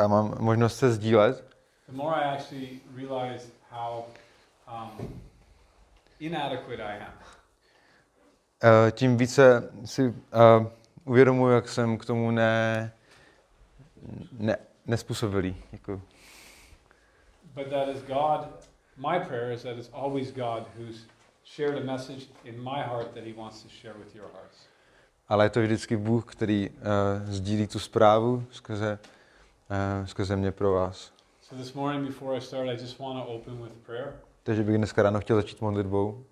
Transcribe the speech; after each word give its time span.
a 0.00 0.06
mám 0.08 0.34
možnost 0.40 0.78
se 0.78 0.92
sdílet, 0.92 1.44
the 1.88 1.96
more 1.96 2.16
I 2.16 2.36
actually 2.36 2.80
realize 2.96 3.46
how 3.70 4.04
um, 4.68 5.20
inadequate 6.20 6.82
I 6.82 6.98
am. 7.00 7.12
eh, 8.64 8.90
tím 8.92 9.16
více 9.16 9.70
si 9.84 10.14
eh, 10.32 10.66
uvědomuji, 11.04 11.54
jak 11.54 11.68
jsem 11.68 11.98
k 11.98 12.04
tomu 12.04 12.30
ne, 12.30 12.92
ne, 14.38 14.56
nespůsobilý. 14.86 15.56
Děkuji. 15.70 16.02
But 17.54 17.68
that 17.70 17.88
is 17.88 18.02
God, 18.02 18.40
my 18.96 19.20
prayer 19.28 19.52
is 19.52 19.62
that 19.62 19.76
it's 19.76 19.90
always 19.92 20.32
God 20.32 20.66
who's 20.78 21.06
shared 21.56 21.76
a 21.82 21.92
message 21.92 22.22
in 22.44 22.54
my 22.62 22.82
heart 22.82 23.08
that 23.14 23.24
he 23.24 23.32
wants 23.36 23.62
to 23.62 23.68
share 23.68 23.94
with 23.98 24.14
your 24.14 24.28
hearts. 24.32 24.66
Ale 25.28 25.44
je 25.44 25.50
to 25.50 25.60
vždycky 25.62 25.96
Bůh, 25.96 26.24
který 26.24 26.70
uh, 26.70 26.76
sdílí 27.24 27.66
tu 27.66 27.78
zprávu 27.78 28.44
skrze, 28.50 28.98
uh, 29.02 29.19
skrze 30.04 30.36
mě 30.36 30.52
pro 30.52 30.72
vás. 30.72 31.12
So 31.42 31.62
this 31.64 31.74
morning 31.74 32.06
before 32.06 32.36
I 32.36 32.40
start, 32.40 32.68
I 32.68 32.72
just 32.82 32.98
want 32.98 33.26
to 33.26 33.32
open 33.32 33.62
with 33.62 33.72
prayer. 33.72 34.12
Takže 34.42 34.62
bych 34.62 34.76
dneska 34.78 35.02
ráno 35.02 35.20
chtěl 35.20 35.36
začít 35.36 35.60
modlitbou. 35.60 36.24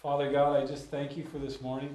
Father 0.00 0.26
God, 0.28 0.56
I 0.56 0.72
just 0.72 0.90
thank 0.90 1.16
you 1.16 1.24
for 1.26 1.40
this 1.40 1.60
morning. 1.60 1.92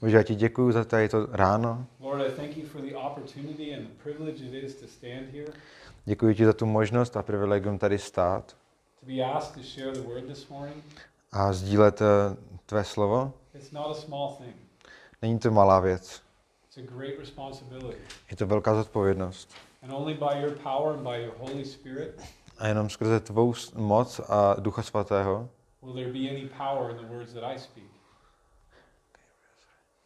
Bože, 0.00 0.16
já 0.16 0.22
ti 0.22 0.34
děkuji 0.34 0.72
za 0.72 0.84
tady 0.84 1.08
to 1.08 1.26
ráno. 1.32 1.86
Lord, 2.00 2.20
I 2.22 2.30
thank 2.30 2.56
you 2.56 2.66
for 2.68 2.80
the 2.80 2.94
opportunity 2.96 3.74
and 3.74 3.82
the 3.86 4.02
privilege 4.02 4.44
it 4.44 4.64
is 4.64 4.74
to 4.74 4.86
stand 4.86 5.28
here, 5.32 5.52
Děkuji 6.04 6.34
ti 6.34 6.44
za 6.44 6.52
tu 6.52 6.66
možnost 6.66 7.16
a 7.16 7.22
privilegium 7.22 7.78
tady 7.78 7.98
stát 7.98 8.56
to 9.00 9.06
be 9.06 9.22
asked 9.24 9.54
to 9.54 9.62
share 9.62 9.92
the 9.92 10.00
word 10.08 10.24
this 10.26 10.48
morning. 10.48 10.84
a 11.32 11.52
sdílet 11.52 12.00
uh, 12.00 12.06
tvé 12.66 12.84
slovo. 12.84 13.32
It's 13.54 13.70
not 13.72 13.86
a 13.90 13.94
small 13.94 14.36
thing. 14.36 14.56
Není 15.22 15.38
to 15.38 15.50
malá 15.50 15.80
věc, 15.80 16.22
It's 16.68 16.78
a 16.78 16.96
great 16.96 17.18
responsibility. 17.18 17.98
je 18.30 18.36
to 18.36 18.46
velká 18.46 18.74
zodpovědnost. 18.74 19.54
And 19.86 19.94
only 19.94 20.14
by 20.14 20.40
your 20.40 20.50
power 20.50 20.94
and 20.94 21.04
by 21.04 21.16
your 21.16 21.34
Holy 21.38 21.64
Spirit 21.64 22.20
A 22.58 22.68
jenom 22.68 22.88
skrze 22.88 23.20
tvou 23.20 23.54
moc 23.74 24.20
a 24.28 24.56
Ducha 24.60 24.82
Svatého 24.82 25.48
will 25.82 25.94
there 25.94 26.12
be 26.12 26.28
any 26.30 26.48
power 26.48 26.90
in 26.90 26.96
the 26.96 27.14
words 27.14 27.32
that 27.34 27.44
I 27.44 27.58
speak. 27.58 27.90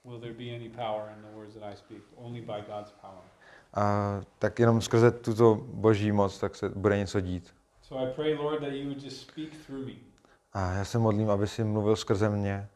Will 0.04 0.20
there 0.20 0.34
be 0.34 0.54
any 0.54 0.68
power 0.68 1.10
in 1.16 1.22
the 1.22 1.36
words 1.36 1.54
that 1.54 1.72
I 1.72 1.76
speak? 1.76 2.02
Only 2.16 2.40
by 2.40 2.60
God's 2.68 2.92
power. 3.00 3.24
a 3.74 4.20
tak 4.38 4.58
jenom 4.58 4.80
skrze 4.80 5.10
tuto 5.10 5.54
boží 5.54 6.12
moc 6.12 6.38
tak 6.38 6.56
se 6.56 6.68
bude 6.68 6.96
něco 6.98 7.20
dít. 7.20 7.54
So 7.82 8.04
I 8.04 8.14
pray, 8.14 8.34
Lord, 8.34 8.60
that 8.60 8.72
you 8.72 8.84
would 8.84 9.02
just 9.02 9.20
speak 9.20 9.66
through 9.66 9.86
me. 9.86 9.94
A 10.52 10.72
já 10.72 10.84
se 10.84 10.98
modlím, 10.98 11.30
aby 11.30 11.48
si 11.48 11.64
mluvil 11.64 11.96
skrze 11.96 12.28
mě, 12.28 12.68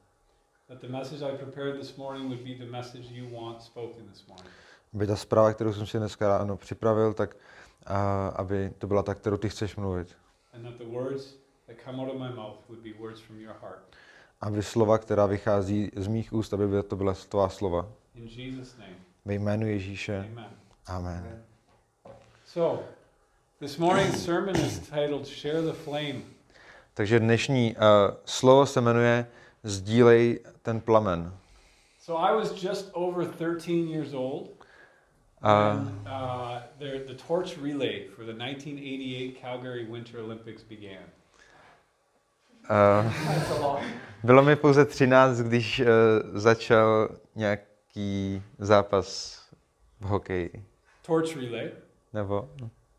That 0.69 0.81
the 0.81 0.89
message 0.89 1.23
I 1.23 1.37
prepared 1.37 1.81
this 1.81 1.97
morning 1.97 2.29
would 2.29 2.41
be 2.41 2.55
the 2.65 2.73
message 2.73 3.05
you 3.11 3.41
want 3.41 3.63
spoken 3.63 4.09
this 4.09 4.27
morning. 4.27 4.51
Aby 4.95 5.06
ta 5.06 5.17
zpráva, 5.17 5.53
kterou 5.53 5.73
jsem 5.73 5.87
si 5.87 5.98
dneska 5.98 6.39
ráno 6.39 6.56
připravil, 6.56 7.14
tak 7.14 7.37
a, 7.87 8.28
aby 8.28 8.70
to 8.78 8.87
byla 8.87 9.03
ta, 9.03 9.14
kterou 9.14 9.36
ty 9.36 9.48
chceš 9.48 9.77
mluvit. 9.77 10.17
And 10.55 10.62
that 10.62 10.75
the 10.78 10.84
words 10.84 11.34
that 11.67 11.77
come 11.84 12.03
out 12.03 12.09
of 12.14 12.20
my 12.20 12.36
mouth 12.36 12.56
would 12.69 12.83
be 12.83 12.91
words 13.01 13.20
from 13.20 13.41
your 13.41 13.55
heart. 13.62 13.78
Aby 14.41 14.62
slova, 14.62 14.98
která 14.98 15.27
vychází 15.27 15.91
z 15.97 16.06
mých 16.06 16.33
úst, 16.33 16.55
aby 16.55 16.67
byla- 16.69 16.83
to 16.83 16.97
byla 16.97 17.14
tvá 17.28 17.48
slova. 17.48 17.86
In 18.14 18.24
Jesus' 18.29 18.77
name, 18.79 18.95
Ve 19.24 19.35
jménu 19.35 19.67
Ježíše. 19.67 20.29
amen. 20.33 20.51
Amen. 20.86 21.42
So, 22.46 22.83
this 23.61 23.79
morning's 23.79 24.24
sermon 24.24 24.57
is 24.57 24.79
titled 24.79 25.27
Share 25.27 25.63
the 25.63 25.73
Flame. 25.73 26.20
Takže 26.95 27.20
dnešní 27.20 27.77
uh, 27.77 27.80
slovo 28.24 28.67
se 28.67 28.80
jmenuje 28.80 29.27
Sdílej 29.63 30.40
ten 30.63 30.80
plamen. 30.80 31.33
So, 32.01 32.29
I 32.30 32.35
was 32.36 32.63
just 32.63 32.90
over 32.92 33.27
13 33.27 33.89
years 33.89 34.13
old 34.14 34.51
When 35.45 35.99
uh, 36.07 36.63
the, 36.79 37.05
the 37.07 37.15
torch 37.29 37.59
relay 37.59 38.09
for 38.09 38.25
the 38.25 38.33
1988 38.33 39.41
Calgary 39.41 39.85
Winter 39.91 40.19
Olympics 40.21 40.63
began. 40.63 41.03
uh, 42.71 43.13
bylo 44.25 44.43
mi 44.43 44.57
pouze 44.57 44.85
13, 44.85 45.39
když 45.39 45.81
uh, 45.81 45.87
začal 46.39 47.09
nějaký 47.35 48.43
zápas 48.59 49.39
v 50.01 50.05
hokeji. 50.07 50.65
Torch 51.07 51.37
relay. 51.37 51.71
Nebo? 52.13 52.49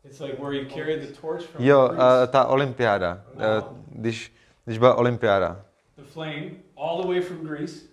It's 0.04 0.20
like 0.20 0.36
where 0.42 0.54
you 0.54 0.68
carry 0.68 0.96
the 1.00 1.12
torch 1.20 1.42
from 1.42 1.64
Jo, 1.64 1.88
Greece. 1.88 2.02
uh, 2.22 2.26
ta 2.30 2.44
olympiáda. 2.44 3.22
Uh, 3.34 3.76
když, 3.88 4.32
když 4.64 4.78
byla 4.78 4.94
olympiáda. 4.94 5.62
the 5.96 6.02
flame 6.02 6.50
all 6.76 7.02
the 7.02 7.08
way 7.08 7.20
from 7.20 7.46
Greece 7.46 7.86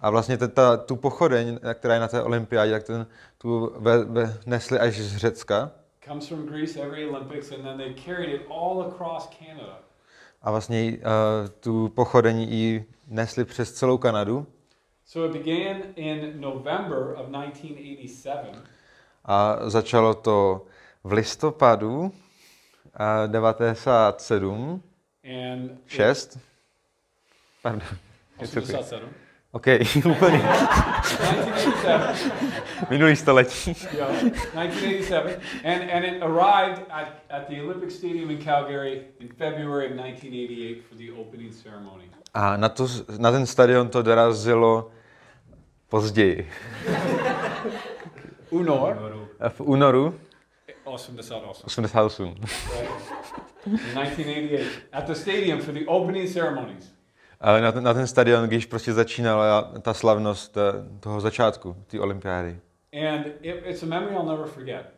A 0.00 0.10
vlastně 0.10 0.36
ta, 0.38 0.48
ta, 0.48 0.76
tu 0.76 0.96
pochodeň, 0.96 1.58
která 1.74 1.94
je 1.94 2.00
na 2.00 2.08
té 2.08 2.22
olympiádě, 2.22 2.72
tak 2.72 2.84
ten, 2.84 3.06
tu 3.38 3.72
ve, 3.78 4.04
ve, 4.04 4.38
nesli 4.46 4.78
až 4.78 4.98
z 4.98 5.16
Řecka. 5.16 5.70
comes 6.08 6.28
from 6.28 6.46
Greece 6.46 6.80
every 6.80 7.06
Olympics, 7.08 7.52
and 7.52 7.62
then 7.62 7.76
they 7.78 7.94
carried 8.06 8.28
it 8.40 8.46
all 8.50 8.82
across 8.82 9.28
Canada. 9.38 9.78
A 10.42 10.50
vlastně 10.50 10.92
uh, 10.92 11.48
tu 11.60 11.88
pochodeň 11.88 12.38
ji 12.40 12.84
nesli 13.08 13.44
přes 13.44 13.72
celou 13.72 13.98
Kanadu. 13.98 14.46
So 15.06 15.36
it 15.36 15.44
began 15.44 15.82
in 15.96 16.40
November 16.40 16.98
of 17.16 17.26
1987, 17.28 18.62
A 19.24 19.56
začalo 19.70 20.14
to 20.14 20.66
v 21.04 21.12
listopadu 21.12 22.00
uh, 22.00 22.10
97, 23.26 24.82
and 25.24 25.64
it- 25.64 25.78
6. 25.86 26.38
Pardon. 27.62 27.88
It's 28.40 28.56
okay. 28.56 28.62
87. 28.62 29.08
OK, 29.52 29.66
úplně 29.96 30.38
1987, 30.38 32.32
minulý 32.90 33.16
století. 33.16 33.74
yeah, 33.96 34.10
1987, 34.54 35.40
and, 35.64 35.90
and 35.90 36.04
it 36.04 36.22
arrived 36.22 36.82
at, 36.90 37.08
at 37.30 37.48
the 37.48 37.60
Olympic 37.62 37.90
Stadium 37.90 38.30
in 38.30 38.38
Calgary 38.38 39.02
in 39.20 39.28
February 39.28 39.86
of 39.86 39.96
1988 39.96 40.82
for 40.88 40.94
the 40.96 41.10
opening 41.20 41.52
ceremony. 41.52 42.04
A 42.34 42.56
na, 42.56 42.68
to, 42.68 42.86
na 43.18 43.32
ten 43.32 43.46
stadion 43.46 43.88
to 43.88 44.02
dorazilo 44.02 44.90
později. 45.88 46.48
Unor, 48.50 48.96
V 49.48 49.60
únoru 49.60 50.14
88, 50.84 51.64
88. 51.64 52.18
right? 52.18 52.90
in 53.66 53.94
1988, 53.94 54.66
at 54.92 55.06
the 55.06 55.14
stadium 55.14 55.60
for 55.60 55.72
the 55.74 55.84
opening 55.86 56.28
ceremonies. 56.28 56.92
Ale 57.40 57.60
na 57.60 57.72
ten, 57.72 57.84
na 57.84 57.94
ten 57.94 58.06
stadion, 58.06 58.44
když 58.44 58.66
prostě 58.66 58.92
začínala 58.92 59.72
ta 59.82 59.94
slavnost 59.94 60.56
eh, 60.56 60.60
toho 61.00 61.20
začátku, 61.20 61.76
té 61.86 62.00
olympiády. 62.00 62.60
And 62.92 63.26
it, 63.26 63.62
it's 63.64 63.82
a 63.82 63.86
memory 63.86 64.14
I'll 64.14 64.26
never 64.26 64.46
forget. 64.46 64.94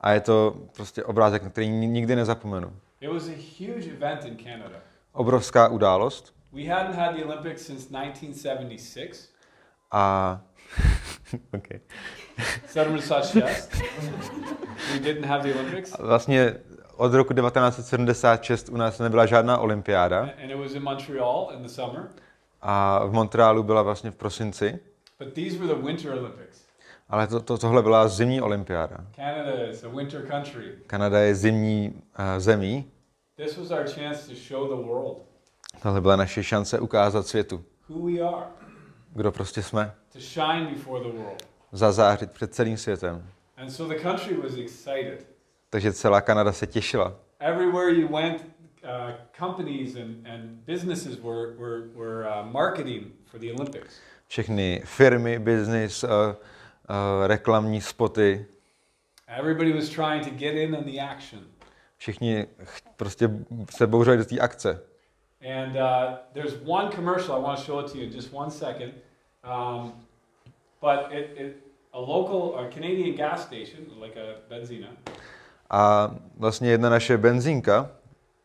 A 0.00 0.12
je 0.12 0.20
to 0.20 0.56
prostě 0.76 1.04
obrázek, 1.04 1.42
na 1.42 1.50
který 1.50 1.68
ni- 1.68 1.86
nikdy 1.86 2.16
nezapomenu. 2.16 2.72
It 3.00 3.10
was 3.12 3.28
a 3.28 3.32
huge 3.58 3.86
event 3.90 4.24
in 4.24 4.36
Canada. 4.36 4.76
Obrovská 5.12 5.68
událost 5.68 6.34
We 6.52 6.62
hadn't 6.64 6.94
had 6.94 7.16
the 7.16 7.24
Olympics 7.24 7.62
since 7.62 7.88
1976. 7.88 9.28
a... 9.90 10.40
okay. 11.54 11.80
Sedm 12.66 13.00
such 13.00 13.32
chest. 13.32 13.82
We 14.92 14.98
didn't 14.98 15.24
have 15.24 15.42
the 15.42 15.58
Olympics. 15.60 15.92
A 15.92 16.02
Vlastně 16.02 16.54
od 16.98 17.14
roku 17.14 17.34
1976 17.34 18.68
u 18.68 18.76
nás 18.76 18.98
nebyla 18.98 19.26
žádná 19.26 19.58
olympiáda 19.58 20.30
a 22.60 23.04
v 23.04 23.12
Montrealu 23.12 23.62
byla 23.62 23.82
vlastně 23.82 24.10
v 24.10 24.14
prosinci, 24.16 24.78
But 25.18 25.34
these 25.34 25.58
were 25.58 25.74
the 25.74 25.86
Winter 25.86 26.12
Olympics. 26.12 26.58
ale 27.08 27.26
to, 27.26 27.40
to, 27.40 27.58
tohle 27.58 27.82
byla 27.82 28.08
zimní 28.08 28.40
olympiáda. 28.42 28.96
Canada 29.16 29.70
is 29.70 29.84
a 29.84 29.88
winter 29.88 30.26
country. 30.26 30.72
Kanada 30.86 31.18
je 31.20 31.34
zimní 31.34 32.02
uh, 32.18 32.24
zemí, 32.38 32.90
This 33.36 33.56
was 33.56 33.70
our 33.70 33.86
chance 33.86 34.28
to 34.28 34.34
show 34.48 34.68
the 34.68 34.86
world 34.88 35.28
tohle 35.82 36.00
byla 36.00 36.16
naše 36.16 36.42
šance 36.42 36.80
ukázat 36.80 37.26
světu, 37.26 37.64
who 37.88 38.06
we 38.06 38.20
are, 38.20 38.46
kdo 39.14 39.32
prostě 39.32 39.62
jsme, 39.62 39.94
to 40.12 40.20
shine 40.20 40.66
before 40.74 41.04
the 41.04 41.18
world. 41.18 41.42
zazářit 41.72 42.30
před 42.32 42.54
celým 42.54 42.76
světem. 42.76 43.26
And 43.56 43.70
so 43.70 43.94
the 43.94 44.02
country 44.02 44.36
was 44.36 44.52
excited. 44.52 45.37
Takže 45.70 45.92
celá 45.92 46.20
Kanada 46.20 46.52
se 46.52 46.66
těšila. 46.66 47.14
Everywhere 47.40 47.90
you 47.90 48.08
went, 48.08 48.44
uh, 48.84 49.12
companies 49.38 49.96
and, 49.96 50.26
and 50.26 50.42
businesses 50.66 51.18
were, 51.20 51.54
were, 51.56 51.82
were 51.94 52.28
uh, 52.28 52.46
marketing 52.52 53.06
for 53.30 53.40
the 53.40 53.52
Olympics. 53.52 54.00
Všechny 54.28 54.82
firmy, 54.84 55.38
biznis, 55.38 56.04
uh, 56.04 56.10
uh, 56.10 56.34
reklamní 57.26 57.80
spoty, 57.80 58.46
Everybody 59.38 59.72
was 59.72 59.90
trying 59.90 60.24
to 60.24 60.30
get 60.30 60.54
in 60.54 60.74
on 60.74 60.84
the 60.84 61.00
action. 61.00 61.40
všichni 61.98 62.46
ch- 62.64 62.82
prostě 62.96 63.30
se 63.70 63.86
bouřili 63.86 64.16
do 64.16 64.24
té 64.24 64.38
akce. 64.38 64.80
And 65.62 65.76
uh, 65.76 66.16
there's 66.34 66.54
one 66.66 66.90
commercial 66.90 67.36
I 67.36 67.42
want 67.42 67.58
to 67.58 67.64
show 67.64 67.80
it 67.80 67.92
to 67.92 67.98
you 67.98 68.04
in 68.04 68.12
just 68.12 68.32
one 68.34 68.50
second. 68.50 68.92
Um, 69.44 69.92
but 70.80 71.12
it, 71.12 71.30
it, 71.36 71.56
a 71.92 72.00
local, 72.00 72.58
a 72.58 72.68
Canadian 72.70 73.16
gas 73.16 73.42
station, 73.42 73.84
like 74.00 74.16
a 74.16 74.34
Benzina, 74.54 74.88
A 75.70 76.14
vlastně 76.36 76.70
jedna 76.70 76.90
naše 76.90 77.16
benzínka, 77.16 77.90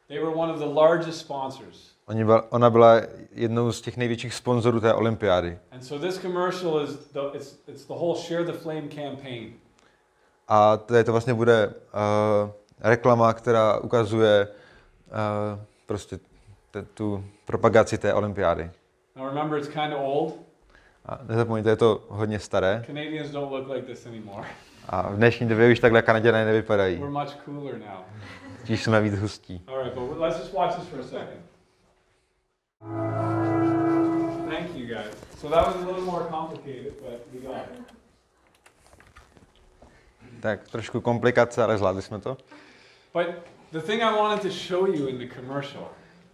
they 0.07 0.19
were 0.19 0.35
one 0.35 0.53
of 0.53 0.59
the 0.59 0.65
largest 0.65 1.19
sponsors. 1.19 1.91
oni 2.05 2.25
byla, 2.25 2.51
ona 2.51 2.69
byla 2.69 3.01
jednou 3.31 3.71
z 3.71 3.81
těch 3.81 3.97
největších 3.97 4.33
sponzorů 4.33 4.79
té 4.79 4.93
olympiády. 4.93 5.59
And 5.71 5.81
so 5.81 6.07
this 6.07 6.21
commercial 6.21 6.81
is 6.83 6.89
the, 6.89 7.19
it's, 7.33 7.59
it's 7.67 7.85
the 7.85 7.93
whole 7.93 8.21
Share 8.21 8.43
the 8.43 8.53
Flame 8.53 8.87
campaign. 8.87 9.53
A 10.47 10.77
to, 10.77 11.03
to 11.03 11.11
vlastně 11.11 11.33
bude 11.33 11.67
uh, 11.67 12.49
reklama, 12.79 13.33
která 13.33 13.77
ukazuje 13.77 14.47
uh, 14.47 15.59
prostě 15.85 16.19
te, 16.71 16.81
tu 16.81 17.25
propagaci 17.45 17.97
té 17.97 18.13
olympiády. 18.13 18.71
Now 19.15 19.27
remember, 19.27 19.59
it's 19.59 19.67
kind 19.67 19.93
of 19.93 19.99
old. 19.99 20.33
A 21.05 21.19
nezapomeňte, 21.23 21.69
je 21.69 21.75
to 21.75 22.03
hodně 22.09 22.39
staré. 22.39 22.83
Canadians 22.85 23.31
don't 23.31 23.51
look 23.51 23.69
like 23.69 23.87
this 23.87 24.05
anymore. 24.05 24.47
A 24.89 25.09
v 25.09 25.15
dnešní 25.15 25.47
době 25.47 25.71
už 25.71 25.79
takhle 25.79 26.01
Kanaděné 26.01 26.45
nevypadají. 26.45 26.95
We're 26.95 27.09
much 27.09 27.35
cooler 27.45 27.77
now. 27.77 27.99
Tíž 28.63 28.83
jsme 28.83 29.01
víc 29.01 29.19
hustí. 29.19 29.61
All 29.67 29.83
right, 29.83 29.99
but 29.99 30.19
let's 30.19 30.39
just 30.39 30.53
watch 30.53 30.75
this 30.75 30.87
for 30.87 30.99
a 30.99 31.03
second. 31.03 31.43
Thank 34.49 34.75
you, 34.75 34.87
guys. 34.87 35.15
So 35.37 35.55
that 35.55 35.67
was 35.67 35.75
a 35.75 35.87
little 35.87 36.01
more 36.01 36.25
complicated, 36.29 36.93
but 37.01 37.19
we 37.33 37.39
got 37.39 37.57
it. 37.73 37.93
Tak 40.39 40.67
trošku 40.67 41.01
komplikace, 41.01 41.63
ale 41.63 41.77
zvládli 41.77 42.01
jsme 42.01 42.19
to. 42.19 42.37
But 43.13 43.27
the 43.71 43.79
thing 43.79 44.01
I 44.01 44.15
wanted 44.15 44.41
to 44.41 44.49
show 44.49 44.87
you 44.87 45.07
in 45.07 45.17
the 45.17 45.35
commercial 45.35 45.87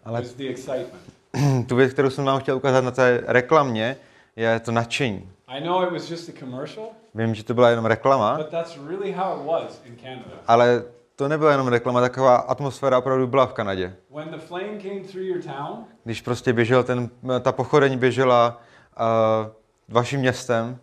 Ale 0.06 0.22
was 0.22 0.34
the 0.34 0.50
excitement. 0.50 1.04
tu 1.68 1.76
věc, 1.76 1.94
kterou 1.94 2.10
jsem 2.10 2.26
vám 2.26 2.40
chtěl 2.40 2.58
ukázat 2.58 2.82
na 2.82 2.92
té 2.92 3.24
reklamě, 3.28 3.98
je 4.36 4.60
to 4.60 4.72
nadšení. 4.72 5.30
I 5.58 5.60
know 5.62 5.84
it 5.84 5.92
was 5.92 6.10
just 6.10 6.30
a 6.30 6.32
commercial, 6.40 6.86
Vím, 7.16 7.36
že 7.36 7.44
to 7.44 7.54
byla 7.54 7.70
jenom 7.70 7.86
reklama, 7.86 8.38
but 8.38 8.50
that's 8.50 8.78
really 8.88 9.12
how 9.12 9.40
it 9.40 9.46
was 9.46 9.82
in 9.86 9.96
Canada. 9.98 10.32
ale 10.48 10.84
to 11.16 11.28
nebyla 11.28 11.52
jenom 11.52 11.68
reklama, 11.68 12.02
taková 12.02 12.36
atmosféra 12.36 12.98
opravdu 12.98 13.28
byla 13.28 13.46
v 13.46 13.54
Kanadě. 13.54 13.96
When 14.16 14.30
the 14.32 14.38
flame 14.38 14.78
came 14.78 15.00
through 15.00 15.26
your 15.26 15.42
town, 15.44 15.86
Když 16.04 16.22
prostě 16.22 16.54
běžel 16.54 16.84
ten, 16.84 17.10
ta 17.42 17.52
pochodeň 17.52 17.98
běžela 17.98 18.62
uh, 19.00 19.48
vaším 19.90 20.20
městem, 20.20 20.78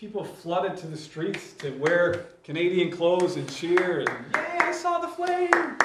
people 0.00 0.24
flooded 0.42 0.80
to 0.80 0.86
the 0.86 0.96
streets 0.96 1.52
to 1.52 1.66
wear 1.88 2.16
Canadian 2.46 2.90
clothes 2.96 3.36
and 3.36 3.50
cheer 3.50 3.98
and, 3.98 4.08
yeah, 4.36 4.68
I 4.70 4.74
saw 4.74 5.00
the 5.00 5.06
flame. 5.16 5.76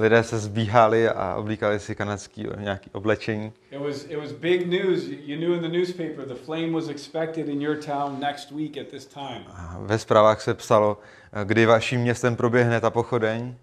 Lidé 0.00 0.22
se 0.22 0.38
zbíhali 0.38 1.08
a 1.08 1.34
oblíkali 1.38 1.80
si 1.80 1.94
kanadský 1.94 2.46
nějaký 2.58 2.90
oblečení. 2.90 3.52
It 3.70 3.80
was, 3.80 4.04
it 4.08 4.16
was 4.16 4.32
big 4.32 4.66
news. 4.66 5.04
You 5.04 5.36
knew 5.36 5.52
in 5.54 5.62
the 5.62 5.78
newspaper 5.78 6.24
the 6.26 6.34
flame 6.34 6.70
was 6.72 6.88
expected 6.88 7.48
in 7.48 7.62
your 7.62 7.76
town 7.76 8.20
next 8.20 8.50
week 8.50 8.76
at 8.78 8.86
this 8.88 9.06
time. 9.06 9.44
A 9.48 9.76
ve 9.80 9.98
zprávách 9.98 10.40
se 10.40 10.54
psalo, 10.54 10.98
kdy 11.44 11.66
vaším 11.66 12.00
městem 12.00 12.36
proběhne 12.36 12.80
ta 12.80 12.90
pochodeň. 12.90 13.54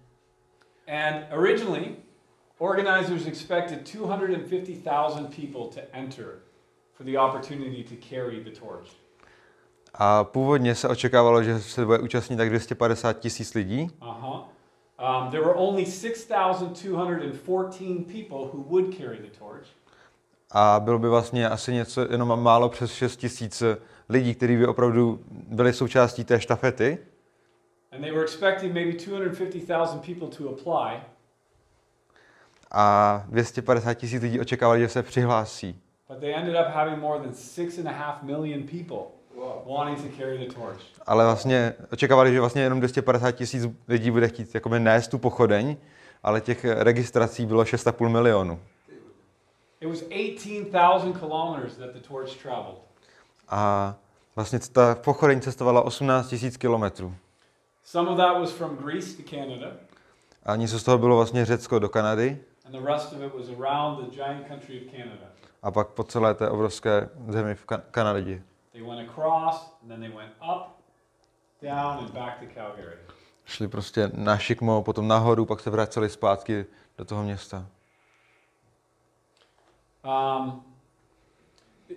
And 0.88 1.16
originally, 1.32 1.96
organizers 2.58 3.26
expected 3.26 3.94
250,000 3.94 5.36
people 5.36 5.60
to 5.74 5.80
enter 5.92 6.26
for 6.92 7.06
the 7.06 7.18
opportunity 7.18 7.84
to 7.84 7.94
carry 8.08 8.40
the 8.44 8.50
torch. 8.60 8.88
A 9.94 10.24
původně 10.24 10.74
se 10.74 10.88
očekávalo, 10.88 11.42
že 11.42 11.60
se 11.60 11.86
bude 11.86 11.98
účastnit 11.98 12.36
tak 12.36 12.48
250 12.48 13.12
tisíc 13.12 13.54
lidí, 13.54 13.90
Uh-huh. 14.00 14.40
Um, 14.98 15.30
there 15.30 15.42
were 15.42 15.54
only 15.56 15.84
6,214 15.84 18.04
people 18.04 18.38
who 18.52 18.62
would 18.68 18.96
carry 18.98 19.18
the 19.18 19.30
torch. 19.38 19.66
a 20.50 20.80
bylo 20.80 20.98
by 20.98 21.08
vlastně 21.08 21.48
asi 21.48 21.72
něco 21.72 22.06
jenom 22.10 22.42
málo 22.42 22.68
přes 22.68 22.92
6 22.92 23.16
tisíc 23.16 23.62
lidí, 24.08 24.34
kteří 24.34 24.56
by 24.56 24.66
opravdu 24.66 25.20
byli 25.30 25.72
součástí 25.72 26.24
té 26.24 26.40
štafety. 26.40 26.98
And 27.92 28.00
they 28.02 28.10
were 28.12 28.22
expecting 28.22 28.74
maybe 28.74 28.92
250,000 28.92 30.00
people 30.00 30.28
to 30.28 30.48
apply. 30.48 31.00
A 32.70 33.24
250 33.28 33.94
tisíc 33.94 34.22
lidí 34.22 34.40
očekávali, 34.40 34.80
že 34.80 34.88
se 34.88 35.02
přihlásí. 35.02 35.80
But 36.08 36.18
they 36.20 36.34
ended 36.34 36.54
up 36.54 36.66
having 36.74 36.98
more 36.98 37.20
than 37.22 37.34
six 37.34 37.78
and 37.78 37.88
a 37.88 37.92
half 37.92 38.22
million 38.22 38.62
people 38.62 38.98
Ale 41.06 41.24
vlastně 41.24 41.74
očekávali, 41.92 42.32
že 42.32 42.40
vlastně 42.40 42.62
jenom 42.62 42.78
250 42.80 43.30
tisíc 43.32 43.64
lidí 43.88 44.10
bude 44.10 44.28
chtít 44.28 44.54
jakoby 44.54 44.80
nést 44.80 45.08
tu 45.08 45.18
pochodeň, 45.18 45.76
ale 46.22 46.40
těch 46.40 46.64
registrací 46.64 47.46
bylo 47.46 47.62
6,5 47.62 48.08
milionů. 48.08 48.60
It 49.80 49.88
was 49.88 50.02
18,000 50.02 51.12
kilometers 51.18 51.76
that 51.76 51.90
the 51.92 52.00
torch 52.08 52.42
traveled. 52.42 52.78
A 53.48 53.94
vlastně 54.36 54.58
ta 54.72 54.94
pochodeň 54.94 55.40
cestovala 55.40 55.82
18 55.82 56.28
tisíc 56.28 56.56
kilometrů. 56.56 57.14
Some 57.84 58.10
of 58.10 58.16
that 58.16 58.38
was 58.40 58.50
from 58.52 58.76
Greece 58.76 59.16
to 59.16 59.22
Canada, 59.30 59.66
A 60.46 60.56
něco 60.56 60.78
z 60.78 60.82
toho 60.82 60.98
bylo 60.98 61.16
vlastně 61.16 61.44
Řecko 61.44 61.78
do 61.78 61.88
Kanady 61.88 62.38
and 62.66 62.72
the 62.72 62.92
rest 62.92 63.12
of 63.12 63.20
it 63.22 63.34
was 63.34 63.60
around 63.60 64.04
the 64.04 64.10
giant 64.16 64.48
country 64.48 64.80
of 64.86 64.92
Canada. 64.92 65.26
a 65.62 65.70
pak 65.70 65.88
po 65.88 66.04
celé 66.04 66.34
té 66.34 66.50
obrovské 66.50 67.08
zemi 67.28 67.54
v 67.54 67.66
kan- 67.66 67.82
Kanadě. 67.90 68.42
They 68.78 68.86
went 68.86 69.10
across, 69.10 69.56
and 69.82 69.90
then 69.90 70.00
they 70.00 70.08
went 70.08 70.30
up, 70.40 70.80
down, 71.60 71.98
and 71.98 72.14
back 72.14 72.40
to 72.40 72.46
Calgary. 72.46 72.96
Šli 73.44 73.68
prostě 73.68 74.10
na 74.14 74.38
Šikmo, 74.38 74.82
potom 74.82 75.08
nahoru, 75.08 75.46
pak 75.46 75.60
se 75.60 75.70
vraceli 75.70 76.08
zpátky 76.10 76.66
do 76.98 77.04
toho 77.04 77.22
města. 77.22 77.66
Um, 80.04 80.62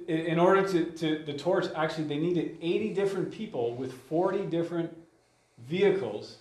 in, 0.07 0.39
order 0.39 0.63
to, 0.63 0.77
to 0.99 1.25
the 1.25 1.33
torch, 1.43 1.65
actually, 1.75 2.07
they 2.07 2.19
needed 2.19 2.57
80 2.61 2.93
different 2.93 3.37
people 3.37 3.75
with 3.77 3.93
40 4.09 4.47
different 4.47 4.89
vehicles 5.57 6.37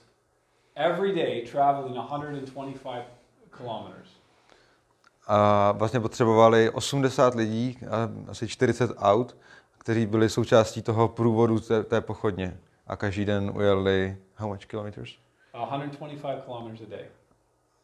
every 0.75 1.15
day 1.15 1.47
traveling 1.47 1.97
125 1.97 3.05
kilometers. 3.57 4.09
A 5.27 5.73
vlastně 5.73 6.01
potřebovali 6.01 6.71
80 6.71 7.35
lidí, 7.35 7.79
a 7.91 8.09
asi 8.29 8.49
40 8.49 8.91
aut, 8.97 9.37
kteří 9.91 10.07
byli 10.07 10.29
součástí 10.29 10.83
toho 10.83 11.09
průvodu 11.09 11.61
té, 11.61 11.83
té 11.83 12.01
pochodně. 12.01 12.57
A 12.87 12.97
každý 12.97 13.25
den 13.25 13.53
ujeli 13.57 14.17
how 14.37 14.49
much 14.49 14.67
kilometers? 14.67 15.19
125 15.53 16.45
kilometers 16.45 16.81
a 16.81 16.91
day. 16.91 17.05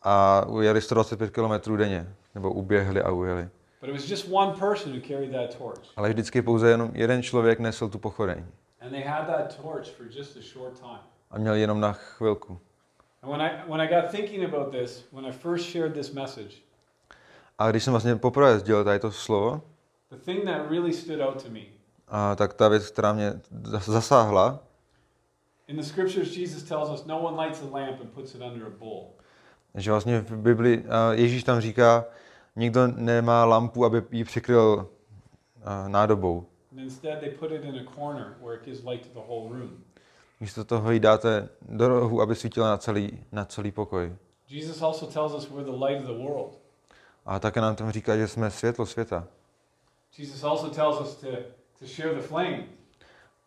A 0.03 0.45
ujeli 0.47 0.81
125 0.81 1.31
kilometrů 1.31 1.77
denně. 1.77 2.09
Nebo 2.35 2.53
uběhli 2.53 3.03
a 3.03 3.11
ujeli. 3.11 3.49
But 3.81 3.89
it 3.89 3.93
was 3.93 4.09
just 4.11 4.29
one 4.33 4.53
person 4.59 4.93
who 4.93 5.01
carried 5.09 5.33
that 5.33 5.59
torch. 5.59 5.83
Ale 5.97 6.09
vždycky 6.09 6.43
pouze 6.43 6.71
jenom 6.71 6.91
jeden 6.95 7.23
člověk 7.23 7.59
nesl 7.59 7.89
tu 7.89 7.99
pochodeň. 7.99 8.45
And 8.81 8.91
they 8.91 9.03
had 9.03 9.27
that 9.27 9.57
torch 9.63 9.91
for 9.91 10.07
just 10.11 10.37
a 10.37 10.41
short 10.41 10.81
time. 10.81 11.01
A 11.31 11.39
měl 11.39 11.55
jenom 11.55 11.81
na 11.81 11.93
chvilku. 11.93 12.59
And 13.23 13.31
when 13.31 13.43
I, 13.43 13.51
when 13.69 13.81
I 13.81 13.89
got 13.89 14.11
thinking 14.11 14.55
about 14.55 14.73
this, 14.73 15.09
when 15.13 15.27
I 15.27 15.33
first 15.33 15.71
shared 15.73 15.93
this 15.93 16.13
message, 16.13 16.55
A 17.59 17.71
když 17.71 17.85
jsem 17.85 17.93
vlastně 17.93 18.17
poprvé 18.17 18.59
sdělil 18.59 18.85
tady 18.85 18.99
to 18.99 19.13
slovo, 19.13 19.63
the 20.11 20.17
thing 20.17 20.45
that 20.45 20.71
really 20.71 20.93
stood 20.93 21.21
out 21.21 21.43
to 21.43 21.51
me 21.51 21.76
a 22.09 22.35
tak 22.35 22.55
ta 22.55 22.69
věc, 22.69 22.91
která 22.91 23.13
mě 23.13 23.41
zas- 23.63 23.85
zasáhla, 23.93 24.59
in 25.69 25.77
the 25.77 25.83
scriptures, 25.83 26.37
Jesus 26.37 26.63
tells 26.63 26.91
us 26.91 27.05
no 27.07 27.21
one 27.21 27.45
lights 27.47 27.63
a 27.63 27.65
lamp 27.79 28.01
and 28.01 28.11
puts 28.11 28.35
it 28.35 28.43
under 28.43 28.67
a 28.67 28.71
bowl. 28.79 29.07
že 29.75 29.91
vlastně 29.91 30.21
v 30.21 30.37
Bibli 30.37 30.85
Ježíš 31.13 31.45
tam 31.45 31.61
říká, 31.61 32.05
nikdo 32.57 32.87
nemá 32.87 33.45
lampu, 33.45 33.85
aby 33.85 34.03
ji 34.11 34.25
přikryl 34.25 34.89
nádobou. 35.89 36.47
Místo 40.41 40.65
toho 40.65 40.91
ji 40.91 41.01
dáte 41.01 41.49
do 41.69 41.89
rohu, 41.89 42.21
aby 42.23 42.35
svítila 42.35 42.69
na 42.71 42.77
celý, 42.77 43.25
na 43.33 43.45
celý 43.45 43.71
pokoj. 43.73 44.17
Jesus 44.49 44.83
also 44.83 45.07
tells 45.07 45.35
us 45.35 45.51
we're 45.51 45.65
the 45.65 45.85
light 45.85 46.01
of 46.01 46.17
the 46.17 46.23
world. 46.23 46.59
A 47.27 47.39
také 47.39 47.61
nám 47.61 47.77
tam 47.77 47.91
říká, 47.91 48.17
že 48.17 48.29
jsme 48.29 48.51
světlo 48.51 48.87
světa. 48.87 49.27
Jesus 50.19 50.45
also 50.45 50.71
tells 50.71 51.01
us 51.01 51.15
to, 51.17 51.27
to 51.79 51.87
share 51.87 52.15
the 52.15 52.21
flame. 52.21 52.65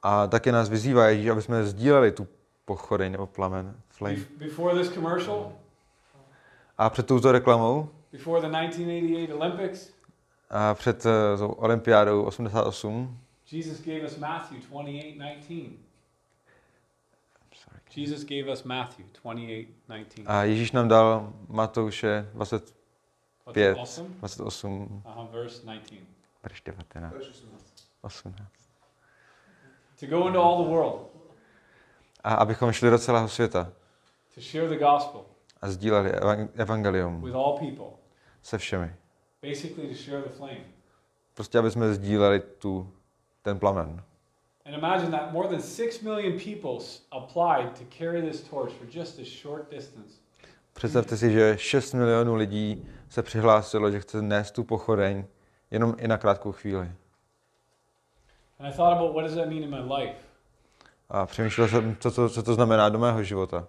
A 0.04 0.28
také 0.28 0.52
nás 0.52 0.70
vyzývá 0.70 1.08
Ježíš, 1.08 1.30
aby 1.30 1.42
jsme 1.42 1.64
sdíleli 1.66 2.12
tu 2.12 2.28
pochodeň 2.66 3.12
nebo 3.12 3.28
plamen, 3.28 3.76
flame. 3.90 4.16
Bef- 4.16 4.38
Before 4.38 4.80
this 4.84 4.94
commercial, 4.94 5.52
A 6.78 6.90
před 6.90 7.08
touto 7.08 7.32
reklamou, 7.32 7.90
before 8.12 8.42
the 8.42 8.48
1988 8.48 9.34
Olympics, 9.34 9.90
a 10.50 10.74
před 10.74 11.04
tou 11.38 11.48
olympiádou 11.52 12.24
88, 12.24 13.18
Jesus 13.52 13.82
gave 13.82 14.02
us 14.06 14.18
Matthew 14.18 14.58
28:19. 14.72 15.72
sorry. 17.54 17.80
Jesus 17.96 18.24
gave 18.24 18.52
us 18.54 18.64
Matthew 18.64 19.06
28:19. 19.24 20.24
a 20.26 20.44
Ježíš 20.44 20.72
nám 20.72 20.88
dal 20.88 21.34
Matouše 21.48 22.30
20, 22.34 22.74
What's 23.46 23.54
pět. 23.54 23.78
awesome? 23.78 24.10
28, 24.20 25.02
Uh-huh, 25.06 25.32
verse 25.32 25.66
19. 25.66 25.94
verš 26.44 26.62
19, 26.62 27.14
18. 28.04 28.36
To 30.00 30.06
go 30.08 30.28
into 30.28 30.40
all 30.42 30.64
the 30.64 30.70
world, 30.72 31.00
A 32.24 32.34
abychom 32.34 32.72
šli 32.72 32.90
do 32.90 32.98
celého 33.00 33.28
světa 33.28 33.72
to 34.36 34.42
share 34.42 34.68
the 34.68 34.78
gospel 34.86 35.26
a 35.62 35.70
sdíleli 35.70 36.12
evang- 36.12 36.50
evangelium 36.56 37.22
with 37.22 37.36
all 37.36 37.58
people. 37.60 37.86
se 38.44 38.58
všemi. 38.58 38.96
Basically, 39.42 39.88
to 39.88 39.94
share 39.96 40.22
the 40.22 40.30
flame. 40.30 40.62
Prostě 41.34 41.58
aby 41.60 41.72
jsme 41.72 41.94
sdíleli 41.94 42.40
tu, 42.40 42.94
ten 43.42 43.60
plamen. 43.60 44.04
And 44.66 44.76
imagine 44.76 45.12
that 45.12 45.32
more 45.32 45.48
than 45.50 45.62
6 45.62 46.02
million 46.02 46.40
people 46.40 46.86
applied 47.12 47.80
to 47.80 47.86
carry 47.98 48.22
this 48.22 48.42
torch 48.42 48.74
for 48.74 48.88
just 48.92 49.20
a 49.20 49.24
short 49.44 49.70
distance. 49.72 50.14
Představte 50.74 51.18
si, 51.18 51.32
že 51.32 51.58
6 51.58 51.94
milionů 51.94 52.36
lidí 52.36 52.88
se 53.10 53.24
přihlásilo, 53.24 53.92
že 53.92 54.00
chce 54.00 54.22
nést 54.22 54.52
tu 54.52 54.64
pochodeň 54.64 55.26
jenom 55.72 55.96
i 55.98 56.08
na 56.08 56.18
krátkou 56.18 56.52
chvíli. 56.52 56.92
And 58.60 58.68
I 58.68 58.72
thought 58.72 58.98
about 58.98 59.14
what 59.14 59.24
does 59.26 59.36
that 59.36 59.48
mean 59.48 59.64
in 59.64 59.70
my 59.70 59.80
life? 59.80 60.16
A 61.10 61.26
přemýšlel 61.26 61.68
jsem, 61.68 61.98
co 62.00 62.12
to, 62.12 62.30
co 62.30 62.44
to 62.44 62.54
znamená 62.54 62.90
do 62.90 63.00
mého 63.00 63.24
života. 63.24 63.68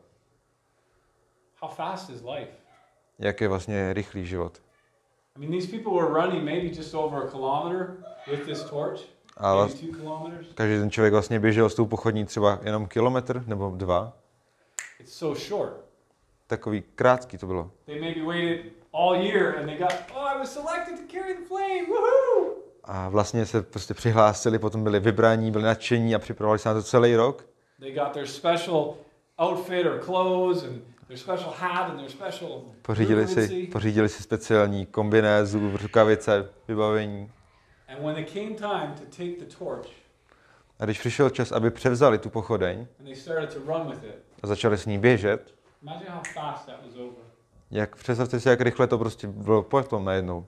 How 1.62 1.70
fast 1.70 2.10
is 2.10 2.22
life? 2.22 2.52
Jak 3.18 3.40
je 3.40 3.48
vlastně 3.48 3.92
rychlý 3.92 4.26
život. 4.26 4.62
I 5.36 5.38
mean, 5.38 5.52
these 5.52 5.76
people 5.76 5.92
were 5.92 6.22
running 6.22 6.44
maybe 6.44 6.76
just 6.76 6.94
over 6.94 7.26
a 7.26 7.30
kilometer 7.30 7.96
with 8.30 8.44
this 8.44 8.62
torch, 8.62 9.00
A 9.36 9.68
každý 10.54 10.78
ten 10.78 10.90
člověk 10.90 11.12
vlastně 11.12 11.40
běžel 11.40 11.70
s 11.70 11.74
tou 11.74 11.86
pochodní 11.86 12.24
třeba 12.24 12.58
jenom 12.62 12.86
kilometr 12.86 13.42
nebo 13.46 13.72
dva. 13.76 14.12
It's 15.00 15.12
so 15.12 15.40
short. 15.40 15.84
Takový 16.46 16.82
krátký 16.94 17.38
to 17.38 17.46
bylo. 17.46 17.70
They 17.86 18.00
maybe 18.00 18.22
waited 18.22 18.72
all 18.92 19.14
year 19.14 19.58
and 19.58 19.66
they 19.66 19.78
got, 19.78 19.92
oh, 20.14 20.24
I 20.24 20.38
was 20.38 20.52
selected 20.52 20.96
to 20.96 21.12
carry 21.12 21.34
the 21.34 21.44
flame, 21.48 21.86
woohoo! 21.86 22.54
A 22.92 23.08
vlastně 23.08 23.46
se 23.46 23.62
prostě 23.62 23.94
přihlásili, 23.94 24.58
potom 24.58 24.84
byli 24.84 25.00
vybraní, 25.00 25.50
byli 25.50 25.64
nadšení 25.64 26.14
a 26.14 26.18
připravovali 26.18 26.58
se 26.58 26.68
na 26.68 26.74
to 26.74 26.82
celý 26.82 27.16
rok. 27.16 27.46
They 27.80 27.92
got 27.92 28.12
their 28.12 28.26
special 28.26 28.94
outfit 29.42 29.86
or 29.86 29.98
clothes 30.04 30.64
and 30.64 30.82
their 31.06 31.18
special 31.18 31.54
hat 31.58 31.90
and 31.90 31.96
their 31.96 32.10
special 32.10 32.62
Pořídili 32.82 33.26
si, 33.26 33.66
pořídili 33.66 34.08
si 34.08 34.22
speciální 34.22 34.86
kombinézu, 34.86 35.76
rukavice, 35.76 36.48
vybavení. 36.68 37.30
And 37.88 38.04
when 38.04 38.18
it 38.18 38.32
came 38.32 38.54
time 38.54 38.94
to 38.94 39.04
take 39.16 39.36
the 39.38 39.56
torch 39.58 39.88
A 40.78 40.84
když 40.84 40.98
přišel 40.98 41.30
čas, 41.30 41.52
aby 41.52 41.70
převzali 41.70 42.18
tu 42.18 42.30
pochodeň 42.30 42.86
a 44.42 44.46
začali 44.46 44.78
s 44.78 44.86
ní 44.86 44.98
běžet, 44.98 45.54
jak 47.70 47.96
představte 47.96 48.40
si, 48.40 48.48
jak 48.48 48.60
rychle 48.60 48.86
to 48.86 48.98
prostě 48.98 49.26
bylo 49.26 49.62
potom 49.62 50.04
najednou. 50.04 50.46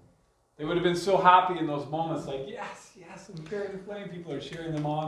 They 0.57 0.67
would 0.67 0.77
have 0.77 0.85
been 0.85 0.97
so 0.97 1.17
happy 1.17 1.59
in 1.59 1.67
those 1.67 1.87
moments, 1.91 2.27
like, 2.27 2.45
yes, 2.47 2.97
yes, 2.97 3.31
I'm 3.31 3.45
carrying 3.45 3.73
the 3.73 3.85
flame. 3.85 4.09
People 4.09 4.33
are 4.33 4.41
cheering 4.41 4.75
them 4.75 4.87
on. 4.87 5.07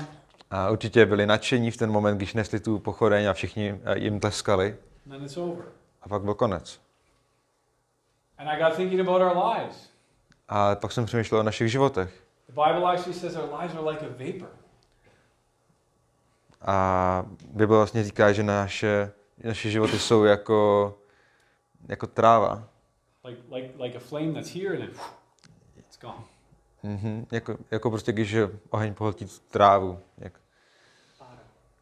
A 0.51 0.71
určitě 0.71 1.07
byli 1.07 1.27
nadšení 1.27 1.71
v 1.71 1.77
ten 1.77 1.91
moment, 1.91 2.17
když 2.17 2.35
nesli 2.35 2.61
tu 2.61 2.79
pochodeň 2.79 3.27
a 3.27 3.33
všichni 3.33 3.81
eh, 3.85 3.99
jim 3.99 4.21
tleskali. 4.21 4.77
And 5.05 5.13
then 5.13 5.25
it's 5.25 5.37
over. 5.37 5.65
A 6.03 6.09
pak 6.09 6.23
byl 6.23 6.35
konec. 6.35 6.81
And 8.39 8.49
I 8.49 8.63
got 8.63 8.77
thinking 8.77 9.01
about 9.01 9.23
our 9.23 9.55
lives. 9.55 9.91
A 10.49 10.75
pak 10.75 10.93
jsem 10.93 11.05
přemýšlel 11.07 11.41
o 11.41 11.43
našich 11.45 11.69
životech. 11.69 12.23
The 12.47 12.53
Bible 12.53 12.93
actually 12.93 13.15
says 13.15 13.37
our 13.37 13.61
lives 13.61 13.77
are 13.77 13.91
like 13.91 14.07
a 14.07 14.09
vapor. 14.09 14.49
A 16.63 17.27
Bible 17.51 17.77
vlastně 17.77 18.05
říká, 18.05 18.33
že 18.33 18.43
naše, 18.43 19.13
naše 19.45 19.71
životy 19.71 19.99
jsou 19.99 20.25
jako, 20.25 20.95
jako 21.89 22.07
tráva. 22.07 22.69
Like, 23.25 23.41
like, 23.55 23.83
like 23.83 23.97
a 23.97 24.01
flame 24.01 24.33
that's 24.33 24.55
here 24.55 24.71
and 24.71 24.79
then 24.79 24.91
it's 25.95 25.99
gone. 26.03 26.25
Mhm. 26.83 27.27
Jako, 27.33 27.57
jako 27.71 27.91
prostě, 27.91 28.13
když 28.13 28.37
oheň 28.71 28.95
pohltí 28.95 29.27
trávu. 29.49 30.01
Jak, 30.19 30.41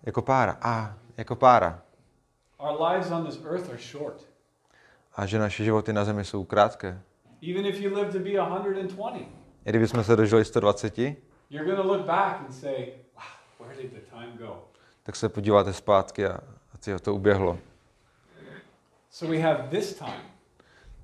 jako 0.03 0.23
pára. 0.23 0.59
A, 0.63 0.95
jako 1.17 1.37
pára. 1.37 1.83
Our 2.59 2.83
lives 2.83 3.11
on 3.11 3.27
this 3.27 3.45
earth 3.45 3.71
are 3.71 3.79
short. 3.79 4.29
A 5.17 5.27
že 5.27 5.39
naše 5.39 5.65
životy 5.65 5.93
na 5.93 6.05
zemi 6.05 6.25
jsou 6.25 6.45
krátké. 6.45 7.03
Even 7.51 7.67
if 7.67 7.81
you 7.81 7.95
live 7.95 8.13
to 8.13 8.19
be 8.19 8.31
120, 8.31 9.17
I 9.65 9.71
kdybychom 9.71 10.05
se 10.05 10.17
dožili 10.17 10.45
120, 10.45 10.99
you're 10.99 11.65
going 11.65 11.77
to 11.77 11.87
look 11.93 12.07
back 12.07 12.41
and 12.41 12.53
say, 12.53 12.93
wow, 13.15 13.67
where 13.69 13.83
did 13.83 13.93
the 13.93 14.11
time 14.11 14.39
go? 14.39 14.63
tak 15.03 15.17
se 15.17 15.29
podíváte 15.29 15.73
zpátky 15.73 16.27
a, 16.27 16.35
a 16.75 16.79
tyjo, 16.79 16.99
to 16.99 17.15
uběhlo. 17.15 17.59
So 19.11 19.37
we 19.37 19.43
have 19.43 19.69
this 19.69 19.95
time. 19.95 20.23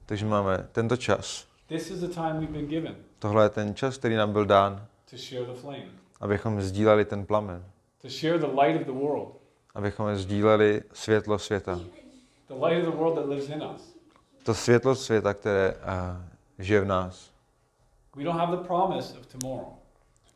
Takže 0.06 0.26
máme 0.26 0.68
tento 0.72 0.96
čas. 0.96 1.47
This 1.68 1.90
is 1.90 2.00
the 2.00 2.08
time 2.14 2.38
we've 2.38 2.52
been 2.52 2.66
given 2.66 2.96
Tohle 3.18 3.44
je 3.44 3.48
ten 3.48 3.74
čas, 3.74 3.98
který 3.98 4.14
nám 4.16 4.32
byl 4.32 4.44
dán, 4.44 4.86
to 5.10 5.16
share 5.16 5.44
the 5.46 5.52
flame, 5.60 5.86
abychom 6.20 6.60
sdíleli 6.62 7.04
ten 7.04 7.26
plamen. 7.26 7.64
to 8.02 8.08
share 8.08 8.38
the 8.38 8.46
light 8.62 8.80
of 8.80 8.86
the 8.86 8.92
world, 9.04 9.28
Abychom 9.74 10.16
sdíleli 10.16 10.82
světlo 10.92 11.38
světa. 11.38 11.80
the 12.48 12.54
light 12.66 12.86
of 12.88 12.94
the 12.94 12.98
world 12.98 13.14
that 13.14 13.28
lives 13.28 13.48
in 13.48 13.62
us. 13.74 13.94
To 14.42 14.54
světlo 14.54 14.94
světa, 14.94 15.34
které 15.34 15.74
uh, 15.74 15.80
žije 16.58 16.80
v 16.80 16.84
nás. 16.84 17.30
We 18.16 18.24
don't 18.24 18.40
have 18.40 18.56
the 18.56 18.62
promise 18.66 19.18
of 19.18 19.26
tomorrow. 19.26 19.68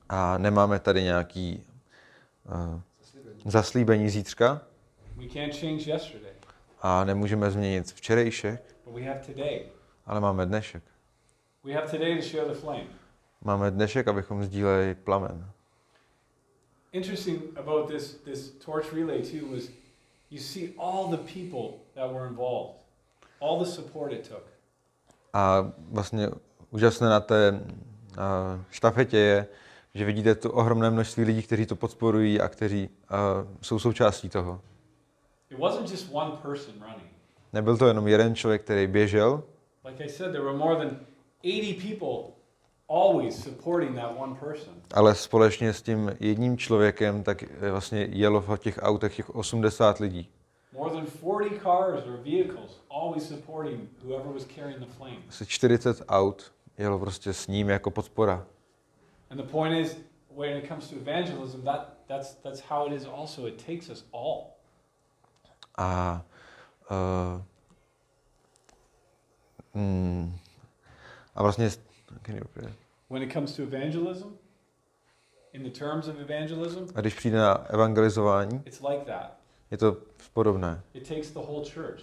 A 0.09 0.39
nemáme 0.39 0.79
tady 0.81 1.03
nějaký 1.03 1.65
uh, 2.75 2.81
zaslíbení 3.45 4.09
zítřka 4.09 4.61
We 5.17 5.29
can't 5.29 5.55
change 5.61 5.91
yesterday, 5.91 6.33
a 6.83 7.05
nemůžeme 7.05 7.51
změnit 7.51 7.93
včerejšek, 7.93 8.75
but 8.85 8.95
we 8.95 9.03
have 9.03 9.21
today. 9.27 9.67
ale 10.07 10.21
máme 10.21 10.47
dnešek. 10.47 10.83
We 11.65 11.73
have 11.75 11.91
today 11.91 12.17
to 12.17 12.23
share 12.23 12.45
the 12.45 12.55
flame. 12.55 12.87
Máme 13.45 13.71
dnešek, 13.71 14.09
abychom 14.09 14.45
sdíleli 14.45 14.95
plamen. 14.95 15.47
Interesting 16.93 17.59
about 17.59 17.89
this, 17.89 18.15
this 18.15 18.51
torch 18.51 18.93
relay 18.93 19.23
too 19.23 19.47
was 19.47 19.71
you 20.31 20.41
see 20.41 20.75
all 20.79 21.11
the 21.11 21.17
people 21.17 21.79
that 21.95 22.13
were 22.13 22.27
involved, 22.27 22.75
all 23.41 23.65
the 23.65 23.71
support 23.71 24.13
it 24.13 24.29
took. 24.29 24.43
A 25.33 25.73
vlastně 25.91 26.31
úžasné 26.71 27.09
na 27.09 27.21
té 27.21 27.51
uh, 27.53 27.61
štafetě 28.71 29.19
je, 29.19 29.47
že 29.95 30.05
vidíte 30.05 30.35
to 30.35 30.53
ohromné 30.53 30.91
množství 30.91 31.25
lidí, 31.25 31.43
kteří 31.43 31.67
to 31.67 31.77
podporují 31.77 32.41
a 32.41 32.49
kteří 32.49 32.89
uh, 32.89 33.19
jsou 33.63 33.79
součástí 33.79 34.29
toho. 34.29 34.61
It 35.51 35.59
wasn't 35.59 35.91
just 35.91 36.09
one 36.13 36.31
person 36.43 36.75
running. 36.75 37.13
Nebyl 37.53 37.77
to 37.77 37.87
jenom 37.87 38.09
jeden 38.09 38.35
člověk, 38.35 38.63
který 38.63 38.87
běžel, 38.87 39.43
Like 39.85 40.05
I 40.05 40.09
said, 40.09 40.31
there 40.33 40.45
were 40.45 40.57
more 40.57 40.77
than 40.77 41.07
80 41.45 41.75
people 41.75 42.35
always 42.89 43.43
supporting 43.43 43.95
that 43.97 44.19
one 44.19 44.35
person. 44.35 44.75
ale 44.95 45.15
společně 45.15 45.73
s 45.73 45.83
tím 45.83 46.17
jedním 46.21 46.59
člověkem 46.59 47.23
tak 47.23 47.43
eh, 47.43 47.71
vlastně 47.71 48.09
jelo 48.11 48.41
v 48.41 48.57
těch 48.59 48.79
autech 48.83 49.17
těch 49.17 49.35
80 49.35 49.99
lidí. 49.99 50.31
More 50.73 50.91
than 50.91 51.07
40 51.07 51.63
cars 51.63 52.07
or 52.07 52.17
vehicles 52.17 52.81
always 52.91 53.29
supporting 53.29 53.89
whoever 54.05 54.33
was 54.33 54.45
carrying 54.45 54.79
the 54.81 54.93
flame. 54.93 55.19
Asi 55.29 55.47
40 55.47 56.03
aut 56.09 56.53
jelo 56.79 56.99
prostě 56.99 57.33
s 57.33 57.47
ním 57.47 57.69
jako 57.69 57.91
podpora. 57.91 58.47
And 59.31 59.41
the 59.41 59.47
point 59.47 59.87
is, 59.87 59.97
when 60.37 60.57
it 60.57 60.69
comes 60.69 60.89
to 60.89 60.97
evangelism, 60.97 61.63
that, 61.65 61.95
that's, 62.07 62.35
that's 62.35 62.61
how 62.61 62.87
it 62.87 62.93
is 62.93 63.07
also. 63.07 63.47
It 63.47 63.67
takes 63.67 63.89
us 63.89 64.05
all. 64.13 64.57
A, 65.79 66.23
uh, 66.91 67.41
mm, 69.75 70.39
a 71.35 71.43
vlastně? 71.43 71.71
When 73.11 73.23
it 73.23 73.33
comes 73.33 73.57
to 73.57 73.63
evangelism, 73.63 74.29
in 75.53 75.63
the 75.63 75.71
terms 75.79 76.09
of 76.09 76.17
evangelism, 76.21 76.85
a 76.95 77.01
když 77.01 77.15
přijde 77.15 77.39
na 77.39 77.55
evangelizování, 77.69 78.63
it's 78.67 78.81
like 78.81 79.05
that. 79.05 79.33
je 79.71 79.79
to 79.79 79.97
podobné. 80.33 80.81
It 80.95 81.09
takes 81.09 81.31
the 81.31 81.39
whole 81.39 81.65
church. 81.75 82.01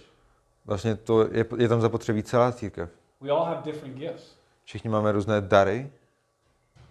Vlastně 0.64 0.96
to 0.96 1.22
je, 1.34 1.44
je 1.58 1.68
tam 1.68 1.80
zapotřebí 1.80 2.22
celá 2.22 2.52
církev. 2.52 2.90
We 3.20 3.30
all 3.30 3.44
have 3.44 3.62
different 3.64 3.96
gifts, 3.96 4.36
Všichni 4.64 4.90
máme 4.90 5.12
různé 5.12 5.40
dary 5.40 5.90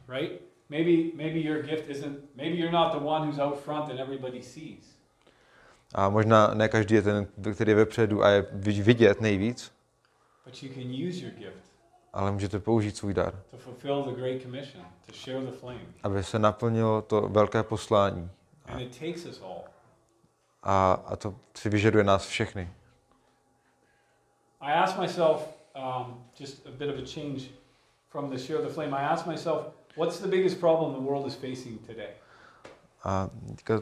right? 0.07 0.41
Maybe, 0.69 1.17
maybe 1.17 1.39
your 1.39 1.63
gift 1.63 1.89
isn't, 1.89 2.19
maybe 2.35 2.55
you're 2.55 2.71
not 2.71 2.91
the 2.91 2.97
one 3.05 3.25
who's 3.27 3.39
out 3.39 3.59
front 3.59 3.89
and 3.89 3.99
everybody 3.99 4.41
sees. 4.43 4.95
a 5.95 6.09
možná 6.09 6.53
ne 6.53 6.67
každý 6.69 6.95
je 6.95 7.01
ten, 7.01 7.27
který 7.53 7.71
je 7.71 7.75
vepředu 7.75 8.23
a 8.23 8.29
je 8.29 8.45
vi- 8.51 8.81
vidět 8.81 9.21
nejvíc, 9.21 9.71
But 10.45 10.63
you 10.63 10.73
can 10.73 10.83
use 11.09 11.25
your 11.25 11.33
gift 11.33 11.68
ale 12.13 12.31
můžete 12.31 12.59
použít 12.59 12.97
svůj 12.97 13.13
dar, 13.13 13.43
aby 16.03 16.23
se 16.23 16.39
naplnilo 16.39 17.01
to 17.01 17.21
velké 17.21 17.63
poslání. 17.63 18.29
A, 20.63 20.91
a 21.05 21.15
to 21.15 21.35
si 21.55 21.69
vyžaduje 21.69 22.03
nás 22.03 22.27
všechny. 22.27 22.69
I 24.61 24.73
asked 24.73 24.99
myself, 24.99 25.47
um, 25.75 26.25
just 26.39 26.67
a 26.67 26.71
bit 26.71 26.89
of 26.89 26.95
a 26.95 27.05
change 27.05 27.41
from 28.09 28.29
the 28.29 28.37
share 28.37 28.61
the 28.61 28.69
flame, 28.69 28.97
I 28.97 29.03
asked 29.03 29.27
myself, 29.27 29.67
what's 29.97 30.19
the 30.19 30.27
biggest 30.27 30.59
problem 30.59 30.93
the 30.93 31.01
world 31.01 31.27
is 31.27 31.35
facing 31.35 31.87
today? 31.87 32.09
A 33.03 33.29
teďka 33.47 33.81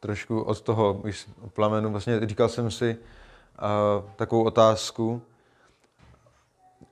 trošku 0.00 0.42
od 0.42 0.60
toho 0.60 1.02
plamenu, 1.52 1.90
vlastně 1.90 2.26
říkal 2.26 2.48
jsem 2.48 2.70
si 2.70 2.96
uh, 2.96 4.10
takovou 4.16 4.44
otázku, 4.44 5.22
What's 5.22 6.91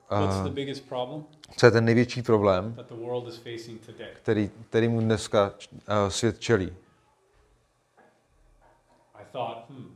co 1.57 1.65
je 1.65 1.71
ten 1.71 1.85
největší 1.85 2.21
problém, 2.21 2.77
který, 4.13 4.51
který 4.69 4.87
mu 4.87 4.99
dneska 4.99 5.53
uh, 5.71 6.09
svět 6.09 6.39
čelí. 6.39 6.73
I 9.13 9.23
thought, 9.31 9.69
hmm, 9.69 9.95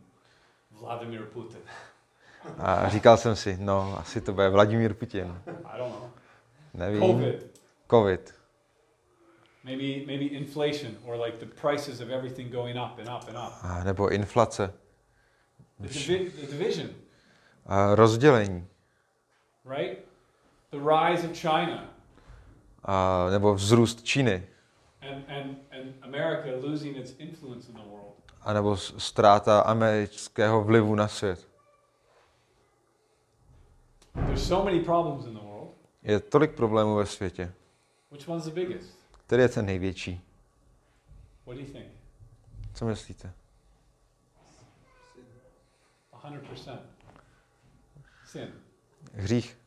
Vladimir 0.72 1.22
Putin. 1.22 1.60
A 2.58 2.90
říkal 2.90 3.18
jsem 3.18 3.36
si, 3.36 3.58
no, 3.60 4.00
asi 4.00 4.22
to 4.22 4.34
bude 4.34 4.50
Vladimír 4.50 4.94
Putin. 4.94 5.42
I 5.66 5.78
don't 5.78 5.94
know. 5.94 6.10
Nevím. 6.74 7.02
COVID. 7.02 7.62
Covid. 7.90 8.36
Maybe, 9.64 10.06
maybe 10.06 10.26
inflation 10.26 10.92
or 11.06 11.20
like 11.26 11.38
the 11.46 11.62
prices 11.62 12.02
of 12.02 12.10
everything 12.10 12.52
going 12.52 12.78
up 12.78 13.00
and 13.00 13.08
up 13.08 13.28
and 13.28 13.38
up. 13.48 13.54
A 13.62 13.84
nebo 13.84 14.10
inflace. 14.10 14.74
The, 15.80 15.88
divi- 15.88 16.32
the 16.32 16.48
division, 16.48 16.90
A 17.66 17.96
rozdělení. 17.96 18.68
Right? 19.66 20.00
The 20.72 20.78
rise 20.80 21.28
of 21.28 21.38
China 21.38 21.90
A 22.84 23.28
nebo 23.32 23.54
vzrůst 23.56 24.04
Číny. 24.04 24.48
and, 25.02 25.24
and, 25.28 25.58
and 25.72 25.94
America 26.02 26.68
losing 26.68 26.98
its 26.98 27.14
influence 27.20 27.70
in 27.72 27.74
the 27.76 27.84
world. 27.90 28.14
A 28.42 28.54
nebo 28.54 28.78
ztráta 28.78 29.60
amerického 29.62 30.64
vlivu 30.64 30.96
na 30.96 31.08
svět. 31.08 31.48
There's 34.14 34.48
so 34.48 34.66
many 34.66 34.80
problems 34.80 35.26
in 35.26 35.34
the 35.34 35.40
world. 35.40 35.70
Je 36.04 36.20
tolik 36.20 36.56
problémů 36.56 36.96
ve 36.96 37.06
světě. 37.06 37.54
Which 38.12 38.30
one's 38.30 38.46
the 38.46 38.52
biggest? 38.52 39.00
Který 39.28 39.42
je 39.42 39.50
ten 39.50 39.66
největší? 39.66 40.22
What 41.46 41.58
do 41.58 41.62
you 41.64 41.72
think? 41.74 41.86
Co 42.74 42.86
myslíte? 42.86 43.34
100%. 46.24 46.80
Sin. 48.26 48.54
Hřích. 49.16 49.58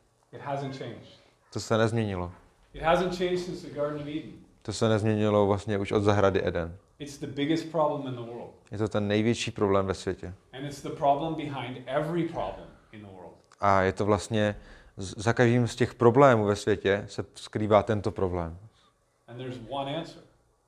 To 1.53 1.61
se 1.61 1.79
nezměnilo. 1.79 2.33
It 2.75 2.83
hasn't 2.83 3.19
changed 3.19 3.39
since 3.39 3.69
the 3.69 3.75
Garden 3.75 4.01
of 4.03 4.07
Eden. 4.09 4.33
To 4.63 4.73
se 4.73 4.89
nezměnilo 4.89 5.47
vlastně 5.47 5.79
už 5.79 5.93
od 5.93 6.03
zahrady 6.03 6.47
Eden. 6.47 6.77
It's 6.99 7.19
the 7.19 7.27
biggest 7.27 7.71
problem 7.71 8.07
in 8.07 8.15
the 8.15 8.33
world. 8.33 8.55
Je 8.71 8.79
to 8.79 8.89
ten 8.89 9.09
největší 9.09 9.51
problém 9.51 9.87
ve 9.87 9.95
světě. 9.95 10.35
And 10.53 10.65
it's 10.65 10.83
the 10.83 10.89
problem 10.89 11.35
behind 11.35 11.79
every 11.87 12.29
problem 12.29 12.69
in 12.93 13.01
the 13.01 13.07
world. 13.07 13.35
A 13.61 13.83
je 13.83 13.93
to 13.93 14.05
vlastně, 14.05 14.57
za 14.97 15.33
každým 15.33 15.69
z 15.69 15.77
těch 15.77 15.95
problémů 15.95 16.45
ve 16.45 16.57
světě 16.57 17.05
se 17.09 17.25
skrývá 17.35 17.83
tento 17.83 18.11
problém. 18.11 18.59
And 19.29 19.37
there's 19.37 19.59
one 19.69 19.97
answer 19.97 20.23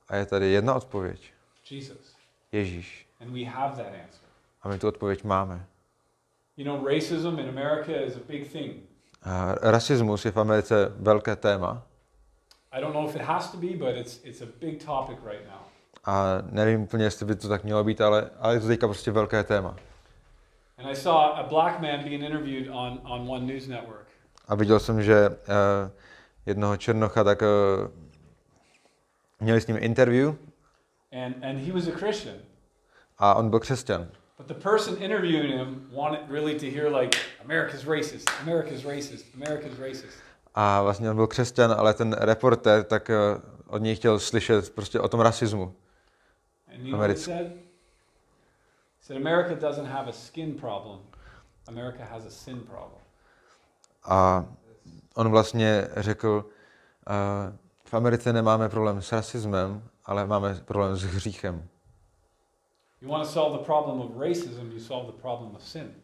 A 0.07 0.15
je 0.15 0.25
tady 0.25 0.51
jedna 0.51 0.73
odpověď. 0.73 1.33
Jesus. 1.71 2.15
Ježíš. 2.51 3.07
And 3.21 3.33
we 3.33 3.43
have 3.43 3.75
that 3.75 3.93
answer. 4.03 4.29
A 4.61 4.69
my 4.69 4.79
tu 4.79 4.87
odpověď 4.87 5.23
máme. 5.23 5.65
You 6.61 6.67
know, 6.67 6.77
racism 6.77 7.39
in 7.39 7.49
America 7.49 8.05
is 8.05 8.15
a 8.15 8.19
big 8.19 8.47
thing. 8.47 8.73
A 9.23 9.55
rasismus 9.71 10.25
je 10.25 10.31
v 10.31 10.39
Americe 10.39 10.93
velké 10.95 11.35
téma. 11.35 11.83
I 12.71 12.81
don't 12.81 12.93
know 12.93 13.09
if 13.09 13.15
it 13.15 13.21
has 13.21 13.51
to 13.51 13.57
be, 13.57 13.67
but 13.67 13.95
it's, 13.95 14.19
it's 14.23 14.41
a 14.41 14.45
big 14.59 14.85
topic 14.85 15.17
right 15.25 15.45
now. 15.45 15.59
A 16.05 16.37
nevím 16.51 16.81
úplně, 16.81 17.03
jestli 17.03 17.25
by 17.25 17.35
to 17.35 17.47
tak 17.49 17.63
mělo 17.63 17.83
být, 17.83 18.01
ale, 18.01 18.29
ale 18.39 18.53
je 18.53 18.59
to 18.59 18.67
teďka 18.67 18.87
prostě 18.87 19.11
velké 19.11 19.43
téma. 19.43 19.75
And 20.77 20.89
I 20.89 20.95
saw 20.95 21.15
a 21.15 21.43
black 21.43 21.79
man 21.79 22.03
being 22.03 22.23
interviewed 22.23 22.69
on, 22.69 22.99
on 23.03 23.29
one 23.29 23.53
news 23.53 23.67
network. 23.67 24.07
A 24.47 24.55
viděl 24.55 24.79
jsem, 24.79 25.03
že 25.03 25.29
uh, 25.29 25.35
jednoho 26.45 26.77
černocha, 26.77 27.23
tak 27.23 27.41
uh, 27.41 27.47
měli 29.39 29.61
s 29.61 29.67
ním 29.67 29.77
interview 29.79 30.33
And, 31.25 31.43
and 31.43 31.57
he 31.57 31.73
was 31.73 31.87
a 31.87 31.91
Christian. 31.91 32.35
a 33.17 33.33
on 33.33 33.49
byl 33.49 33.59
křesťan. 33.59 34.07
But 34.41 34.57
the 34.57 34.69
person 34.69 34.97
interviewing 34.97 35.51
him 35.51 35.87
wanted 35.91 36.29
really 36.29 36.59
to 36.59 36.65
hear, 36.65 36.89
like, 36.89 37.15
America's 37.45 37.85
racist, 37.85 38.27
America's 38.41 38.83
racist, 38.83 39.25
America's 39.35 39.79
racist. 39.79 40.17
A 40.55 40.81
vlastně 40.81 41.09
on 41.09 41.15
byl 41.15 41.27
křesťan, 41.27 41.71
ale 41.71 41.93
ten 41.93 42.13
reporter 42.13 42.83
tak 42.83 43.09
uh, 43.09 43.41
od 43.67 43.77
něj 43.77 43.95
chtěl 43.95 44.19
slyšet 44.19 44.69
prostě 44.69 44.99
o 44.99 45.07
tom 45.07 45.19
rasismu. 45.19 45.75
And 46.73 46.85
you 46.85 46.91
know 46.91 46.99
what 46.99 47.09
he 47.09 47.15
Americ- 47.15 47.25
said? 47.25 47.47
He 47.47 49.01
said, 49.01 49.17
America 49.17 49.55
doesn't 49.55 49.87
have 49.87 50.09
a 50.09 50.11
skin 50.11 50.55
problem, 50.55 50.99
America 51.67 52.05
has 52.11 52.25
a 52.25 52.29
sin 52.29 52.59
problem. 52.59 53.01
A 54.03 54.45
on 55.15 55.31
vlastně 55.31 55.87
řekl, 55.97 56.45
uh, 57.09 57.53
v 57.85 57.93
Americe 57.93 58.33
nemáme 58.33 58.69
problém 58.69 59.01
s 59.01 59.11
rasismem, 59.11 59.83
ale 60.05 60.25
máme 60.25 60.55
problém 60.65 60.95
s 60.95 61.03
hříchem. 61.03 61.67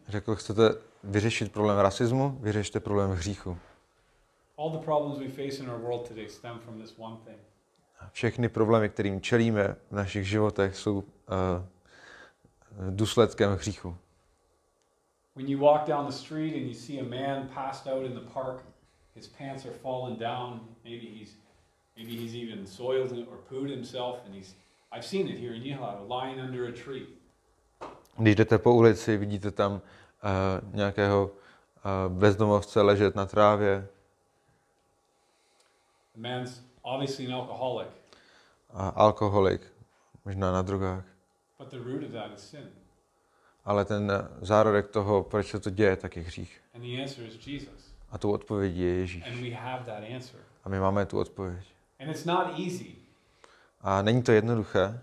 Řekl, 0.08 0.34
chcete 0.34 0.74
vyřešit 1.04 1.52
problém 1.52 1.78
rasismu, 1.78 2.38
vyřešte 2.40 2.80
problém 2.80 3.10
hříchu. 3.10 3.58
All 4.58 4.70
the 4.70 4.84
problems 4.84 5.18
we 5.18 5.28
face 5.28 5.62
in 5.62 5.70
our 5.70 5.80
world 5.80 6.08
today 6.08 6.28
stem 6.28 6.58
from 6.58 6.80
this 6.80 6.94
one 6.98 7.16
thing. 7.24 7.38
Všechny 8.12 8.48
problémy, 8.48 8.88
kterým 8.88 9.20
čelíme 9.20 9.76
v 9.90 9.94
našich 9.94 10.28
životech, 10.28 10.76
jsou 10.76 10.98
uh, 10.98 11.04
důsledkem 12.90 13.52
hříchu. 13.52 13.96
When 15.36 15.48
you 15.48 15.58
walk 15.58 15.86
down 15.86 16.06
the 16.06 16.12
street 16.12 16.54
and 16.54 16.62
you 16.62 16.74
see 16.74 17.00
a 17.00 17.04
man 17.04 17.48
passed 17.54 17.86
out 17.86 18.06
in 18.06 18.12
the 18.12 18.30
park, 18.34 18.64
his 19.14 19.28
pants 19.28 19.66
are 19.66 19.74
falling 19.74 20.18
down, 20.18 20.60
maybe 20.84 21.06
he's 21.06 21.36
maybe 21.96 22.12
he's 22.12 22.34
even 22.34 22.66
soiled 22.66 23.12
or 23.12 23.36
pooed 23.50 23.70
himself 23.70 24.16
and 24.26 24.34
he's 24.34 24.54
I've 24.92 25.04
seen 25.06 25.28
it 25.28 25.38
here 25.38 25.54
in 25.54 25.62
Yihao, 25.62 26.06
lying 26.08 26.40
under 26.40 26.68
a 26.68 26.72
tree. 26.84 27.06
Když 28.18 28.34
jdete 28.36 28.58
po 28.58 28.74
ulici, 28.74 29.16
vidíte 29.16 29.50
tam 29.50 29.72
uh, 29.72 29.80
nějakého 30.74 31.26
uh, 31.30 32.12
bezdomovce 32.18 32.82
ležet 32.82 33.14
na 33.14 33.26
trávě, 33.26 33.88
The 36.14 36.28
man's 36.28 36.62
obviously 36.82 37.26
an 37.26 37.34
alcoholic, 37.34 37.88
a 38.70 38.88
alkoholik, 38.88 39.60
možná 40.24 40.52
na 40.52 40.62
drogách. 40.62 41.04
but 41.58 41.70
the 41.70 41.78
root 41.78 42.02
of 42.04 42.10
that 42.12 42.32
is 42.34 42.50
sin. 42.50 42.68
Ale 43.64 43.84
ten 43.84 44.10
eh, 44.10 44.28
zárodek 44.40 44.88
toho, 44.88 45.22
proč 45.22 45.46
se 45.46 45.60
to 45.60 45.70
děje, 45.70 45.96
tak 45.96 46.16
je 46.16 46.22
hřích. 46.22 46.60
And 46.74 46.80
the 46.82 47.02
answer 47.02 47.24
is 47.26 47.46
Jesus. 47.46 47.94
A 48.10 48.18
tou 48.18 48.32
odpovědí 48.32 48.80
je 48.80 48.92
And 48.92 48.98
Ježíš. 49.00 49.42
we 49.42 49.50
have 49.50 49.84
that 49.84 50.02
answer. 50.14 50.40
A 50.64 50.68
my 50.68 50.80
máme 50.80 51.06
tu 51.06 51.18
odpověď. 51.18 51.64
And 52.00 52.10
it's 52.10 52.24
not 52.24 52.46
easy 52.58 52.97
A 53.80 54.02
není 54.02 54.22
to 54.22 54.32
jednoduché. 54.32 55.00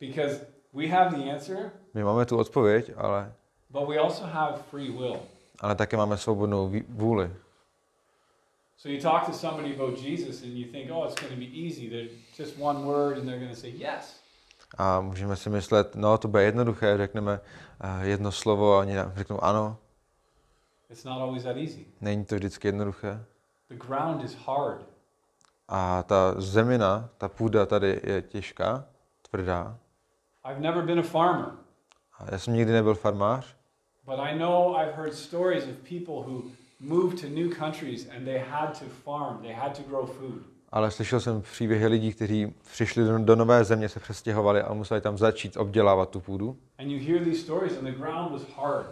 because 0.00 0.46
we 0.72 0.86
have 0.86 1.10
the 1.16 1.30
answer, 1.32 1.70
My 1.94 2.04
máme 2.04 2.26
tu 2.26 2.38
odpověď, 2.38 2.90
ale, 2.96 3.32
but 3.70 3.88
we 3.88 3.98
also 3.98 4.24
have 4.24 4.58
free 4.70 4.90
will. 4.90 5.20
ale 5.60 5.74
také 5.74 5.96
máme 5.96 6.16
svobodnou 6.16 6.72
vůli. 6.88 7.30
So 8.76 8.88
you 8.96 9.02
talk 9.02 9.26
to 9.26 9.32
somebody 9.32 9.74
about 9.74 9.98
Jesus 10.02 10.42
and 10.42 10.52
you 10.56 10.72
think, 10.72 10.90
oh, 10.90 11.04
it's 11.04 11.20
going 11.20 11.34
to 11.34 11.40
be 11.40 11.66
easy. 11.66 11.90
There's 11.90 12.10
just 12.38 12.58
one 12.58 12.84
word 12.84 13.18
and 13.18 13.26
they're 13.26 13.38
going 13.40 13.54
to 13.54 13.60
say 13.60 13.70
yes. 13.70 14.20
A 14.78 15.00
můžeme 15.00 15.36
si 15.36 15.50
myslet, 15.50 15.94
no 15.94 16.18
to 16.18 16.28
bude 16.28 16.42
jednoduché, 16.42 16.96
řekneme 16.96 17.40
uh, 17.84 18.00
jedno 18.02 18.32
slovo 18.32 18.74
a 18.74 18.78
oni 18.78 18.94
řeknou 19.14 19.44
ano. 19.44 19.76
It's 20.90 21.04
not 21.04 21.20
always 21.22 21.42
that 21.42 21.56
easy. 21.56 21.86
Není 22.00 22.24
to 22.24 22.34
vždycky 22.34 22.68
jednoduché. 22.68 23.24
The 23.68 23.76
ground 23.76 24.24
is 24.24 24.34
hard. 24.34 24.86
A 25.72 26.02
ta 26.02 26.34
zemina, 26.38 27.08
ta 27.18 27.28
půda 27.28 27.66
tady 27.66 28.00
je 28.04 28.22
těžká, 28.22 28.84
tvrdá. 29.30 29.76
I've 30.50 30.60
never 30.60 30.82
been 30.84 30.98
a 30.98 31.02
farmer, 31.02 31.46
A 32.18 32.24
já 32.32 32.38
jsem 32.38 32.54
nikdy 32.54 32.72
nebyl 32.72 32.94
farmář, 32.94 33.56
but 34.04 34.14
I 34.18 34.38
know 34.38 34.76
I've 34.76 34.92
heard 34.92 35.14
stories 35.14 35.64
of 35.64 35.70
people 35.88 36.14
who 36.32 36.42
moved 36.80 37.20
to 37.20 37.26
new 37.28 37.54
countries 37.58 38.08
and 38.16 38.24
they 38.24 38.38
had 38.50 38.78
to 38.78 38.84
farm, 39.04 39.42
they 39.42 39.52
had 39.52 39.76
to 39.76 39.82
grow 39.88 40.06
food. 40.06 40.42
ale 40.72 40.90
slyšel 40.90 41.20
jsem 41.20 41.42
příběhy 41.42 41.86
lidí, 41.86 42.12
kteří 42.12 42.54
přišli 42.70 43.04
do, 43.04 43.18
do 43.18 43.36
nové 43.36 43.64
země, 43.64 43.88
se 43.88 44.00
přestěhovali 44.00 44.62
a 44.62 44.72
museli 44.74 45.00
tam 45.00 45.18
začít 45.18 45.56
obdělávat 45.56 46.10
tu 46.10 46.20
půdu. 46.20 46.56
And 46.78 46.90
you 46.90 47.12
hear 47.12 47.24
these 47.24 47.40
stories 47.40 47.78
and 47.78 47.84
the 47.84 47.92
ground 47.92 48.32
was 48.32 48.42
hard. 48.56 48.86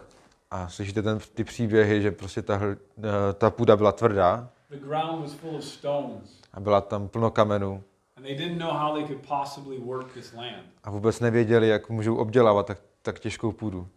A 0.51 0.69
slyšíte 0.69 1.03
ten, 1.03 1.19
ty 1.35 1.45
příběhy, 1.45 2.03
že 2.03 2.11
prostě 2.11 2.43
ta, 2.43 2.61
eh, 2.63 3.33
ta 3.35 3.51
půda 3.51 3.77
byla 3.77 3.93
tvrdá 3.93 4.49
The 4.71 4.77
ground 4.77 5.23
was 5.23 5.33
full 5.33 5.57
of 5.57 5.65
stones 5.65 6.41
a 6.59 6.61
byla 6.61 6.81
tam 6.81 7.09
plno 7.09 7.31
kamenů 7.31 7.85
a 10.85 10.91
vůbec 10.91 11.21
nevěděli, 11.21 11.69
jak 11.69 11.89
můžou 11.91 12.17
obdělávat 12.17 12.67
tak, 12.67 12.79
tak 13.03 13.19
těžkou 13.19 13.53
půdu. 13.53 13.89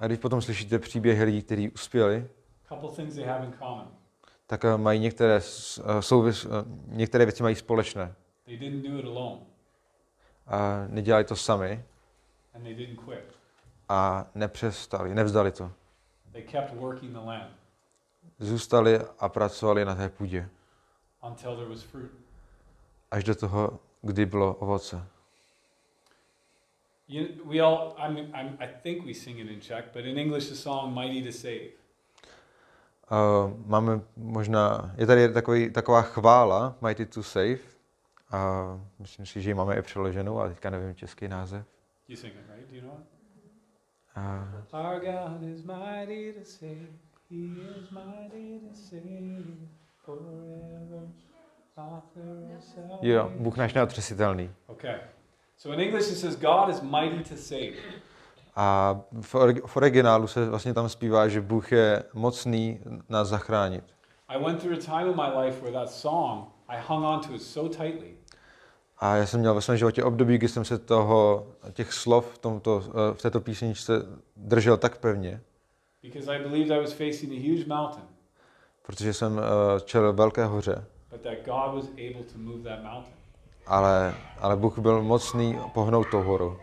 A 0.00 0.06
když 0.06 0.18
potom 0.18 0.42
slyšíte 0.42 0.78
příběhy 0.78 1.24
lidí, 1.24 1.42
kteří 1.42 1.70
uspěli, 1.70 2.28
tak 4.46 4.64
eh, 4.64 4.76
mají 4.76 5.00
některé, 5.00 5.36
eh, 5.36 6.02
souvis, 6.02 6.44
eh, 6.44 6.48
některé 6.86 7.24
věci 7.24 7.42
mají 7.42 7.54
společné. 7.56 8.14
A 10.46 10.86
nedělali 10.88 11.24
to 11.24 11.36
sami 11.36 11.84
a 13.88 14.26
nepřestali, 14.34 15.14
nevzdali 15.14 15.52
to. 15.52 15.72
They 16.36 16.44
kept 16.44 16.74
working 16.74 17.12
the 17.12 17.18
land 17.18 17.50
Zůstali 18.38 19.00
a 19.18 19.28
pracovali 19.28 19.84
na 19.84 19.94
té 19.94 20.08
půdě. 20.08 20.48
until 21.22 21.56
there 21.56 21.68
was 21.68 21.82
fruit. 21.82 22.10
Až 23.10 23.24
do 23.24 23.34
toho, 23.34 23.80
kdy 24.02 24.26
bylo 24.26 24.54
ovoce. 24.54 25.06
You, 27.08 27.26
we 27.44 27.60
all, 27.60 27.94
I 27.96 28.12
mean, 28.12 28.26
I'm, 28.26 28.56
I 28.60 28.68
think 28.82 29.06
we 29.06 29.14
sing 29.14 29.38
it 29.38 29.48
in 29.48 29.60
Czech, 29.60 29.84
but 29.92 30.04
in 30.04 30.18
English 30.18 30.48
the 30.48 30.54
song 30.54 30.94
Mighty 30.94 31.32
to 31.32 31.38
Save. 31.38 31.70
Uh, 33.10 33.66
máme 33.66 34.00
možná, 34.16 34.94
je 34.96 35.06
tady 35.06 35.32
takový, 35.32 35.70
taková 35.70 36.02
chvála, 36.02 36.76
Mighty 36.80 37.06
to 37.06 37.22
Save. 37.22 37.58
A 38.30 38.64
myslím 38.98 39.26
si, 39.26 39.42
že 39.42 39.50
ji 39.50 39.54
máme 39.54 39.78
i 39.78 39.82
přeloženou, 39.82 40.38
ale 40.38 40.48
teďka 40.48 40.70
nevím 40.70 40.94
český 40.94 41.28
název. 41.28 41.66
You 42.08 42.16
sing 42.16 42.34
it, 42.34 42.54
right? 42.56 42.70
Do 42.70 42.76
you 42.76 42.82
know 42.82 42.98
it? 43.00 43.15
Our 44.72 45.00
God 45.00 45.42
is 45.42 45.64
mighty 45.64 46.32
to 46.32 46.44
save. 46.44 46.88
He 47.30 47.36
is 47.78 47.90
mighty 47.90 48.60
to 48.60 48.74
save 48.74 49.44
forever. 50.04 51.08
Jo, 53.02 53.32
Bůh 53.38 53.56
náš 53.56 53.74
neotřesitelný. 53.74 54.50
Okay. 54.66 55.00
So 55.56 55.74
in 55.74 55.80
English 55.80 56.12
it 56.12 56.18
says 56.18 56.36
God 56.36 56.68
is 56.68 56.80
mighty 56.80 57.24
to 57.34 57.36
save. 57.36 57.72
A 58.56 58.96
v, 59.20 59.34
v 59.66 59.76
originálu 59.76 60.26
se 60.26 60.50
vlastně 60.50 60.74
tam 60.74 60.88
zpívá, 60.88 61.28
že 61.28 61.40
Bůh 61.40 61.72
je 61.72 62.04
mocný 62.14 62.80
nás 63.08 63.28
zachránit. 63.28 63.84
I 64.28 64.44
went 64.44 64.60
through 64.60 64.78
a 64.78 64.80
time 64.80 65.08
in 65.10 65.16
my 65.16 65.44
life 65.44 65.60
where 65.60 65.72
that 65.72 65.90
song, 65.90 66.48
I 66.68 66.76
hung 66.88 67.04
on 67.04 67.20
to 67.20 67.34
it 67.34 67.42
so 67.42 67.76
tightly. 67.76 68.15
A 68.98 69.16
já 69.16 69.26
jsem 69.26 69.40
měl 69.40 69.54
ve 69.54 69.60
svém 69.60 69.76
životě 69.76 70.04
období, 70.04 70.38
kdy 70.38 70.48
jsem 70.48 70.64
se 70.64 70.78
toho, 70.78 71.46
těch 71.72 71.92
slov 71.92 72.34
v, 72.34 72.38
tomto, 72.38 72.82
eh, 72.88 73.14
v 73.14 73.22
této 73.22 73.40
písničce 73.40 73.92
držel 74.36 74.76
tak 74.76 74.98
pevně, 74.98 75.40
because 76.02 76.30
I 76.36 76.38
believed 76.42 76.70
I 76.70 76.80
was 76.80 76.92
facing 76.92 77.32
a 77.32 77.50
huge 77.50 77.64
mountain, 77.66 78.04
protože 78.82 79.14
jsem 79.14 79.38
eh, 79.38 79.80
čelil 79.80 80.12
velké 80.12 80.44
hoře, 80.44 80.84
but 81.10 81.20
that 81.20 81.34
God 81.44 81.74
was 81.74 81.90
able 81.90 82.22
to 82.32 82.38
move 82.38 82.62
that 82.62 82.82
mountain. 82.82 83.14
ale, 83.66 84.14
ale 84.40 84.56
Bůh 84.56 84.78
byl 84.78 85.02
mocný 85.02 85.58
pohnout 85.74 86.06
tou 86.10 86.22
horou. 86.22 86.56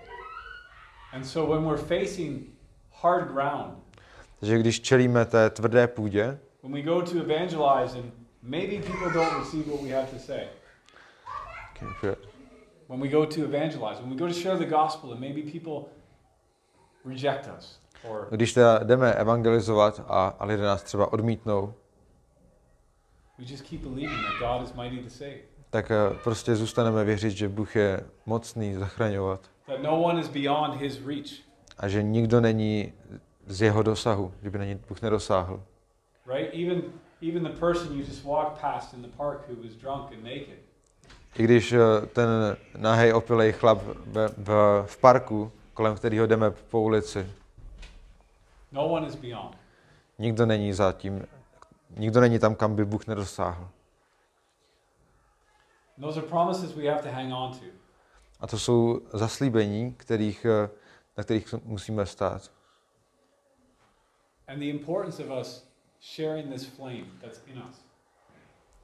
And 1.13 1.23
so 1.23 1.55
when 1.55 1.65
we're 1.69 1.83
facing 2.01 2.47
hard 3.01 3.31
ground, 3.31 3.73
Takže 4.39 4.57
když 4.57 4.81
čelíme 4.81 5.25
té 5.25 5.49
tvrdé 5.49 5.87
půdě, 5.87 6.39
when 6.63 6.73
we 6.73 6.81
go 6.81 7.01
to 7.01 7.11
evangelize 7.11 7.97
and 7.99 8.13
maybe 8.41 8.75
people 8.87 9.13
don't 9.13 9.33
receive 9.39 9.71
what 9.71 9.81
we 9.83 9.89
have 9.89 10.07
to 10.07 10.19
say, 10.19 10.47
when 12.87 13.01
we 13.01 13.07
go 13.07 13.25
to 13.25 13.41
evangelize, 13.41 14.01
when 14.01 14.09
we 14.09 14.15
go 14.15 14.27
to 14.27 14.33
share 14.33 14.57
the 14.57 14.65
gospel 14.65 15.11
and 15.11 15.19
maybe 15.19 15.41
people 15.51 15.89
reject 17.05 17.49
us 17.57 17.79
or 18.03 18.27
když 18.31 18.53
teda 18.53 18.79
jdeme 18.83 19.13
evangelizovat 19.13 20.01
a, 20.07 20.27
a 20.39 20.45
lidé 20.45 20.63
nás 20.63 20.83
třeba 20.83 21.13
odmítnou, 21.13 21.73
we 23.37 23.45
just 23.45 23.63
keep 23.63 23.81
believing 23.81 24.21
that 24.21 24.39
God 24.39 24.67
is 24.67 24.73
mighty 24.73 25.03
to 25.03 25.09
save, 25.09 25.37
tak 25.69 25.91
eh, 25.91 25.95
prostě 26.23 26.55
zůstaneme 26.55 27.03
věřit, 27.03 27.31
že 27.31 27.49
Bůh 27.49 27.75
je 27.75 28.03
mocný 28.25 28.73
zachraňovat. 28.73 29.49
That 29.67 29.81
no 29.81 30.01
one 30.01 30.19
is 30.21 30.27
beyond 30.27 30.81
his 30.81 31.05
reach, 31.05 31.31
a 31.77 31.87
že 31.87 32.03
nikdo 32.03 32.41
není 32.41 32.93
z 33.47 33.61
jeho 33.61 33.83
dosahu, 33.83 34.33
že 34.43 34.49
by 34.49 34.57
na 34.57 34.65
něj 34.65 34.75
Bůh 34.89 35.01
nedosáhl. 35.01 35.63
right? 36.25 36.53
Even 36.53 36.81
even 37.21 37.43
the 37.43 37.59
person 37.59 37.97
you 37.97 38.03
just 38.03 38.23
walked 38.23 38.61
past 38.61 38.93
in 38.93 39.01
the 39.01 39.07
park 39.17 39.47
who 39.49 39.55
was 39.55 39.75
drunk 39.75 40.11
and 40.11 40.23
naked, 40.23 40.59
I 41.35 41.43
když 41.43 41.73
eh, 41.73 42.05
ten 42.05 42.29
nahej 42.77 43.13
opilej 43.13 43.51
chlap 43.53 43.81
v, 43.83 44.85
v, 44.85 44.97
parku, 44.97 45.51
kolem 45.73 45.95
kterého 45.95 46.27
jdeme 46.27 46.51
po 46.51 46.81
ulici, 46.81 47.31
no 48.71 48.87
one 48.87 49.07
is 49.07 49.15
beyond. 49.15 49.57
nikdo 50.19 50.45
není 50.45 50.73
za 50.73 50.91
tím, 50.91 51.27
nikdo 51.97 52.21
není 52.21 52.39
tam, 52.39 52.55
kam 52.55 52.75
by 52.75 52.85
Bůh 52.85 53.07
nedosáhl. 53.07 53.69
Those 56.01 56.19
are 56.19 56.27
promises 56.27 56.75
we 56.75 56.89
have 56.89 57.01
to 57.03 57.11
hang 57.11 57.33
on 57.33 57.51
to. 57.51 57.65
A 58.39 58.47
to 58.47 58.59
jsou 58.59 59.01
zaslíbení, 59.13 59.93
kterých, 59.93 60.45
eh, 60.45 60.69
na 61.17 61.23
kterých 61.23 61.53
musíme 61.63 62.05
stát. 62.05 62.51
And 64.47 64.59
the 64.59 64.65
importance 64.69 65.23
of 65.23 65.29
us 65.41 65.67
sharing 66.01 66.51
this 66.51 66.65
flame 66.65 67.05
that's 67.21 67.41
in 67.47 67.63
us. 67.69 67.82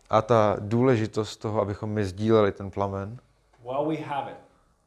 A 0.10 0.22
ta 0.22 0.56
důležitost 0.60 1.38
toho, 1.38 1.62
abychom 1.62 1.90
my 1.90 2.06
sdíleli 2.06 2.52
ten 2.52 2.72
plamen, 2.72 3.20
While 3.64 3.98
we 3.98 4.04
have 4.04 4.32
it, 4.32 4.38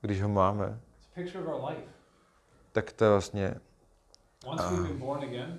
když 0.00 0.22
ho 0.22 0.28
máme, 0.28 0.78
it's 0.98 1.06
a 1.06 1.14
picture 1.14 1.44
of 1.44 1.54
our 1.54 1.70
life. 1.70 1.82
tak 2.72 2.92
to 2.92 3.04
je 3.04 3.10
vlastně, 3.10 3.54
Once 4.46 4.64
we've 4.70 4.82
been 4.88 4.98
born 4.98 5.24
again, 5.24 5.58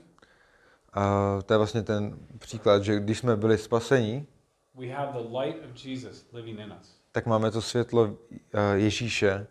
uh, 0.97 1.41
to 1.41 1.53
je 1.53 1.57
vlastně 1.57 1.81
ten 1.83 2.17
příklad, 2.39 2.83
že 2.83 2.99
když 2.99 3.17
jsme 3.19 3.35
byli 3.35 3.57
spasení, 3.57 4.27
we 4.75 4.87
have 4.87 5.11
the 5.21 5.37
light 5.37 5.65
of 5.71 5.85
Jesus 5.85 6.25
living 6.33 6.59
in 6.59 6.73
us. 6.81 6.95
tak 7.11 7.25
máme 7.25 7.51
to 7.51 7.61
světlo 7.61 8.03
uh, 8.03 8.15
Ježíše, 8.73 9.47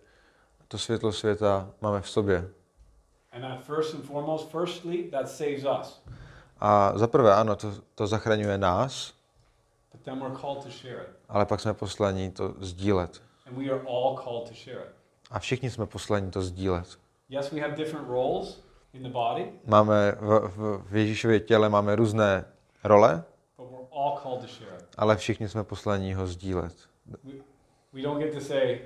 to 0.68 0.78
světlo 0.78 1.12
světa 1.12 1.70
máme 1.80 2.00
v 2.00 2.08
sobě. 2.10 2.48
And 3.32 3.42
that 3.42 3.64
first 3.64 3.94
and 3.94 4.02
foremost, 4.02 4.50
firstly, 4.50 5.10
that 5.10 5.28
saves 5.28 5.64
us. 5.80 6.02
A 6.60 6.92
za 6.98 7.06
prvé, 7.06 7.34
ano, 7.34 7.56
to, 7.56 7.72
to 7.94 8.06
zachraňuje 8.06 8.58
nás, 8.58 9.14
ale 11.28 11.46
pak 11.46 11.60
jsme 11.60 11.74
poslaní 11.74 12.30
to 12.30 12.54
sdílet. 12.60 13.22
And 13.46 13.56
we 13.58 13.64
are 13.70 13.80
all 13.88 14.16
called 14.24 14.48
to 14.48 14.54
share 14.54 14.80
it. 14.80 14.92
A 15.30 15.38
všichni 15.38 15.70
jsme 15.70 15.86
poslaní 15.86 16.30
to 16.30 16.42
sdílet. 16.42 16.98
Yes, 17.28 17.50
we 17.50 17.60
have 17.60 17.76
different 17.76 18.08
roles 18.08 18.60
in 18.92 19.02
the 19.02 19.08
body, 19.08 19.52
Máme 19.66 20.12
v, 20.20 20.40
v, 20.48 20.82
v 20.90 20.96
Ježíšově 20.96 21.40
těle 21.40 21.68
máme 21.68 21.96
různé 21.96 22.44
role, 22.84 23.24
but 23.56 23.70
we're 23.70 23.86
all 23.92 24.18
called 24.22 24.40
to 24.40 24.46
share 24.46 24.76
it. 24.78 24.84
ale 24.96 25.16
všichni 25.16 25.48
jsme 25.48 25.64
poslaní 25.64 26.14
ho 26.14 26.26
sdílet. 26.26 26.74
We 27.92 28.02
don't 28.02 28.22
get 28.22 28.34
to 28.34 28.40
say, 28.40 28.80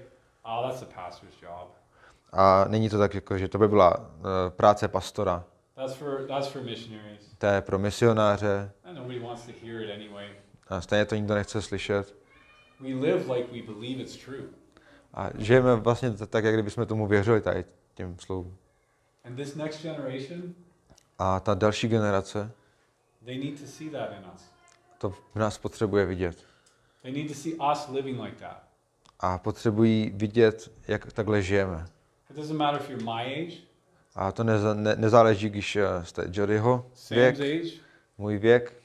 oh, 0.45 0.69
that's 0.69 0.81
the 0.81 0.95
pastor's 0.95 1.43
job. 1.43 1.69
A 2.33 2.65
není 2.69 2.89
to 2.89 2.99
tak, 2.99 3.15
jako, 3.15 3.39
že 3.39 3.49
to 3.49 3.59
by 3.59 3.69
byla 3.69 3.97
uh, 3.99 4.05
práce 4.57 4.89
pastora. 4.89 5.45
That's 5.75 5.95
for, 5.95 6.27
that's 6.29 6.49
for 6.49 6.63
missionaries. 6.63 7.21
To 7.39 7.47
je 7.47 7.61
pro 7.61 7.79
misionáře, 7.79 8.71
A 10.69 10.81
stejně 10.81 11.05
to 11.05 11.15
nikdo 11.15 11.35
nechce 11.35 11.63
slyšet. 11.63 12.15
We 12.81 12.89
live 12.89 13.35
like 13.35 13.53
we 13.53 13.63
believe 13.75 14.03
it's 14.03 14.17
true. 14.17 14.43
A 15.15 15.31
žijeme 15.39 15.77
vlastně 15.77 16.11
tak, 16.11 16.45
jak 16.45 16.55
kdybychom 16.55 16.87
tomu 16.87 17.07
věřili 17.07 17.41
tady 17.41 17.65
těm 17.95 18.19
slovům. 18.19 18.57
And 19.25 19.37
this 19.37 19.55
next 19.55 19.83
generation, 19.83 20.55
A 21.19 21.41
ta 21.41 21.55
další 21.55 21.89
generace 21.89 22.51
they 23.25 23.39
need 23.39 23.61
to 23.61 23.67
see 23.67 23.91
that 23.91 24.11
in 24.13 24.25
us. 24.35 24.43
to 24.99 25.11
v 25.11 25.37
nás 25.37 25.59
potřebuje 25.59 26.07
vidět. 26.07 26.45
They 27.03 27.13
need 27.13 27.29
to 27.29 27.35
see 27.35 27.53
us 27.73 27.89
living 27.89 28.21
like 28.21 28.37
that. 28.37 28.63
A 29.21 29.39
potřebují 29.39 30.11
vidět, 30.15 30.73
jak 30.89 31.13
takhle 31.13 31.43
žijeme. 31.43 31.87
It 32.31 32.37
doesn't 32.37 32.59
matter 32.59 32.81
if 32.81 32.91
you're 32.91 33.05
my 33.05 33.45
age, 33.47 33.57
A 34.15 34.33
to 34.33 34.45
neza, 34.45 34.75
ne, 34.75 34.97
nezáleží, 34.97 35.49
když 35.51 35.77
eh, 35.77 35.87
jste 36.05 36.25
Jodyho 36.33 36.91
věk, 37.11 37.35
age, 37.41 37.71
můj 38.19 38.39
věk, 38.39 38.83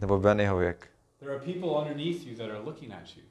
Nebo 0.00 0.18
Bennyho 0.18 0.58
věk. 0.58 0.88
There 1.20 1.34
are 1.34 1.44
people 1.44 1.68
underneath 1.68 2.26
you 2.26 2.36
that 2.36 2.50
are 2.50 2.58
looking 2.58 2.92
at 2.92 3.16
you. 3.16 3.22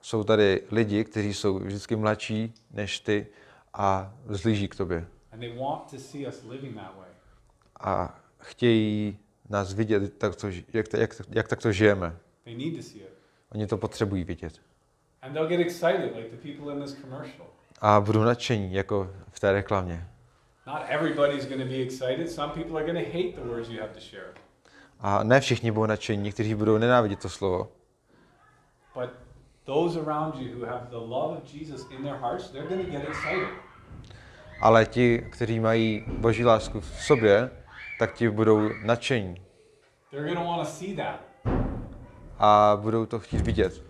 Jsou 0.00 0.24
tady 0.24 0.62
lidi, 0.70 1.04
kteří 1.04 1.34
jsou 1.34 1.58
vždycky 1.58 1.96
mladší 1.96 2.54
než 2.70 3.00
ty 3.00 3.26
a 3.74 4.14
vzlíží 4.26 4.68
k 4.68 4.74
tobě. 4.74 5.06
And 5.32 5.40
they 5.40 5.58
want 5.58 5.90
to 5.90 5.98
see 5.98 6.28
us 6.28 6.44
living 6.44 6.74
that 6.74 6.96
way. 6.96 7.08
A 7.80 8.20
chtějí 8.38 9.18
nás 9.48 9.74
vidět, 9.74 10.18
tak 10.18 10.36
to, 10.36 10.48
jak, 10.72 10.86
jak, 10.92 11.22
jak 11.30 11.48
tak 11.48 11.62
to 11.62 11.72
žijeme. 11.72 12.16
They 12.44 12.56
need 12.56 12.76
to 12.76 12.82
see 12.82 13.00
it. 13.00 13.12
Oni 13.52 13.66
to 13.66 13.76
potřebují 13.76 14.24
vidět. 14.24 14.60
And 15.22 15.32
they'll 15.32 15.48
get 15.48 15.60
excited, 15.60 16.16
like 16.16 16.28
the 16.28 16.52
people 16.52 16.72
in 16.74 16.82
this 16.82 16.94
commercial. 17.00 17.46
A 17.80 18.00
budou 18.00 18.22
nadšení, 18.22 18.74
jako 18.74 19.10
v 19.30 19.40
té 19.40 19.52
reklamě. 19.52 20.08
Not 20.66 20.82
everybody's 20.88 21.46
going 21.46 21.62
to 21.62 21.68
be 21.68 21.82
excited. 21.82 22.30
Some 22.30 22.52
people 22.52 22.76
are 22.76 22.92
going 22.92 23.06
to 23.06 23.12
hate 23.12 23.32
the 23.32 23.48
words 23.48 23.68
you 23.68 23.80
have 23.80 23.94
to 23.94 24.00
share. 24.00 24.47
A 25.00 25.22
ne 25.22 25.40
všichni 25.40 25.70
budou 25.70 25.86
nadšení, 25.86 26.22
někteří 26.22 26.54
budou 26.54 26.78
nenávidět 26.78 27.22
to 27.22 27.28
slovo. 27.28 27.68
But 28.94 29.10
those 29.64 30.00
around 30.00 30.34
you 30.34 30.58
who 30.58 30.66
have 30.66 30.86
the 30.90 30.96
love 30.96 31.38
of 31.38 31.54
Jesus 31.54 31.86
in 31.90 32.02
their 32.02 32.16
hearts, 32.16 32.50
they're 32.50 32.68
going 32.68 32.86
to 32.86 32.90
get 32.92 33.08
excited. 33.08 33.48
Ale 34.60 34.86
ti, 34.86 35.18
kteří 35.32 35.60
mají 35.60 36.04
boží 36.08 36.44
lásku 36.44 36.80
v 36.80 36.86
sobě, 36.86 37.50
tak 37.98 38.14
ti 38.14 38.28
budou 38.30 38.68
nadšení. 38.84 39.34
They're 40.10 40.24
going 40.26 40.38
to 40.38 40.44
want 40.44 40.68
to 40.68 40.74
see 40.74 40.96
that, 40.96 41.20
A 42.38 42.78
budou 42.80 43.06
to 43.06 43.18
chtít 43.18 43.40
vidět. 43.40 43.82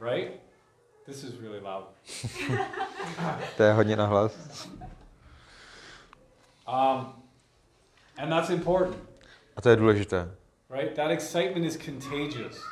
right? 0.00 0.32
This 1.06 1.24
is 1.24 1.40
really 1.40 1.60
loud. 1.60 1.84
To 3.56 3.62
je 3.62 3.72
hodně 3.72 3.96
nahlas. 3.96 4.66
Um, 6.68 7.12
and 8.18 8.30
that's 8.30 8.50
important, 8.50 8.96
A 9.56 9.60
to 9.60 9.68
je 9.68 9.76
důležité. 9.76 10.30
right? 10.70 10.94
That 10.96 11.10
excitement 11.10 11.66
is 11.66 11.76
contagious. 11.76 12.62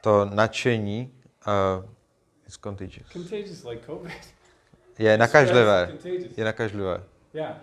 To 0.00 0.24
nadšení 0.24 1.12
uh, 1.46 1.84
is 2.46 2.56
contagious. 2.56 3.08
Contagious 3.12 3.64
like 3.64 3.86
COVID. 3.86 4.34
je 4.98 5.18
nakažlivé. 5.18 5.92
Je 6.36 6.44
nakažlivé. 6.44 7.02
Yeah. 7.34 7.56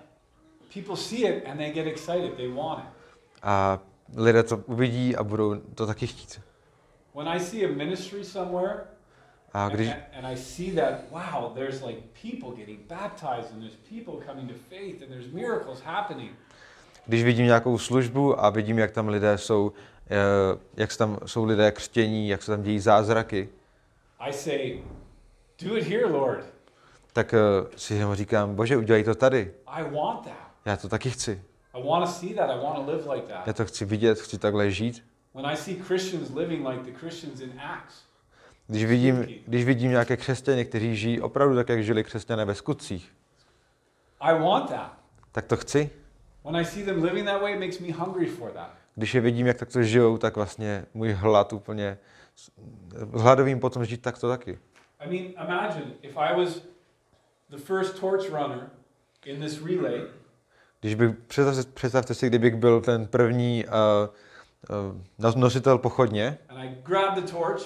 People 0.74 0.96
see 0.96 1.26
it 1.28 1.44
and 1.46 1.58
they 1.58 1.72
get 1.72 1.88
excited. 1.88 2.38
They 2.38 2.48
want 2.48 2.80
it. 2.80 2.90
A 3.44 3.80
lidé 4.16 4.44
to 4.44 4.58
uvidí 4.58 5.16
a 5.16 5.24
budou 5.24 5.56
to 5.76 5.86
taky 5.88 6.08
chtít. 6.08 6.42
When 7.16 7.28
I 7.28 7.40
see 7.40 7.66
a 7.66 7.68
ministry 7.68 8.26
somewhere 8.26 8.88
A 9.54 9.66
and, 9.66 9.74
když, 9.74 9.90
and 10.14 10.28
I 10.28 10.36
see 10.36 10.72
that, 10.76 10.94
wow, 11.12 11.54
there's 11.56 11.82
like 11.82 12.02
people 12.22 12.52
getting 12.52 12.80
baptized 12.88 13.52
and 13.54 13.62
there's 13.62 13.76
people 13.90 14.14
coming 14.28 14.48
to 14.48 14.54
faith 14.70 15.02
and 15.02 15.12
there's 15.12 15.34
miracles 15.34 15.82
happening. 15.82 16.30
Když 17.08 17.24
vidím 17.24 17.46
nějakou 17.46 17.78
službu 17.78 18.44
a 18.46 18.50
vidím, 18.50 18.78
jak 18.80 18.92
tam 18.92 19.08
lidé 19.08 19.38
jsou, 19.38 19.72
eh, 20.10 20.58
jak 20.78 20.98
tam 20.98 21.20
jsou 21.26 21.46
lidé 21.46 21.72
křtění, 21.72 22.30
jak 22.30 22.44
se 22.44 22.52
tam 22.52 22.64
dějí 22.64 22.80
zázraky, 22.80 23.50
I 24.20 24.34
say, 24.34 24.84
do 25.62 25.78
it 25.78 25.84
here, 25.88 26.06
Lord. 26.06 26.46
tak 27.14 27.34
eh, 27.34 27.38
si 27.76 27.94
jenom 27.94 28.16
říkám, 28.16 28.56
bože, 28.56 28.78
udělej 28.78 29.04
to 29.04 29.16
tady. 29.16 29.54
I 29.68 29.84
want 29.84 30.24
that. 30.24 30.34
Já 30.66 30.78
to 30.78 30.90
taky 30.90 31.10
chci. 31.10 31.42
I 31.74 31.84
want 31.88 32.06
to 32.06 32.12
see 32.12 32.34
that. 32.34 32.50
I 32.50 32.60
want 32.64 32.76
to 32.86 32.92
live 32.92 33.14
like 33.14 33.32
Já 33.34 33.42
that. 33.42 33.56
to 33.58 33.66
chci 33.66 33.86
vidět, 33.86 34.20
chci 34.20 34.38
takhle 34.38 34.72
žít. 34.72 35.04
When 35.36 35.46
I 35.46 35.58
see 35.58 35.76
Christians 35.84 36.30
living 36.36 36.68
like 36.68 36.92
the 36.92 36.98
Christians 37.00 37.42
in 37.42 37.60
Acts, 37.60 37.96
Když 38.68 38.86
vidím, 38.86 39.28
když 39.48 39.66
vidím 39.66 39.92
nějaké 39.92 40.18
křesťany, 40.18 40.66
kteří 40.66 40.96
žijí 40.96 41.22
opravdu 41.22 41.56
tak, 41.56 41.70
jak 41.70 41.84
žili 41.84 42.04
křesťané 42.04 42.46
ve 42.46 42.56
skutcích, 42.56 43.12
I 44.20 44.40
want 44.40 44.70
that. 44.70 44.98
tak 45.32 45.46
to 45.46 45.58
chci. 45.58 45.90
When 46.48 46.56
I 46.56 46.66
see 46.66 46.86
them 46.86 47.04
living 47.04 47.26
that 47.26 47.42
way, 47.42 47.54
it 47.54 47.60
makes 47.60 47.80
me 47.80 47.92
hungry 47.92 48.26
for 48.26 48.52
that. 48.52 48.70
když 48.96 49.16
je 49.16 49.22
vidím, 49.22 49.48
jak 49.48 49.58
takto 49.58 49.84
žijou, 49.84 50.18
tak 50.18 50.36
vlastně 50.36 50.86
můj 50.94 51.12
hlad 51.12 51.54
úplně, 51.54 51.98
hladovým 53.14 53.60
potom 53.60 53.86
žít 53.86 54.02
takto 54.02 54.30
taky. 54.30 54.60
I 55.00 55.10
mean, 55.10 55.48
imagine 55.48 55.86
if 56.02 56.18
I 56.18 56.36
was 56.36 56.62
the 57.50 57.58
first 57.58 58.00
torch 58.00 58.30
runner 58.30 58.70
in 59.26 59.42
this 59.42 59.62
relay 59.62 60.02
Když 60.82 60.96
bych, 60.96 61.16
představte, 61.28 61.72
představte 61.74 62.14
si, 62.14 62.28
kdybych 62.28 62.56
byl 62.56 62.82
ten 62.82 63.08
první 63.08 63.66
uh, 63.66 63.72
uh, 65.26 65.36
nositel 65.36 65.78
pochodně 65.78 66.38
and 66.50 66.58
I 66.60 66.78
grab 66.84 67.16
the 67.16 67.32
torch 67.32 67.62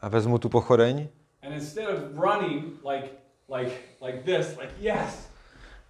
a 0.00 0.08
vezmu 0.08 0.38
tu 0.38 0.48
pochodeň 0.48 1.08
and 1.42 1.52
instead 1.52 1.88
of 1.88 1.98
running 2.12 2.64
like 2.84 3.08
like 3.54 3.72
like 4.06 4.18
this, 4.18 4.56
like 4.58 4.72
yes, 4.80 5.28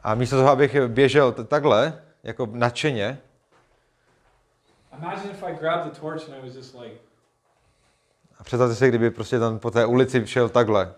a 0.03 0.15
místo 0.15 0.37
toho, 0.37 0.49
abych 0.51 0.77
běžel 0.89 1.33
t- 1.33 1.45
takhle, 1.45 2.03
jako 2.27 2.47
nadšeně, 2.53 3.19
a 8.39 8.45
představte 8.45 8.75
si, 8.75 8.89
kdyby 8.89 9.11
prostě 9.11 9.39
tam 9.39 9.59
po 9.59 9.71
té 9.71 9.87
ulici 9.87 10.27
šel 10.27 10.49
takhle. 10.49 10.95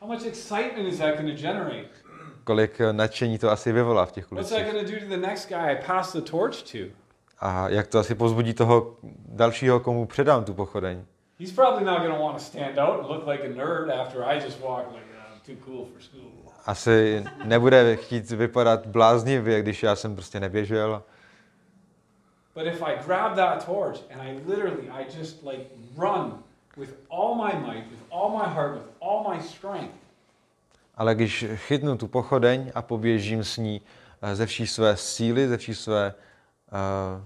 how 0.00 0.08
much 0.08 0.26
excitement 0.26 0.92
is 0.92 0.98
that 0.98 1.14
going 1.16 1.36
to 1.36 1.42
generate? 1.42 1.88
Kolik 2.44 2.80
eh, 2.80 2.92
nadšení 2.92 3.38
to 3.38 3.50
asi 3.50 3.72
vyvolá 3.72 4.06
v 4.06 4.12
těch 4.12 4.30
What's 4.30 4.48
that 4.50 4.58
ulicích. 4.58 4.72
going 4.72 4.86
to 4.86 4.94
do 4.94 5.00
to 5.00 5.06
the 5.20 5.26
next 5.26 5.48
guy 5.48 5.72
I 5.72 5.76
pass 5.86 6.12
the 6.12 6.20
torch 6.20 6.62
to? 6.72 6.78
A 7.38 7.68
jak 7.68 7.86
to 7.86 7.98
asi 7.98 8.14
pozbudí 8.14 8.54
toho 8.54 8.96
dalšího, 9.28 9.80
komu 9.80 10.06
předám 10.06 10.44
tu 10.44 10.54
pochodeň. 10.54 11.04
He's 11.38 11.52
probably 11.52 11.84
not 11.84 11.98
going 11.98 12.14
to 12.14 12.22
want 12.22 12.38
to 12.38 12.44
stand 12.44 12.78
out 12.78 13.00
and 13.00 13.08
look 13.08 13.26
like 13.26 13.44
a 13.44 13.48
nerd 13.48 13.90
after 14.00 14.24
I 14.24 14.40
just 14.40 14.60
walk 14.60 14.86
like 14.92 15.04
"Ah, 15.18 15.34
I'm 15.34 15.40
too 15.56 15.64
cool 15.64 15.86
for 15.86 16.00
school. 16.02 16.41
Asi 16.66 17.24
nebude 17.44 17.96
chtít 17.96 18.30
vypadat 18.30 18.86
bláznivě, 18.86 19.62
když 19.62 19.82
já 19.82 19.96
jsem 19.96 20.14
prostě 20.14 20.40
neběžel. 20.40 21.02
But 22.54 22.66
if 22.66 22.82
I 22.82 22.98
grab 23.06 23.34
that 23.36 23.66
torch 23.66 23.98
and 24.10 24.20
I 24.20 24.40
literally, 24.46 24.90
I 24.90 25.06
just 25.18 25.42
like 25.42 25.64
run 25.96 26.42
with 26.76 26.94
all 27.10 27.34
my 27.34 27.52
might, 27.66 27.90
with 27.90 28.00
all 28.10 28.30
my 28.30 28.54
heart, 28.54 28.74
with 28.74 28.86
all 29.00 29.34
my 29.34 29.42
strength, 29.42 29.94
Ale 30.94 31.14
když 31.14 31.44
chytnu 31.54 31.96
tu 31.96 32.08
pochodeň 32.08 32.72
a 32.74 32.82
poběžím 32.82 33.44
s 33.44 33.56
ní 33.56 33.82
eh, 34.22 34.34
ze 34.36 34.46
vší 34.46 34.66
své 34.66 34.96
síly, 34.96 35.48
ze 35.48 35.56
vší 35.56 35.74
své 35.74 36.14
uh, 36.72 37.22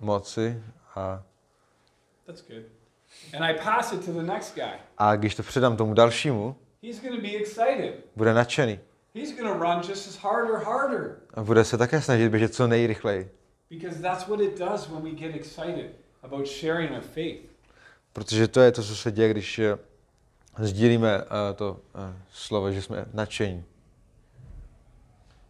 moci 0.00 0.62
a, 0.94 1.22
that's 2.26 2.42
good. 2.48 2.64
And 3.36 3.44
I 3.44 3.54
pass 3.64 3.92
it 3.92 4.04
to 4.04 4.12
the 4.12 4.22
next 4.22 4.54
guy. 4.54 4.72
a 4.98 5.16
když 5.16 5.34
to 5.34 5.42
předám 5.42 5.76
tomu 5.76 5.94
dalšímu, 5.94 6.56
He's 6.84 7.00
going 7.00 7.16
to 7.16 7.22
be 7.22 7.36
excited. 7.36 7.94
bude 8.16 8.34
nadšený. 8.34 8.78
He's 9.14 9.32
going 9.32 9.52
to 9.52 9.58
run 9.58 9.82
just 9.82 10.08
as 10.08 10.16
hard 10.16 10.50
or 10.50 10.58
harder 10.58 11.16
A 11.34 11.42
bude 11.42 11.64
se 11.64 11.78
také 11.78 12.00
snažit 12.00 12.28
běžet 12.28 12.54
co 12.54 12.66
nejrychleji. 12.66 13.30
because 13.70 14.00
that's 14.02 14.28
what 14.28 14.40
it 14.40 14.58
does 14.58 14.88
when 14.88 15.02
we 15.02 15.10
get 15.10 15.34
excited 15.34 15.90
about 16.22 16.46
sharing 16.48 16.92
our 16.92 17.00
faith. 17.00 17.40
Protože 18.12 18.48
to 18.48 18.60
je 18.60 18.72
to, 18.72 18.82
co 18.82 18.96
se 18.96 19.12
děje, 19.12 19.30
když 19.30 19.58
eh, 19.58 19.78
sdílíme 20.58 21.18
uh, 21.18 21.28
to 21.56 21.70
uh, 21.94 22.00
slovo, 22.32 22.72
že 22.72 22.82
jsme 22.82 23.04
nadšení. 23.12 23.64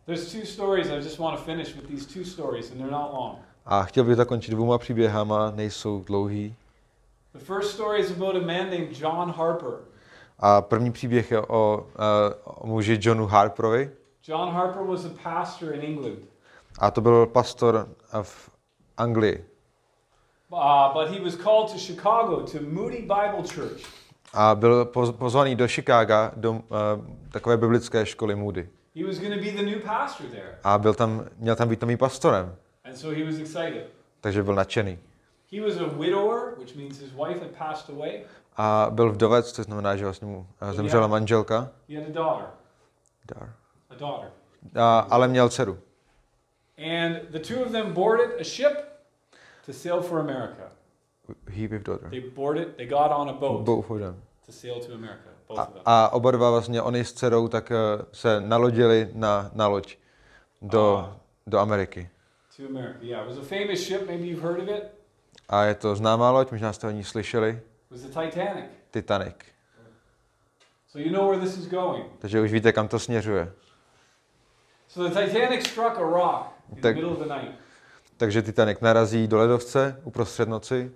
There's 0.06 0.32
two 0.32 0.46
stories 0.46 0.86
I 0.90 0.96
just 0.96 1.18
want 1.18 1.38
to 1.38 1.44
finish 1.44 1.74
with 1.74 1.86
these 1.88 2.06
two 2.14 2.24
stories, 2.24 2.70
and 2.70 2.78
they're 2.78 2.92
not 2.92 3.12
long. 3.12 3.38
A 3.66 3.82
chtěl 3.82 4.04
bych 4.04 4.16
zakončit 4.16 4.50
dvouma 4.50 4.78
příběhama, 4.78 5.50
nejsou 5.50 6.04
dlouhý. 6.06 6.54
The 7.32 7.44
first 7.44 7.70
story 7.70 8.00
is 8.00 8.10
about 8.10 8.36
a 8.36 8.46
man 8.46 8.70
named 8.70 9.00
John 9.00 9.30
Harper. 9.30 9.93
A 10.38 10.60
první 10.62 10.92
příběh 10.92 11.30
je 11.30 11.40
o, 11.40 11.86
uh, 11.86 12.62
o 12.62 12.66
muži 12.66 12.98
Johnu 13.02 13.26
Harperovi. 13.26 13.90
John 14.28 14.50
Harper 14.50 14.82
was 14.82 15.04
a 15.04 15.10
pastor 15.22 15.74
in 15.74 15.80
England, 15.82 16.18
A 16.78 16.90
to 16.90 17.00
byl 17.00 17.26
pastor 17.26 17.88
eh, 18.12 18.22
v 18.22 18.50
Anglii. 18.96 19.44
uh, 20.50 20.92
but 20.94 21.08
he 21.10 21.20
was 21.24 21.34
called 21.36 21.72
to 21.72 21.78
Chicago 21.78 22.36
to 22.40 22.58
Moody 22.70 22.96
Bible 23.00 23.42
Church. 23.54 23.82
A 24.32 24.54
byl 24.54 24.84
poz- 24.84 25.12
pozvaný 25.12 25.56
do 25.56 25.68
Chicaga, 25.68 26.32
do 26.36 26.50
uh, 26.52 26.58
takové 27.32 27.56
biblické 27.56 28.06
školy 28.06 28.34
Moody. 28.34 28.68
He 28.96 29.04
was 29.06 29.18
going 29.18 29.34
to 29.34 29.40
be 29.40 29.50
the 29.52 29.62
new 29.62 29.80
pastor 29.80 30.26
there, 30.26 30.58
A 30.64 30.78
byl 30.78 30.94
tam, 30.94 31.24
měl 31.36 31.56
tam 31.56 31.68
být 31.68 31.80
novým 31.82 31.98
pastorem, 31.98 32.56
and 32.84 32.96
so 32.96 33.18
he 33.20 33.24
was 33.24 33.38
excited. 33.38 33.86
takže 34.20 34.42
byl 34.42 34.54
nadšený. 34.54 34.98
He 35.52 35.60
was 35.60 35.76
a 35.76 35.84
widower, 35.84 36.54
which 36.58 36.76
means 36.76 36.98
his 37.00 37.10
wife 37.12 37.40
had 37.40 37.50
passed 37.58 37.90
away. 37.96 38.22
A 38.56 38.86
byl 38.90 39.12
vdovec, 39.12 39.52
což 39.52 39.64
znamená, 39.64 39.96
že 39.96 40.04
vlastně 40.04 40.26
mu 40.26 40.46
eh, 40.60 40.72
zemřela 40.72 41.06
manželka, 41.06 41.70
Dar. 42.08 43.52
a 43.90 43.94
daughter. 43.94 44.30
a, 44.80 44.98
ale 44.98 45.28
měl 45.28 45.48
dceru. 45.48 45.78
And 46.78 47.16
the 47.30 47.38
two 47.38 47.62
of 47.66 47.72
them 47.72 47.92
boarded 47.92 48.40
a 48.40 48.44
ship 48.44 48.72
to 49.66 49.72
sail 49.72 50.00
for 50.02 50.18
America. 50.20 50.62
He 51.50 51.68
with 51.68 51.82
daughter. 51.86 52.10
They 52.10 52.20
boarded, 52.20 52.76
they 52.76 52.86
got 52.86 53.10
on 53.10 53.28
a 53.28 53.32
boat 53.32 53.64
Both 53.64 53.90
of 53.90 53.98
them. 53.98 54.22
to 54.46 54.52
sail 54.52 54.80
to 54.80 54.92
America, 54.94 55.28
both 55.48 55.58
A, 55.58 55.62
of 55.62 55.72
them. 55.72 55.82
a 55.86 56.08
oba 56.12 56.30
dva 56.30 56.50
vlastně, 56.50 56.82
oni 56.82 57.04
s 57.04 57.12
dcerou, 57.12 57.48
tak 57.48 57.70
eh, 57.70 57.76
se 58.12 58.40
nalodili 58.40 59.10
na, 59.14 59.50
na 59.54 59.66
loď 59.66 59.96
do, 60.62 61.16
do 61.46 61.58
Ameriky. 61.58 62.10
To 62.56 62.62
America, 62.66 62.98
yeah. 63.02 63.22
It 63.22 63.28
was 63.36 63.38
a 63.38 63.48
famous 63.48 63.80
ship, 63.80 64.06
maybe 64.06 64.24
you've 64.26 64.42
heard 64.42 64.60
of 64.62 64.68
it. 64.68 64.84
A 65.48 65.62
je 65.64 65.74
to 65.74 65.96
známá 65.96 66.30
loď, 66.30 66.50
možná 66.50 66.72
jste 66.72 66.86
o 66.86 66.90
ní 66.90 67.04
slyšeli, 67.04 67.60
was 67.94 68.02
the 68.02 68.08
Titanic. 68.20 68.64
Titanic. 68.90 69.44
So 70.88 70.98
you 70.98 71.10
know 71.10 71.28
where 71.28 71.40
this 71.40 71.56
is 71.58 71.66
going. 71.66 72.04
Takže 72.18 72.40
už 72.40 72.52
víte, 72.52 72.72
kam 72.72 72.88
to 72.88 72.98
směřuje. 72.98 73.52
So 74.88 75.08
the 75.14 75.26
Titanic 75.26 75.66
struck 75.66 75.96
a 75.98 76.02
rock 76.02 76.52
in 76.70 76.74
the 76.76 76.82
Tak- 76.82 76.94
middle 76.96 77.10
of 77.12 77.18
the 77.18 77.26
night. 77.34 77.54
Takže 78.16 78.42
Titanic 78.42 78.80
narazí 78.80 79.26
do 79.28 79.38
ledovce 79.38 80.00
uprostřed 80.04 80.48
noci 80.48 80.92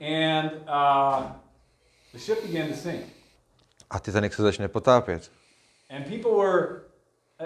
And 0.00 0.52
uh, 0.52 1.24
the 2.12 2.18
ship 2.18 2.46
began 2.46 2.68
to 2.68 2.74
sink. 2.76 3.06
a 3.90 4.00
Titanic 4.00 4.32
se 4.32 4.42
začne 4.42 4.68
potápět. 4.68 5.30
And 5.90 6.04
people 6.06 6.30
were, 6.30 6.80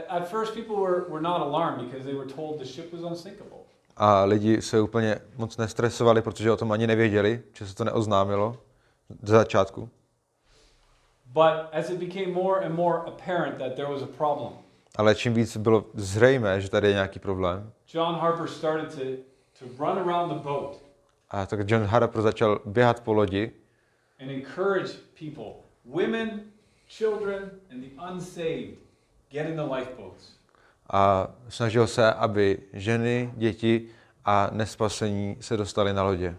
at 0.08 0.28
first, 0.28 0.54
people 0.54 0.76
were, 0.76 1.00
were 1.08 1.20
not 1.22 1.40
alarmed 1.40 1.84
because 1.84 2.04
they 2.04 2.14
were 2.14 2.30
told 2.34 2.58
the 2.58 2.64
ship 2.66 2.92
was 2.92 3.02
unsinkable. 3.02 3.61
A 3.96 4.24
lidi 4.24 4.62
se 4.62 4.80
úplně 4.80 5.18
moc 5.36 5.56
nestresovali, 5.56 6.22
protože 6.22 6.50
o 6.50 6.56
tom 6.56 6.72
ani 6.72 6.86
nevěděli, 6.86 7.42
že 7.52 7.66
se 7.66 7.74
to 7.74 7.84
neoznámilo 7.84 8.56
ze 9.22 9.34
začátku. 9.34 9.90
But 11.26 11.72
as 11.72 11.90
it 11.90 11.98
became 11.98 12.32
more 12.32 12.66
and 12.66 12.74
more 12.74 12.98
apparent 12.98 13.58
that 13.58 13.74
there 13.74 13.88
was 13.88 14.02
a 14.02 14.06
problem, 14.06 14.52
Ale 14.96 15.14
čím 15.14 15.34
víc 15.34 15.56
bylo 15.56 15.84
zřejmé, 15.94 16.60
že 16.60 16.70
tady 16.70 16.86
je 16.86 16.92
nějaký 16.92 17.18
problém, 17.18 17.72
John 17.94 18.14
Harper 18.14 18.48
started 18.48 18.94
to, 18.94 19.00
to 19.58 19.84
run 19.84 19.98
around 19.98 20.32
the 20.32 20.42
boat 20.42 20.76
a 21.30 21.46
tak 21.46 21.70
John 21.70 21.84
Harper 21.84 22.22
začal 22.22 22.60
běhat 22.64 23.00
po 23.00 23.12
lodi 23.12 23.52
and 24.20 24.30
encourage 24.30 24.92
people, 25.18 25.54
women, 25.84 26.40
children, 26.88 27.50
and 27.70 27.80
the 27.80 27.90
unsaved, 27.98 28.76
get 29.30 29.46
in 29.46 29.56
the 29.56 29.62
lifeboats. 29.62 30.41
A 30.92 31.28
snažil 31.48 31.86
se, 31.86 32.12
aby 32.12 32.58
ženy, 32.72 33.32
děti 33.36 33.88
a 34.24 34.48
nespasení 34.52 35.36
se 35.40 35.56
dostali 35.56 35.92
na 35.92 36.02
lodě. 36.02 36.36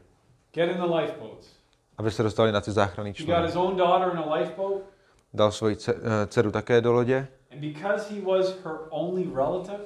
Get 0.54 0.70
in 0.70 0.78
the 0.78 0.96
lifeboats. 0.96 1.48
Aby 1.98 2.12
se 2.12 2.24
dostali 2.24 2.52
na 2.52 2.62
ty 2.62 2.72
záchranné 2.72 3.14
čluny. 3.14 3.34
Dal 5.34 5.52
svoji 5.52 5.78
eh, 5.90 5.94
dceru 6.28 6.52
také 6.52 6.82
do 6.82 6.94
lodě 6.94 7.28
and 7.54 7.62
because 7.62 8.10
he 8.10 8.20
was 8.20 8.58
her 8.64 8.80
only 8.90 9.24
relative, 9.36 9.86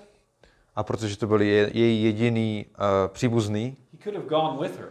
a 0.75 0.84
protože 0.84 1.17
to 1.17 1.27
byl 1.27 1.41
je, 1.41 1.69
její 1.73 2.03
jediný 2.03 2.65
uh, 2.69 2.84
příbuzný, 3.08 3.77
he 3.91 3.97
could 4.03 4.15
have 4.15 4.27
gone 4.27 4.67
with 4.67 4.80
her, 4.80 4.89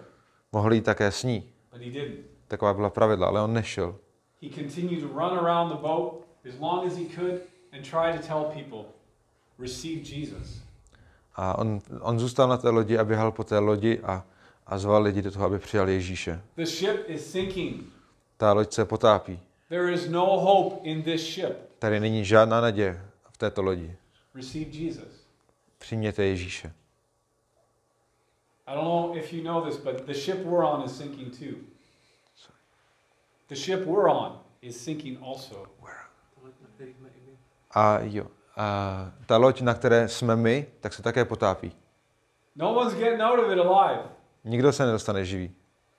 mohl 0.52 0.72
jít 0.72 0.84
také 0.84 1.10
s 1.10 1.22
ní. 1.22 1.52
but 1.72 1.80
he 1.80 1.90
didn't. 1.90 2.26
Taková 2.48 2.74
byla 2.74 2.90
pravidla, 2.90 3.26
ale 3.26 3.40
on 3.40 3.52
nešel. 3.52 3.96
He 4.42 4.50
continued 4.50 5.00
to 5.00 5.08
run 5.08 5.38
around 5.38 5.72
the 5.72 5.82
boat 5.82 6.24
as 6.48 6.60
long 6.60 6.86
as 6.86 6.96
he 6.96 7.04
could 7.04 7.40
and 7.72 7.82
try 7.82 8.18
to 8.18 8.26
tell 8.26 8.44
people, 8.44 8.84
receive 9.58 10.02
Jesus. 10.02 10.62
A 11.34 11.58
on, 11.58 11.80
on 12.00 12.18
zůstal 12.18 12.48
na 12.48 12.56
té 12.56 12.68
lodi 12.68 12.98
a 12.98 13.04
běhal 13.04 13.32
po 13.32 13.44
té 13.44 13.58
lodi 13.58 14.00
a, 14.00 14.24
a 14.66 14.78
zval 14.78 15.02
lidi 15.02 15.22
do 15.22 15.30
toho, 15.30 15.46
aby 15.46 15.58
přijali 15.58 15.92
Ježíše. 15.92 16.42
The 16.56 16.64
ship 16.64 17.04
is 17.06 17.30
sinking. 17.30 17.92
Ta 18.36 18.52
loď 18.52 18.72
se 18.72 18.84
potápí. 18.84 19.40
There 19.68 19.92
is 19.92 20.08
no 20.08 20.40
hope 20.40 20.88
in 20.88 21.02
this 21.02 21.34
ship. 21.34 21.56
Tady 21.78 22.00
není 22.00 22.24
žádná 22.24 22.60
naděje 22.60 23.06
v 23.32 23.36
této 23.36 23.62
lodi. 23.62 23.96
Receive 24.34 24.70
Jesus. 24.70 25.26
Přijměte 25.78 26.24
Ježíše. 26.24 26.72
I 28.66 28.74
don't 28.74 28.84
know 28.84 29.16
if 29.16 29.32
you 29.32 29.44
know 29.44 29.60
this, 29.70 29.76
but 29.76 30.06
the 30.06 30.14
ship 30.14 30.44
we're 30.44 30.66
on 30.66 30.84
is 30.84 30.96
sinking 30.96 31.38
too. 31.38 31.56
The 33.48 33.54
ship 33.54 33.86
we're 33.86 34.08
on 34.08 34.40
is 34.60 34.84
sinking 34.84 35.18
also. 35.22 35.66
A 37.70 37.98
jo, 38.02 38.26
a 38.56 39.10
ta 39.26 39.36
loď, 39.36 39.60
na 39.60 39.74
které 39.74 40.08
jsme 40.08 40.36
my, 40.36 40.66
tak 40.80 40.92
se 40.92 41.02
také 41.02 41.24
potápí. 41.24 41.72
No 42.56 42.74
one's 42.74 42.94
getting 42.94 43.20
out 43.20 43.38
of 43.38 43.52
it 43.52 43.58
alive. 43.58 44.02
Nikdo 44.44 44.72
se 44.72 44.86
nedostane 44.86 45.24
živý. 45.24 45.54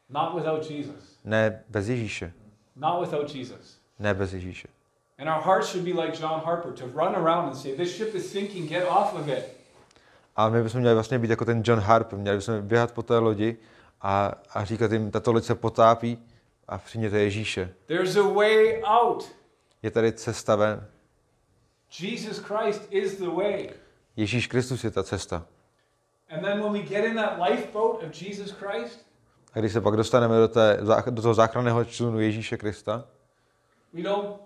Not 0.09 0.35
without 0.35 0.69
Jesus. 0.71 1.19
Ne 1.23 1.63
bez 1.69 1.89
Ježíše. 1.89 2.33
Not 2.75 3.01
without 3.01 3.35
Jesus. 3.35 3.77
Ne 3.99 4.13
bez 4.13 4.33
Ježíše. 4.33 4.67
And 5.19 5.27
our 5.27 5.41
hearts 5.41 5.71
should 5.71 5.85
be 5.85 6.01
like 6.01 6.21
John 6.21 6.41
Harper 6.45 6.71
to 6.71 6.85
run 6.85 7.15
around 7.15 7.47
and 7.47 7.55
say, 7.55 7.75
This 7.75 7.97
ship 7.97 8.15
is 8.15 8.31
sinking, 8.31 8.69
get 8.69 8.85
off 8.87 9.13
of 9.13 9.27
it. 9.27 9.57
A 10.35 10.49
my 10.49 10.63
bychom 10.63 10.79
měli 10.81 10.93
vlastně 10.93 11.19
být 11.19 11.29
jako 11.29 11.45
ten 11.45 11.61
John 11.65 11.79
Harper, 11.79 12.19
měli 12.19 12.37
bychom 12.37 12.61
běhat 12.61 12.91
po 12.91 13.03
té 13.03 13.17
lodi 13.17 13.57
a, 14.01 14.31
a 14.53 14.63
říkat 14.65 14.91
jim, 14.91 15.11
tato 15.11 15.31
loď 15.31 15.43
se 15.43 15.55
potápí 15.55 16.17
a 16.67 16.77
přijměte 16.77 17.19
Ježíše. 17.19 17.73
There's 17.85 18.15
a 18.15 18.21
way 18.21 18.81
out. 18.83 19.31
Je 19.83 19.91
tady 19.91 20.11
cesta 20.11 20.55
ven. 20.55 20.87
Jesus 21.89 22.39
Christ 22.39 22.87
is 22.91 23.17
the 23.17 23.29
way. 23.29 23.69
Ježíš 24.15 24.47
Kristus 24.47 24.83
je 24.83 24.91
ta 24.91 25.03
cesta. 25.03 25.45
And 26.29 26.41
then 26.41 26.59
when 26.59 26.71
we 26.71 26.79
get 26.79 27.05
in 27.05 27.15
that 27.15 27.39
lifeboat 27.39 28.03
of 28.03 28.21
Jesus 28.21 28.51
Christ, 28.51 29.07
A 29.53 29.59
když 29.59 29.73
se 29.73 29.81
pak 29.81 29.95
dostaneme 29.95 30.37
do, 30.37 30.47
té, 30.47 30.79
do 31.09 31.21
toho 31.21 31.33
záchranného 31.33 31.85
člunu 31.85 32.19
Ježíše 32.19 32.57
Krista, 32.57 33.05
we 33.93 34.03
don't 34.03 34.41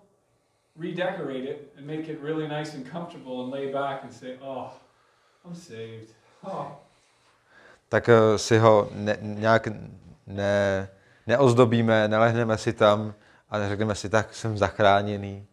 redecorate 0.80 1.44
it 1.44 1.74
and 1.78 1.86
make 1.86 2.12
it 2.12 2.24
really 2.24 2.48
nice 2.48 2.78
and 2.78 2.92
comfortable 2.92 3.44
and 3.44 3.54
lay 3.54 3.74
back 3.74 4.04
and 4.04 4.14
say, 4.14 4.38
oh, 4.42 4.70
I'm 5.46 5.56
saved. 5.56 6.16
Oh. 6.44 6.66
tak 7.90 8.10
eh, 8.10 8.38
si 8.38 8.58
ho 8.58 8.90
ne, 8.92 9.18
nějak 9.22 9.68
ne, 10.28 10.90
neozdobíme, 11.28 12.08
nelehneme 12.08 12.58
si 12.58 12.74
tam 12.74 13.14
a 13.50 13.58
neřekneme 13.58 13.96
si, 13.96 14.10
tak 14.10 14.34
jsem 14.34 14.58
zachráněný. 14.58 15.48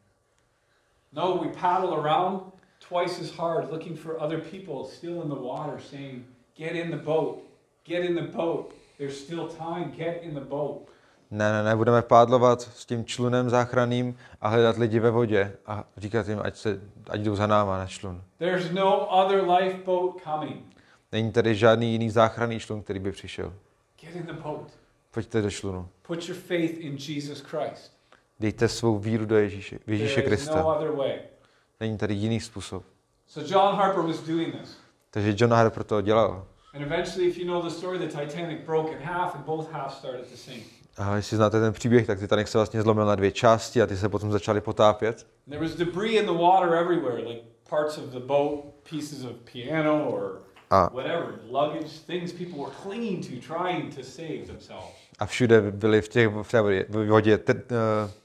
No, 1.13 1.37
we 1.37 1.49
paddle 1.49 1.95
around 1.95 2.41
twice 2.81 3.21
as 3.21 3.31
hard 3.31 3.71
looking 3.71 3.97
for 3.97 4.21
other 4.21 4.39
people 4.39 4.85
still 4.85 5.23
in 5.23 5.29
the 5.29 5.41
water 5.41 5.81
saying, 5.91 6.25
get 6.55 6.73
in 6.73 6.91
the 6.91 6.97
boat, 6.97 7.43
get 7.85 8.05
in 8.05 8.15
the 8.15 8.37
boat. 8.37 8.75
There's 8.99 9.19
still 9.21 9.49
time, 9.49 9.93
get 9.97 10.23
in 10.23 10.35
the 10.35 10.41
boat. 10.41 10.89
Ne, 11.31 11.53
ne, 11.53 11.63
ne, 11.63 11.77
budeme 11.77 12.03
pádlovat 12.03 12.61
s 12.61 12.87
tím 12.87 13.05
člunem 13.05 13.51
záchranným 13.51 14.17
a 14.41 14.49
hledat 14.49 14.77
lidi 14.77 15.01
ve 15.01 15.11
vodě 15.11 15.57
a 15.67 15.85
říkat 15.97 16.29
jim, 16.29 16.41
ať, 16.43 16.57
se, 16.57 16.81
ať 17.11 17.21
jdou 17.21 17.35
za 17.37 17.47
náma 17.47 17.79
na 17.79 17.87
člun. 17.87 18.23
There's 18.39 18.71
no 18.71 19.07
other 19.07 19.51
lifeboat 19.51 20.23
coming. 20.25 20.63
Není 21.13 21.33
tady 21.33 21.55
žádný 21.55 21.93
jiný 21.93 22.11
záchranný 22.11 22.61
člun, 22.61 22.83
který 22.83 22.99
by 22.99 23.13
přišel. 23.13 23.53
Get 24.01 24.17
in 24.17 24.23
the 24.23 24.33
boat. 24.33 24.69
Pojďte 25.11 25.43
do 25.43 25.51
člunu. 25.51 25.89
Put 26.07 26.29
your 26.29 26.39
faith 26.39 26.79
in 26.79 26.97
Jesus 27.09 27.41
Christ. 27.41 27.98
Dejte 28.41 28.69
svou 28.69 28.99
víru 28.99 29.27
do 29.27 29.37
Ježíše, 29.37 29.79
v 29.87 29.91
Ježíše 29.91 30.21
no 30.21 30.27
Krista. 30.27 30.81
Není 31.81 31.99
tady 31.99 32.15
jiný 32.15 32.41
způsob. 32.41 32.85
So 33.27 33.55
John 33.55 33.75
Harper 33.75 34.03
was 34.03 34.21
doing 34.21 34.61
this. 34.61 34.77
Takže 35.11 35.35
John 35.37 35.53
Harper 35.53 35.85
to 35.85 36.01
dělal. 36.01 36.47
And 36.75 36.83
eventually, 36.83 37.29
if 37.29 37.39
you 37.39 37.47
know 37.47 37.63
the 37.63 37.71
story, 37.71 37.99
the 37.99 38.07
Titanic 38.07 38.67
broke 38.67 38.93
in 38.93 38.99
half 38.99 39.35
and 39.35 39.45
both 39.45 39.73
halves 39.73 39.95
started 39.95 40.31
to 40.31 40.37
sink. 40.37 40.65
A 40.97 41.17
jestli 41.17 41.37
znáte 41.37 41.61
ten 41.61 41.73
příběh, 41.73 42.07
tak 42.07 42.19
Titanic 42.19 42.49
se 42.49 42.59
vlastně 42.59 42.83
zlomil 42.83 43.07
na 43.07 43.15
dvě 43.15 43.33
části 43.33 43.83
a 43.83 43.87
ty 43.87 43.97
se 43.97 44.09
potom 44.09 44.33
začaly 44.33 44.61
potápět. 44.61 45.27
There 45.49 45.61
was 45.61 45.75
debris 45.75 46.21
in 46.21 46.27
the 46.27 46.33
water 46.33 46.75
everywhere, 46.75 47.23
like 47.29 47.43
parts 47.71 47.99
of 47.99 48.05
the 48.05 48.21
boat, 48.21 48.65
pieces 48.91 49.25
of 49.25 49.33
piano 49.53 50.11
or 50.11 50.41
A, 50.71 50.91
whatever, 50.93 51.41
luggage, 51.51 51.91
things 52.07 52.33
people 52.33 52.59
were 52.59 52.73
clinging 52.83 53.25
to, 53.25 53.41
trying 53.41 53.95
to 53.95 54.03
save 54.03 54.47
themselves. 54.47 55.08
A 55.19 55.27
všude 55.27 55.61
byly 55.61 56.03
v, 56.03 56.09
těch, 56.09 56.29
v 56.43 56.51
té 56.51 56.61
vodě, 56.61 56.87
v 56.89 57.09
vodě 57.09 57.39
t, 57.39 57.55
uh, 57.55 57.61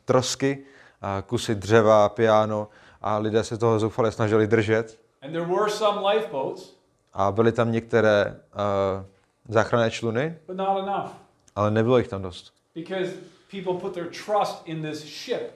trosky, 0.05 0.65
a 1.01 1.23
kusy 1.27 1.55
dřeva, 1.55 2.09
piano 2.09 2.67
a 3.01 3.17
lidé 3.17 3.43
se 3.43 3.57
toho 3.57 3.79
zoufale 3.79 4.11
snažili 4.11 4.47
držet. 4.47 4.99
And 5.21 5.31
there 5.31 5.45
were 5.45 5.69
some 5.69 6.13
lifeboats, 6.13 6.73
A 7.13 7.31
byly 7.31 7.51
tam 7.51 7.71
některé 7.71 8.25
uh, 8.55 9.05
záchranné 9.53 9.91
čluny, 9.91 10.37
but 10.47 10.57
not 10.57 10.83
enough 10.83 11.23
ale 11.55 11.71
nebylo 11.71 11.97
jich 11.97 12.07
tam 12.07 12.21
dost. 12.21 12.53
because 12.75 13.13
people 13.51 13.73
put 13.73 13.93
their 13.93 14.09
trust 14.09 14.61
in 14.65 14.81
this 14.81 15.03
ship. 15.25 15.51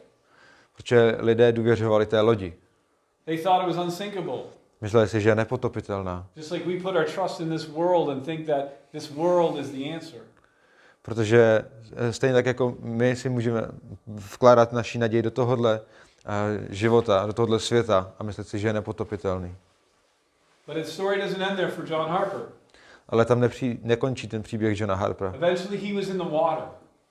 Protože 0.76 1.18
lidé 1.20 1.52
důvěřovali 1.52 2.06
té 2.06 2.22
lodi. 2.22 2.54
They 3.26 3.38
thought 3.38 3.62
it 3.62 3.76
was 3.76 3.86
unsinkable. 3.86 4.40
Mysleli 4.82 5.08
si, 5.08 5.22
že 5.22 5.30
je 5.30 5.36
nepotopitelná. 5.36 6.28
Just 6.36 6.52
like 6.52 6.66
we 6.68 6.80
put 6.80 6.96
our 6.96 7.06
trust 7.06 7.40
in 7.40 7.50
this 7.50 7.68
world 7.68 8.10
and 8.10 8.26
think 8.26 8.46
that 8.46 8.66
this 8.92 9.12
world 9.12 9.60
is 9.60 9.70
the 9.70 9.94
answer. 9.96 10.20
Protože 11.08 11.66
eh, 11.96 12.14
stejně 12.14 12.34
tak 12.34 12.46
jako 12.46 12.76
my 12.80 13.16
si 13.16 13.30
můžeme 13.30 13.68
vkládat 14.08 14.74
naši 14.74 14.98
naději 14.98 15.24
do 15.24 15.32
tohohle 15.32 15.82
eh, 16.26 16.68
života, 16.70 17.26
do 17.26 17.34
tohohle 17.34 17.60
světa 17.60 18.12
a 18.20 18.24
myslet 18.24 18.48
si, 18.48 18.60
že 18.60 18.68
je 18.68 18.74
nepotopitelný. 18.74 19.56
But 20.68 20.76
the 20.76 20.84
story 20.84 21.22
doesn't 21.22 21.42
end 21.42 21.56
there 21.56 21.72
for 21.72 21.86
John 21.92 22.10
Harper. 22.10 22.42
Ale 23.10 23.26
tam 23.26 23.40
nepří, 23.40 23.80
nekončí 23.84 24.28
ten 24.28 24.44
příběh 24.44 24.80
Johna 24.80 24.96
Harpera. 24.96 25.34
Eventually, 25.36 25.78
he 25.78 26.00
was 26.00 26.10
in 26.10 26.18
the 26.18 26.30
water. 26.30 26.66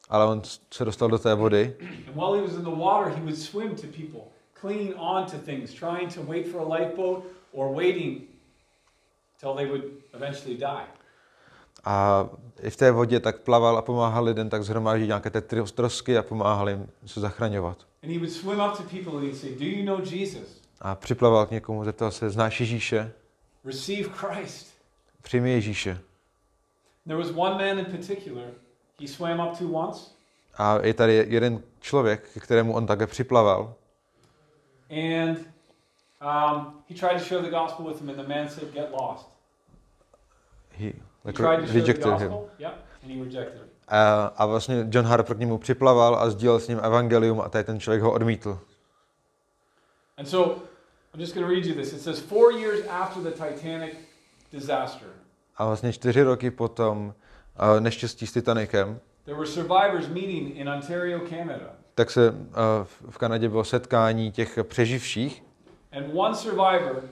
Ale 0.09 0.27
on 0.27 0.43
se 0.71 0.85
dostal 0.85 1.09
do 1.09 1.19
té 1.19 1.35
vody 1.35 1.77
And 1.81 2.15
while 2.15 2.41
he 2.41 2.43
was 2.43 2.53
in 2.53 2.65
the 2.65 2.81
water, 2.81 3.13
he 3.13 3.21
would 3.21 3.39
swim 3.39 3.75
to 3.75 3.87
people, 3.87 4.21
clinging 4.61 4.95
on 4.99 5.25
to 5.25 5.39
things, 5.39 5.75
trying 5.75 6.15
to 6.15 6.23
wait 6.23 6.49
for 6.49 6.61
a 6.61 6.79
lifeboat 6.79 7.25
or 7.53 7.75
waiting 7.75 8.21
till 9.41 9.55
they 9.55 9.67
would 9.67 9.85
eventually 10.15 10.59
die. 10.59 10.96
A 11.87 12.29
i 12.63 12.71
v 12.71 12.77
té 12.77 12.91
vodě 12.91 13.21
tak 13.21 13.41
plaval 13.41 13.79
a 13.79 13.83
pomáhal 13.83 14.25
lidem 14.25 14.49
tak 14.49 14.63
zhromáždit 14.63 15.07
nějaké 15.07 15.31
ty 15.31 15.39
tros- 15.39 15.75
trosky 15.75 16.19
a 16.19 16.23
pomáhal 16.23 16.69
jim 16.69 16.89
se 17.07 17.21
zachraňovat. 17.21 17.79
A 20.81 20.95
připlaval 20.95 21.47
k 21.47 21.51
někomu, 21.51 21.85
zeptal 21.85 22.11
se, 22.11 22.31
znáš 22.31 22.61
Ježíše? 22.61 23.13
Receive 23.65 24.09
Christ. 24.09 24.67
Přijmi 25.23 25.51
Ježíše. 25.51 25.99
There 27.07 27.19
was 27.19 27.31
one 27.37 27.51
man 27.51 27.79
in 27.79 27.85
particular 27.85 28.45
he 29.01 29.09
swam 29.09 29.41
up 29.41 29.59
to 29.59 29.65
once, 29.69 30.11
A 30.59 30.79
je 30.83 30.95
tady 30.95 31.27
jeden 31.29 31.63
člověk, 31.81 32.29
ke 32.35 32.41
kterému 32.41 32.75
on 32.75 32.87
také 32.87 33.07
připlaval 33.07 33.75
and 34.91 35.39
um, 36.21 36.83
he 36.89 36.95
tried 36.95 37.19
to 37.19 37.25
share 37.25 37.43
the 37.43 37.51
gospel 37.51 37.87
with 37.87 38.01
him, 38.01 38.11
and 38.11 38.17
the 38.17 38.29
man 38.29 38.49
said, 38.49 38.73
Get 38.73 38.93
lost. 38.93 39.27
He 40.71 40.93
like, 41.27 41.43
share 41.43 41.67
the 41.67 41.73
rejected 41.73 42.19
him. 42.21 42.33
yeah, 42.59 42.75
and 43.03 43.13
he 43.13 43.25
rejected 43.25 43.55
him. 43.61 43.69
A, 43.89 44.25
a 44.37 44.47
vlastně 44.47 44.87
John 44.91 45.07
Harper 45.07 45.37
k 45.37 45.39
němu 45.41 45.59
připlaval 45.59 46.17
a 46.17 46.31
sdílel 46.31 46.61
s 46.61 46.69
ním 46.69 46.81
evangelium 46.83 47.41
a 47.41 47.49
tady 47.49 47.65
ten 47.65 47.81
člověk 47.81 48.03
ho 48.03 48.13
odmítl. 48.13 48.59
And 50.19 50.27
so 50.27 50.61
I'm 51.15 51.21
just 51.21 51.35
going 51.35 51.47
to 51.47 51.55
read 51.55 51.67
you 51.67 51.75
this. 51.75 51.93
It 51.93 52.01
says, 52.01 52.19
Four 52.21 52.53
years 52.53 52.81
after 52.91 53.23
the 53.23 53.31
Titanic 53.31 53.95
disaster, 54.53 55.09
A 55.57 55.67
vlastně 55.67 55.93
čtyři 55.93 56.23
roky 56.23 56.51
potom 56.51 57.15
uh, 57.75 57.81
neštěstí 57.81 58.27
s 58.27 58.33
Titanicem, 58.33 59.01
there 59.25 59.37
were 59.37 59.47
survivors 59.47 60.09
meeting 60.09 60.57
in 60.57 60.69
Ontario, 60.69 61.21
Canada. 61.29 61.71
tak 61.95 62.11
se 62.11 62.31
uh, 62.31 62.37
v 63.11 63.19
Kanadě 63.19 63.49
bylo 63.49 63.65
setkání 63.65 64.33
těch 64.33 64.59
přeživších 64.63 65.43
And 65.93 66.07
one 66.15 66.35
survivor, 66.35 67.03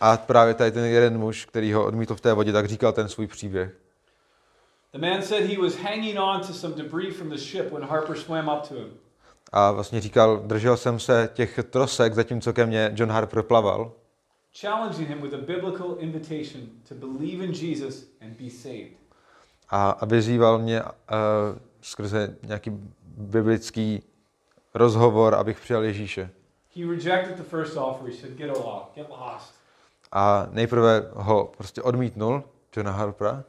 a 0.00 0.16
právě 0.16 0.54
tady 0.54 0.72
ten 0.72 0.84
jeden 0.84 1.18
muž, 1.18 1.44
který 1.44 1.72
ho 1.72 1.86
odmítl 1.86 2.14
v 2.14 2.20
té 2.20 2.32
vodě, 2.32 2.52
tak 2.52 2.66
říkal 2.66 2.92
ten 2.92 3.08
svůj 3.08 3.26
příběh. 3.26 3.76
The 4.92 4.98
man 4.98 5.22
said 5.22 5.44
he 5.44 5.62
was 5.62 5.76
hanging 5.76 6.18
on 6.18 6.40
to 6.40 6.52
some 6.52 6.74
debris 6.74 7.16
from 7.16 7.28
the 7.30 7.36
ship 7.36 7.72
when 7.72 7.82
Harper 7.82 8.16
swam 8.16 8.48
up 8.48 8.68
to 8.68 8.74
him. 8.74 8.88
A 9.52 9.70
vlastně 9.72 10.00
říkal, 10.00 10.36
držel 10.36 10.76
jsem 10.76 11.00
se 11.00 11.30
těch 11.32 11.60
trosek, 11.70 12.14
zatímco 12.14 12.52
ke 12.52 12.66
mně 12.66 12.92
John 12.94 13.10
Harper 13.10 13.42
plaval 13.42 13.92
challenging 14.52 15.08
him 15.08 15.22
with 15.22 15.34
a 15.34 15.38
biblical 15.38 15.96
invitation 15.98 16.68
to 16.88 16.94
believe 16.94 17.44
in 17.44 17.52
Jesus 17.52 18.06
and 18.20 18.36
be 18.40 18.50
saved. 18.50 18.98
a, 19.68 19.90
a 19.90 20.04
vyzýval 20.04 20.58
mě 20.58 20.82
uh, 20.82 20.88
skrze 21.80 22.36
nějaký 22.42 22.70
biblický 23.16 24.02
rozhovor, 24.74 25.34
abych 25.34 25.60
přijal 25.60 25.84
Ježíše. 25.84 26.30
He 26.76 26.84
rejected 26.84 27.36
the 27.36 27.42
first 27.42 27.76
offer. 27.76 28.06
He 28.06 28.12
said, 28.16 28.36
"Get 28.36 28.48
lost, 28.56 28.94
get 28.94 29.08
lost." 29.10 29.54
A 30.12 30.46
nejprve 30.50 31.10
ho 31.14 31.52
prostě 31.56 31.82
odmítnul, 31.82 32.44
Johna 32.76 32.92
Harpera, 32.92 33.44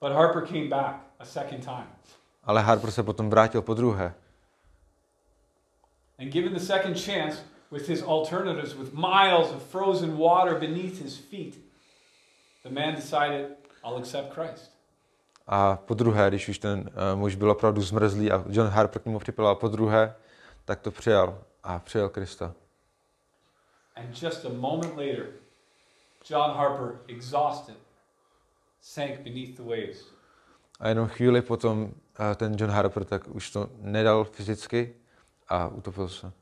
But 0.00 0.12
Harper 0.12 0.42
came 0.46 0.68
back 0.68 0.96
a 1.18 1.24
second 1.24 1.64
time. 1.64 1.86
ale 2.44 2.62
Harper 2.62 2.90
se 2.90 3.02
potom 3.02 3.30
vrátil 3.30 3.62
po 3.62 3.74
druhé. 3.74 4.14
And 6.18 6.32
given 6.32 6.52
the 6.52 6.60
second 6.60 6.96
chance, 7.04 7.38
with 7.70 7.88
his 7.88 8.02
alternatives, 8.02 8.74
with 8.74 8.92
miles 8.92 9.52
of 9.52 9.62
frozen 9.62 10.16
water 10.16 10.54
beneath 10.58 11.02
his 11.02 11.16
feet, 11.18 11.58
the 12.62 12.70
man 12.70 12.94
decided, 12.94 13.46
I'll 13.84 13.96
accept 13.96 14.34
Christ. 14.34 14.70
A 15.46 15.76
po 15.76 15.94
druhé, 15.94 16.28
když 16.28 16.48
už 16.48 16.58
ten 16.58 16.80
uh, 16.80 17.18
muž 17.18 17.34
byl 17.34 17.50
opravdu 17.50 17.82
zmrzlý 17.82 18.30
a 18.32 18.44
John 18.48 18.68
Harper 18.68 19.02
k 19.02 19.06
němu 19.06 19.18
připilal 19.18 19.54
po 19.54 19.68
druhé, 19.68 20.14
tak 20.64 20.80
to 20.80 20.90
přijal 20.90 21.38
a 21.62 21.78
přijal 21.78 22.08
Krista. 22.08 22.54
And 23.96 24.22
just 24.22 24.44
a 24.44 24.48
moment 24.48 24.96
later, 24.96 25.26
John 26.30 26.56
Harper, 26.56 26.98
exhausted, 27.08 27.76
sank 28.80 29.20
beneath 29.20 29.56
the 29.56 29.62
waves. 29.62 30.04
A 30.80 30.88
jenom 30.88 31.08
chvíli 31.08 31.42
potom 31.42 31.82
uh, 31.82 32.34
ten 32.36 32.56
John 32.58 32.70
Harper 32.70 33.04
tak 33.04 33.28
už 33.28 33.50
to 33.50 33.68
nedal 33.80 34.24
fyzicky 34.24 34.94
a 35.48 35.68
utopil 35.68 36.08
se. 36.08 36.32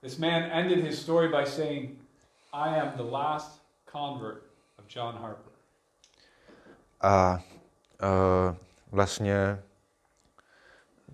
This 0.00 0.18
man 0.18 0.42
ended 0.52 0.78
his 0.84 1.02
story 1.02 1.28
by 1.28 1.46
saying, 1.46 1.98
I 2.52 2.80
am 2.80 2.92
the 2.96 3.02
last 3.02 3.62
convert 3.92 4.42
of 4.78 4.96
John 4.96 5.14
Harper. 5.14 5.52
A 7.00 7.38
uh, 8.02 8.56
vlastně 8.90 9.62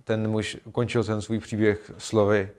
ten 0.08 0.30
muž 0.30 0.56
ukončil 0.64 1.04
ten 1.04 1.22
svůj 1.22 1.38
příběh 1.38 1.90
slovy. 1.98 2.50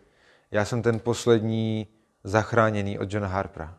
Já 0.51 0.65
jsem 0.65 0.81
ten 0.81 0.99
poslední 0.99 1.87
zachráněný 2.23 2.99
od 2.99 3.13
Johna 3.13 3.27
Harpera. 3.27 3.77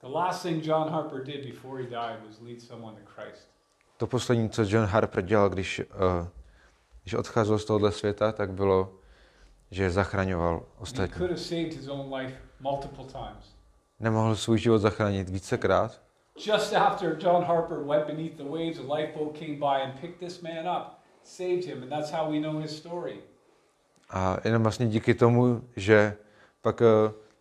The 0.00 0.06
last 0.06 0.42
thing 0.42 0.66
John 0.66 0.88
Harper 0.88 1.22
did 1.22 1.46
before 1.46 1.82
he 1.82 1.88
died 1.88 2.26
was 2.26 2.40
lead 2.40 2.60
someone 2.60 3.00
to 3.00 3.10
Christ. 3.10 3.48
To 3.96 4.06
poslední, 4.06 4.50
co 4.50 4.62
John 4.62 4.84
Harper 4.84 5.24
dělal, 5.24 5.48
když, 5.48 5.80
uh, 5.80 6.28
když 7.02 7.14
odcházel 7.14 7.58
z 7.58 7.64
tohohle 7.64 7.92
světa, 7.92 8.32
tak 8.32 8.52
bylo, 8.52 8.94
že 9.70 9.90
zachraňoval 9.90 10.66
ostatní. 10.78 11.26
Nemohl 14.00 14.36
svůj 14.36 14.58
život 14.58 14.78
zachránit 14.78 15.28
vícekrát, 15.28 16.00
Just 16.46 16.72
after 16.72 17.16
John 17.20 17.44
Harper 17.44 17.84
went 17.84 18.06
beneath 18.06 18.36
the 18.36 18.44
waves, 18.44 18.78
a 18.78 18.82
lifeboat 18.82 19.34
came 19.34 19.58
by 19.58 19.82
and 19.82 20.00
picked 20.00 20.20
this 20.20 20.42
man 20.42 20.66
up, 20.66 20.99
saved 21.30 21.64
him, 21.64 21.82
and 21.82 21.90
that's 21.90 22.10
how 22.10 22.32
we 22.32 22.40
know 22.40 22.60
his 22.60 22.76
story. 22.76 23.20
A 24.10 24.36
jenom 24.44 24.62
vlastně 24.62 24.86
díky 24.86 25.14
tomu, 25.14 25.64
že 25.76 26.16
pak 26.62 26.80
uh, 26.80 26.86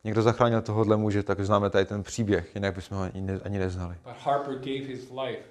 někdo 0.04 0.22
zachránil 0.22 0.62
tohohle 0.62 0.98
muže, 0.98 1.24
tak 1.24 1.40
známe 1.42 1.70
tady 1.70 1.86
ten 1.86 2.04
příběh, 2.04 2.56
jinak 2.56 2.76
bychom 2.76 2.98
ho 2.98 3.04
ani, 3.04 3.22
ne, 3.22 3.40
ani 3.44 3.60
neznali. 3.60 3.96
But 4.04 4.18
Harper 4.18 4.56
gave 4.56 4.86
his 4.86 5.10
life 5.10 5.44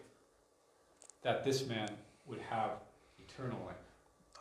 that 1.22 1.42
this 1.44 1.68
man 1.68 1.88
would 2.26 2.40
have 2.50 2.70
eternal 3.20 3.58
life. 3.68 3.80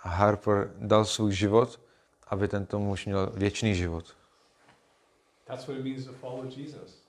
A 0.03 0.09
Harper 0.09 0.71
dal 0.77 1.05
svůj 1.05 1.33
život, 1.33 1.79
aby 2.27 2.47
tento 2.47 2.79
muž 2.79 3.05
měl 3.05 3.31
věčný 3.35 3.75
život. 3.75 4.05
That's 5.45 5.67
what 5.67 5.77
it 5.77 5.83
means 5.83 6.05
to 6.05 6.13
follow 6.13 6.45
Jesus. 6.57 7.03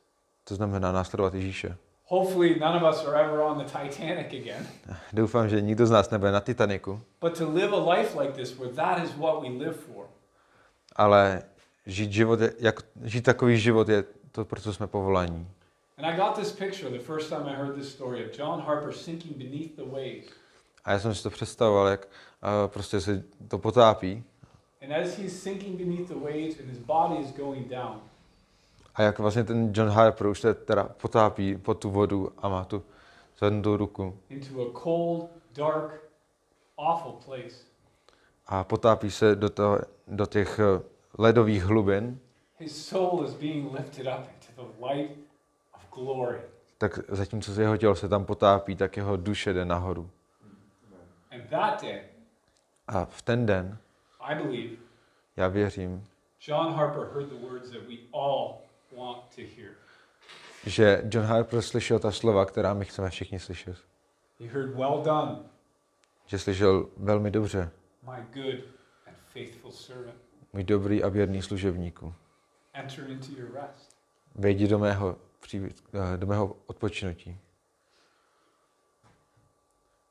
To 0.45 0.55
znamená 0.55 0.93
následovat 0.93 1.35
Ježíše. 1.35 1.77
Hopefully, 2.11 2.59
none 2.59 2.77
of 2.77 2.83
us 2.95 3.05
are 3.07 3.15
ever 3.25 3.43
on 3.43 3.59
the 3.59 3.65
Titanic 3.65 4.27
again. 4.33 4.67
Doufám, 5.13 5.49
že 5.49 5.61
nikdo 5.61 5.87
z 5.87 5.91
nás 5.91 6.11
nebude 6.11 6.33
na 6.33 6.41
Titaniku, 6.41 7.01
But 7.21 7.39
to 7.39 7.49
live 7.51 7.73
a 7.77 7.95
life 7.97 8.19
like 8.21 8.33
this, 8.33 8.59
where 8.59 8.73
that 8.75 9.05
is 9.05 9.11
what 9.17 9.43
we 9.43 9.49
live 9.49 9.75
for, 9.75 10.07
ale 10.97 11.43
žít, 11.87 12.13
život, 12.13 12.41
je- 12.41 12.53
jak, 12.59 12.81
žít 13.05 13.23
takový 13.23 13.59
život 13.59 13.89
je 13.89 14.05
to, 14.33 14.45
pro 14.45 14.61
co 14.61 14.73
jsme 14.73 14.87
povolaní. 14.87 15.49
And 15.99 16.07
I 16.07 16.17
got 16.17 16.35
this 16.37 16.53
picture 16.53 16.91
the 16.91 17.05
first 17.05 17.29
time 17.29 17.47
I 17.49 17.55
heard 17.57 17.75
this 17.75 17.89
story 17.93 18.25
of 18.25 18.39
John 18.39 18.61
Harper 18.61 18.93
sinking 18.93 19.37
beneath 19.37 19.77
the 19.77 19.85
waves. 19.85 20.33
A 20.85 20.93
já 20.93 20.99
jsem 20.99 21.15
si 21.15 21.23
to 21.23 21.31
představoval, 21.31 21.87
jak 21.89 22.07
uh, 22.07 22.69
prostě 22.71 23.01
se 23.01 23.25
to 23.49 23.59
potápí 23.59 24.25
And 24.83 24.93
as 24.93 25.19
he's 25.19 25.43
sinking 25.43 25.77
beneath 25.79 26.09
the 26.09 26.15
waves 26.15 26.61
and 26.61 26.69
his 26.71 26.79
body 26.79 27.17
is 27.25 27.33
going 27.33 27.69
down, 27.69 28.01
a 28.99 29.03
jak 29.03 29.19
vlastně 29.19 29.45
ten 29.45 29.73
John 29.75 29.89
Harper 29.89 30.27
už 30.27 30.41
se 30.41 30.55
teda 30.55 30.85
potápí 30.85 31.57
pod 31.57 31.75
tu 31.75 31.91
vodu 31.91 32.33
a 32.39 32.49
má 32.49 32.65
tu 32.65 32.83
zvednutou 33.39 33.77
ruku 33.77 34.19
into 34.29 34.63
a 34.63 34.83
cold, 34.83 35.31
dark, 35.55 36.03
awful 36.79 37.13
place, 37.25 37.57
a 38.47 38.65
potápí 38.65 39.11
se 39.11 39.37
do, 39.37 39.51
toho, 39.51 39.79
do 40.07 40.27
těch 40.27 40.59
eh, 40.59 40.83
ledových 41.19 41.65
hlubin, 41.65 42.21
his 42.59 42.87
soul 42.87 43.25
is 43.25 43.35
being 43.35 43.75
lifted 43.75 44.07
up 44.07 44.29
into 44.35 44.63
the 44.63 44.87
light 44.87 45.11
of 45.75 46.05
glory. 46.05 46.39
tak 46.79 46.99
zatímco 47.09 47.61
jeho 47.61 47.77
tělo 47.77 47.95
se 47.95 48.09
tam 48.09 48.25
potápí, 48.25 48.77
tak 48.77 48.97
jeho 48.97 49.17
duše 49.17 49.53
jde 49.53 49.65
nahoru. 49.65 50.11
And 51.31 51.51
that 51.51 51.83
day, 51.83 52.01
A 52.89 53.05
v 53.05 53.23
ten 53.23 53.47
den, 53.47 53.79
I 54.21 54.35
believe, 54.35 54.77
já 55.37 55.49
věřím, 55.49 56.05
John 56.41 56.73
Harper 56.73 57.03
heard 57.15 57.29
the 57.29 57.47
words 57.49 57.71
that 57.71 57.83
we 57.89 57.97
all. 58.13 58.68
Že 60.67 61.03
John 61.05 61.25
Harper 61.27 61.63
slyšel 61.63 61.99
ta 61.99 62.11
slova, 62.11 62.45
která 62.45 62.75
my 62.75 62.85
chceme 62.85 63.11
všichni 63.11 63.41
slyšet. 63.41 63.77
He 64.41 64.47
heard, 64.49 64.75
Well 64.75 65.03
done, 65.03 65.39
Že 66.27 66.39
slyšel 66.39 66.89
velmi 66.97 67.31
dobře, 67.31 67.71
my 68.03 68.27
good 68.33 68.65
and 69.07 69.17
faithful 69.33 69.73
servant. 69.73 70.19
můj 70.53 70.65
dobrý 70.65 71.03
a 71.03 71.09
věrný 71.09 71.43
služebníku. 71.43 72.15
Enter 72.73 73.11
into 73.11 73.33
your 73.41 73.53
rest. 73.53 73.97
Vejdi 74.35 74.69
do 74.69 74.79
mého, 74.79 75.17
eh, 75.55 76.17
do 76.17 76.27
mého 76.27 76.57
odpočinutí. 76.67 77.39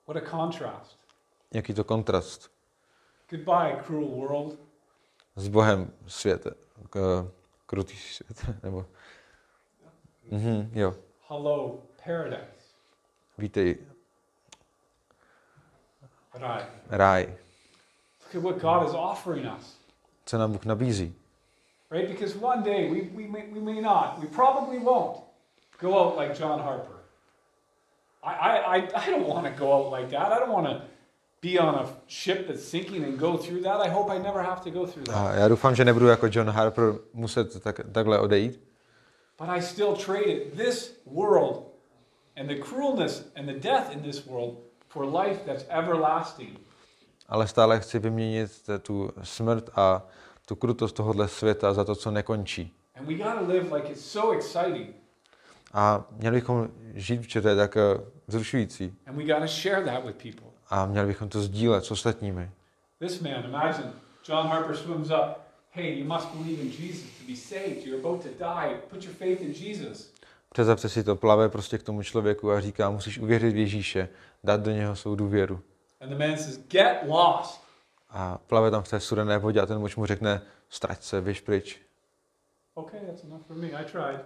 What 0.07 0.17
a 0.17 0.29
contrast. 0.31 0.99
Jaký 1.53 1.73
to 1.73 1.83
kontrast 1.83 2.51
Goodbye, 3.29 3.81
cruel 3.85 4.07
world. 4.07 4.59
s 5.35 5.47
Bohem 5.47 5.93
svět, 6.07 6.47
k, 6.89 7.25
krutý 7.67 7.95
nebo... 8.63 8.85
Mhm, 10.31 10.71
jo, 10.73 10.93
Hello, 11.27 11.83
paradise. 12.05 12.73
vítej, 13.37 13.77
Right. 16.33 16.69
ráj. 16.89 17.25
Look 18.23 18.35
at 18.35 18.41
what 18.41 18.61
God 18.61 18.87
is 18.87 18.93
offering 18.93 19.47
us. 19.57 19.77
Co 20.25 20.37
nám 20.37 20.51
Bůh 20.51 20.65
nabízí. 20.65 21.15
Right? 21.91 22.09
Because 22.09 22.35
one 22.35 22.63
day 22.63 22.89
we, 22.91 23.01
we, 23.01 23.27
may, 23.27 23.47
we 23.53 23.59
may 23.59 23.81
not, 23.81 24.19
we 24.19 24.27
probably 24.27 24.79
won't 24.79 25.23
go 25.79 25.97
out 25.99 26.17
like 26.17 26.35
John 26.39 26.59
Harper. 26.59 26.97
I, 28.23 28.33
I, 28.33 28.75
I, 28.75 28.89
I 28.95 29.09
don't 29.11 29.27
want 29.27 29.45
to 29.47 29.53
go 29.59 29.73
out 29.73 29.91
like 29.91 30.09
that. 30.09 30.31
I 30.31 30.39
don't 30.39 30.51
want 30.51 30.67
to 30.67 30.81
be 31.41 31.59
on 31.59 31.75
a 31.75 31.85
ship 32.07 32.47
that's 32.47 32.63
sinking 32.63 33.03
and 33.03 33.19
go 33.19 33.37
through 33.37 33.61
that. 33.63 33.81
I 33.85 33.89
hope 33.89 34.13
I 34.15 34.17
never 34.19 34.43
have 34.43 34.61
to 34.63 34.69
go 34.69 34.85
through 34.87 35.05
that. 35.05 35.15
A 35.15 35.33
já 35.35 35.47
doufám, 35.47 35.75
že 35.75 35.85
nebudu 35.85 36.07
jako 36.07 36.27
John 36.31 36.49
Harper 36.49 36.93
muset 37.13 37.63
tak, 37.63 37.79
takhle 37.91 38.19
odejít, 38.19 38.59
But 39.39 39.49
I 39.49 39.61
still 39.61 39.95
traded 39.95 40.53
this 40.57 41.01
world 41.05 41.63
and 42.35 42.47
the 42.49 42.55
cruelness 42.55 43.25
and 43.35 43.45
the 43.47 43.59
death 43.59 43.91
in 43.91 44.01
this 44.01 44.25
world 44.25 44.57
for 44.87 45.05
life 45.05 45.41
that's 45.45 45.65
everlasting. 45.69 46.59
ale 47.29 47.47
stále 47.47 47.79
chci 47.79 47.99
vyměnit 47.99 48.69
tu 48.81 49.11
smrt 49.23 49.69
a 49.75 50.05
tu 50.45 50.55
krutost 50.55 50.95
tohohle 50.95 51.27
světa 51.27 51.73
za 51.73 51.83
to, 51.83 51.95
co 51.95 52.11
nekončí. 52.11 52.73
And 52.95 53.07
we 53.07 53.13
got 53.13 53.39
to 53.39 53.45
live 53.53 53.75
like 53.75 53.89
it's 53.91 54.01
so 54.11 54.37
exciting. 54.37 54.95
A 55.73 56.05
měli 56.11 56.35
bychom 56.35 56.69
žít, 56.93 57.29
že 57.29 57.41
to 57.41 57.47
je 57.47 57.55
tak 57.55 57.77
eh, 57.77 57.81
vzrušující. 58.27 58.93
And 59.07 59.15
we 59.17 59.23
got 59.23 59.39
to 59.41 59.47
share 59.47 59.85
that 59.85 60.05
with 60.05 60.15
people. 60.15 60.46
A 60.69 60.85
měli 60.85 61.07
bychom 61.07 61.29
to 61.29 61.41
sdílet 61.41 61.85
s 61.85 61.91
ostatními. 61.91 62.51
This 62.99 63.21
man, 63.21 63.45
imagine 63.45 63.93
John 64.29 64.47
Harper 64.47 64.75
swims 64.75 65.09
up. 65.09 65.37
Hey, 65.69 65.99
you 65.99 66.05
must 66.05 66.27
believe 66.33 66.61
in 66.61 66.71
Jesus 66.79 67.03
to 67.03 67.23
be 67.27 67.35
saved. 67.35 67.85
You're 67.85 67.99
about 67.99 68.23
to 68.23 68.29
die. 68.29 68.77
Put 68.89 69.03
your 69.03 69.13
faith 69.13 69.41
in 69.41 69.51
Jesus. 69.51 70.13
Představte 70.53 70.89
si 70.89 71.03
to, 71.03 71.15
plave 71.15 71.49
prostě 71.49 71.77
k 71.77 71.83
tomu 71.83 72.03
člověku 72.03 72.51
a 72.51 72.59
říká, 72.61 72.89
musíš 72.89 73.19
uvěřit 73.19 73.53
v 73.53 73.57
Ježíše, 73.57 74.09
dát 74.43 74.61
do 74.61 74.71
něho 74.71 74.95
svou 74.95 75.15
důvěru. 75.15 75.59
And 76.01 76.09
the 76.09 76.15
man 76.15 76.37
says, 76.37 76.59
Get 76.67 76.97
lost. 77.07 77.61
A 78.09 78.37
plave 78.47 78.71
tam 78.71 78.83
v 78.83 78.89
té 78.89 78.99
studené 78.99 79.37
vodě 79.37 79.61
a 79.61 79.65
ten 79.65 79.79
muž 79.79 79.95
mu 79.95 80.05
řekne, 80.05 80.41
strať 80.69 81.03
se, 81.03 81.21
běž 81.21 81.41
pryč. 81.41 81.81
Okay, 82.73 82.99
that's 82.99 83.23
enough 83.23 83.41
for 83.47 83.55
me. 83.55 83.67
I 83.67 83.85
tried. 83.85 84.21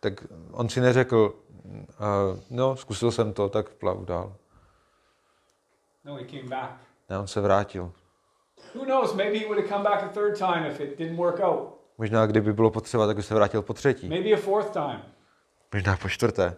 Tak 0.00 0.26
on 0.52 0.68
si 0.68 0.80
neřekl, 0.80 1.34
uh, 1.64 1.84
no, 2.50 2.76
zkusil 2.76 3.10
jsem 3.10 3.32
to, 3.32 3.48
tak 3.48 3.68
plavu 3.68 4.04
dál. 4.04 4.36
No, 6.06 6.16
he 6.16 6.24
came 6.24 6.48
back. 6.48 6.70
Ne, 7.10 7.18
on 7.18 7.26
se 7.26 7.40
vrátil. 7.40 7.92
Who 8.74 8.84
knows? 8.84 9.14
Maybe 9.14 9.38
he 9.38 9.44
would 9.46 9.58
have 9.58 9.68
come 9.68 9.84
back 9.84 10.02
a 10.02 10.08
third 10.08 10.38
time 10.38 10.66
if 10.66 10.80
it 10.80 10.98
didn't 10.98 11.16
work 11.16 11.40
out. 11.40 11.68
Možná, 11.98 12.26
kdyby 12.26 12.52
bylo 12.52 12.70
potřeba, 12.70 13.06
tak 13.06 13.16
by 13.16 13.22
se 13.22 13.34
vrátil 13.34 13.62
po 13.62 13.74
třetí. 13.74 14.08
Maybe 14.08 14.32
a 14.32 14.36
fourth 14.36 14.70
time. 14.70 15.02
Možná 15.74 15.96
po 15.96 16.08
čtvrté. 16.08 16.56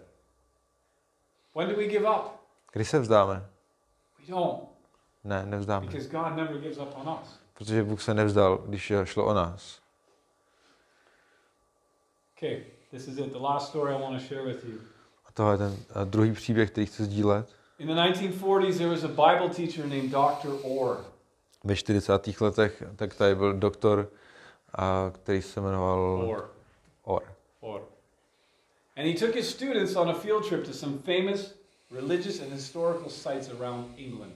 When 1.57 1.69
do 1.69 1.77
we 1.77 1.87
give 1.87 2.11
up? 2.11 2.23
Kdy 2.73 2.85
se 2.85 2.99
vzdáme? 2.99 3.47
We 4.19 4.27
don't, 4.35 4.63
Ne, 5.25 5.47
nevzdáme. 5.47 5.87
because 5.87 6.09
God 6.09 6.37
never 6.37 6.59
gives 6.59 6.79
up 6.79 6.89
on 6.97 7.19
us. 7.23 7.41
Protože 7.55 7.83
Bůh 7.85 8.03
se 8.03 8.15
nevzdal, 8.15 8.57
když 8.59 8.93
šlo 9.05 9.25
o 9.27 9.35
nás. 9.35 9.81
Okay, 12.37 12.65
this 12.91 13.09
is 13.09 13.19
it. 13.19 13.33
The 13.33 13.39
last 13.39 13.69
story 13.69 13.95
I 13.95 14.03
want 14.03 14.23
to 14.23 14.29
share 14.29 14.43
with 14.43 14.65
you. 14.65 14.79
A 15.27 15.33
tohle 15.33 15.55
je 15.55 15.59
ten 15.59 15.73
uh, 15.73 16.05
druhý 16.05 16.33
příběh, 16.33 16.71
který 16.71 16.87
chci 16.87 17.05
sdílet. 17.05 17.58
In 17.79 17.87
the 17.87 17.95
1940s, 17.95 18.79
there 18.79 18.89
was 18.89 19.05
a 19.05 19.09
Bible 19.09 19.49
teacher 19.51 19.87
named 19.87 20.11
Dr. 20.11 20.51
Orr. 20.65 21.05
Ve 21.65 21.77
40. 21.77 22.41
letech 22.41 22.83
tak 22.97 23.15
tady 23.15 23.35
byl 23.35 23.53
doktor, 23.53 24.09
a, 24.75 25.11
který 25.15 25.43
se 25.43 25.61
jmenoval 25.61 26.01
Orr. 26.29 26.51
Orr. 27.05 27.23
Orr. 27.61 27.83
And 28.97 29.07
he 29.07 29.15
took 29.15 29.35
his 29.35 29.49
students 29.49 29.97
on 29.97 30.09
a 30.09 30.15
field 30.15 30.49
trip 30.49 30.65
to 30.65 30.73
some 30.73 30.99
famous 30.99 31.55
religious 31.91 32.41
and 32.41 32.53
historical 32.53 33.11
sites 33.11 33.49
around 33.61 33.87
England. 33.97 34.33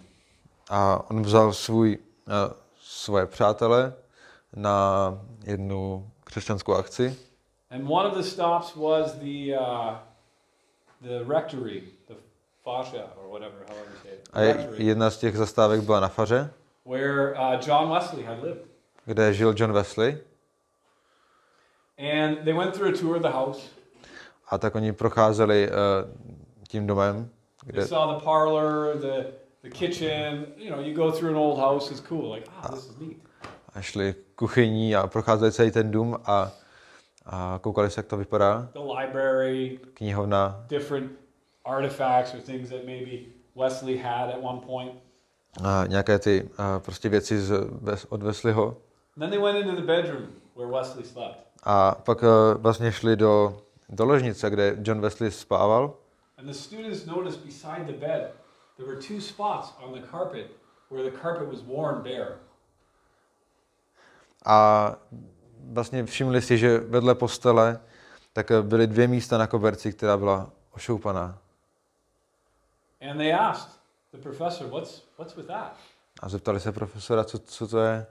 A 0.71 1.11
on 1.11 1.23
vzal 1.23 1.53
svůj, 1.53 1.99
uh, 2.27 2.35
svoje 2.81 3.27
přátele 3.27 3.95
na 4.57 5.19
jednu 5.47 6.11
křesťanskou 6.25 6.75
akci. 6.75 7.19
And 7.71 7.91
one 7.91 8.09
of 8.09 8.17
the 8.17 8.23
stops 8.23 8.77
was 8.77 9.13
the, 9.13 9.57
uh, 9.59 9.97
the 11.01 11.25
rectory, 11.35 11.83
the 12.09 12.15
fascia, 12.65 13.05
or 13.17 13.29
whatever, 13.31 13.57
however 13.69 13.91
you 13.93 13.99
say 14.03 14.13
it. 14.13 14.29
A 14.33 14.41
jedna 14.83 15.11
z 15.11 15.19
těch 15.19 15.37
zastávek 15.37 15.81
byla 15.81 16.01
na 16.01 16.09
faře, 16.09 16.51
where 16.87 17.35
uh, 17.35 17.61
John 17.67 17.91
Wesley 17.93 18.25
had 18.25 18.43
lived. 18.43 18.63
kde 19.05 19.35
žil 19.35 19.55
John 19.57 19.73
Wesley. 19.73 20.19
And 21.99 22.45
they 22.45 22.53
went 22.53 22.75
through 22.75 22.95
a 22.95 22.99
tour 22.99 23.17
of 23.17 23.23
the 23.23 23.29
house. 23.29 23.61
A 24.49 24.59
tak 24.59 24.75
oni 24.75 24.93
procházeli 24.93 25.69
uh, 25.69 25.75
tím 26.69 26.87
domem, 26.87 27.31
They 27.65 27.73
kde, 27.73 27.87
saw 27.87 28.19
the 28.19 28.25
parlor, 28.25 28.97
the, 28.99 29.27
the 29.63 29.71
kitchen. 29.71 30.47
You 30.57 30.71
know, 30.71 30.81
you 30.81 30.95
go 30.95 31.13
through 31.13 31.31
an 31.31 31.37
old 31.37 31.59
house, 31.59 31.91
it's 31.91 32.01
cool. 32.09 32.33
Like, 32.35 32.51
ah, 32.63 32.69
this 32.69 32.87
is 32.91 32.99
neat. 32.99 33.17
a 33.75 33.81
šli 33.81 34.15
kuchyní 34.35 34.97
a 34.97 35.07
procházeli 35.07 35.53
celý 35.53 35.71
ten 35.71 35.91
dům 35.91 36.19
a, 36.25 36.53
a 37.27 37.59
koukali 37.63 37.91
se, 37.91 37.99
jak 37.99 38.07
to 38.07 38.17
vypadá. 38.17 38.69
The 38.73 38.79
library, 39.01 39.79
Knihovna, 39.95 40.65
different 40.69 41.13
artifacts 41.65 42.35
or 42.35 42.41
things 42.41 42.69
that 42.71 42.85
maybe 42.85 43.27
Wesley 43.55 43.97
had 43.99 44.31
at 44.31 44.43
one 44.43 44.61
point. 44.61 44.93
a 45.65 45.85
nějaké 45.87 46.19
ty 46.19 46.51
a 46.59 46.79
prostě 46.79 47.09
věci 47.09 47.41
z, 47.41 47.51
Wes- 47.61 48.07
od 48.09 48.23
Wesleyho. 48.23 48.77
Then 49.19 49.31
they 49.31 49.39
went 49.39 49.59
into 49.59 49.77
the 49.81 49.87
bedroom 49.87 50.27
where 50.57 50.71
Wesley 50.73 51.05
slept. 51.05 51.39
A 51.63 51.95
pak 51.95 52.25
a, 52.25 52.55
vlastně 52.57 52.93
šli 52.93 53.17
do, 53.17 53.63
do 53.89 54.05
ložnice, 54.05 54.51
kde 54.51 54.77
John 54.83 55.01
Wesley 55.01 55.31
spával. 55.31 55.95
And 56.39 56.47
the 56.47 56.55
students 56.55 57.07
noticed 57.07 57.45
beside 57.45 57.85
the 57.87 57.93
bed 58.07 58.31
there 58.77 58.87
were 58.89 58.97
two 59.09 59.21
spots 59.21 59.75
on 59.85 59.93
the 60.01 60.07
carpet 60.11 60.47
where 60.91 61.11
the 61.11 61.17
carpet 61.23 61.49
was 61.49 61.61
worn 61.63 62.03
bare. 62.03 62.39
A 64.45 64.97
vlastně 65.73 66.05
všimli 66.05 66.43
si, 66.43 66.59
že 66.59 66.79
vedle 66.79 67.15
postele 67.15 67.81
tak 68.33 68.51
eh, 68.51 68.63
byly 68.63 68.87
dvě 68.87 69.09
místa 69.09 69.39
na 69.39 69.47
koberci, 69.47 69.93
která 69.93 70.17
byla 70.17 70.51
ošoupaná. 70.75 71.39
And 73.03 73.21
they 73.21 73.33
asked 73.33 73.69
the 74.13 74.19
professor, 74.19 74.67
What's, 74.67 75.03
what's 75.17 75.37
with 75.37 75.47
that? 75.47 75.77
A 76.23 76.29
zeptali 76.29 76.61
se 76.61 76.73
profesora, 76.73 77.25
co, 77.25 77.39
co 77.59 77.67
to 77.67 77.79
je. 77.79 78.07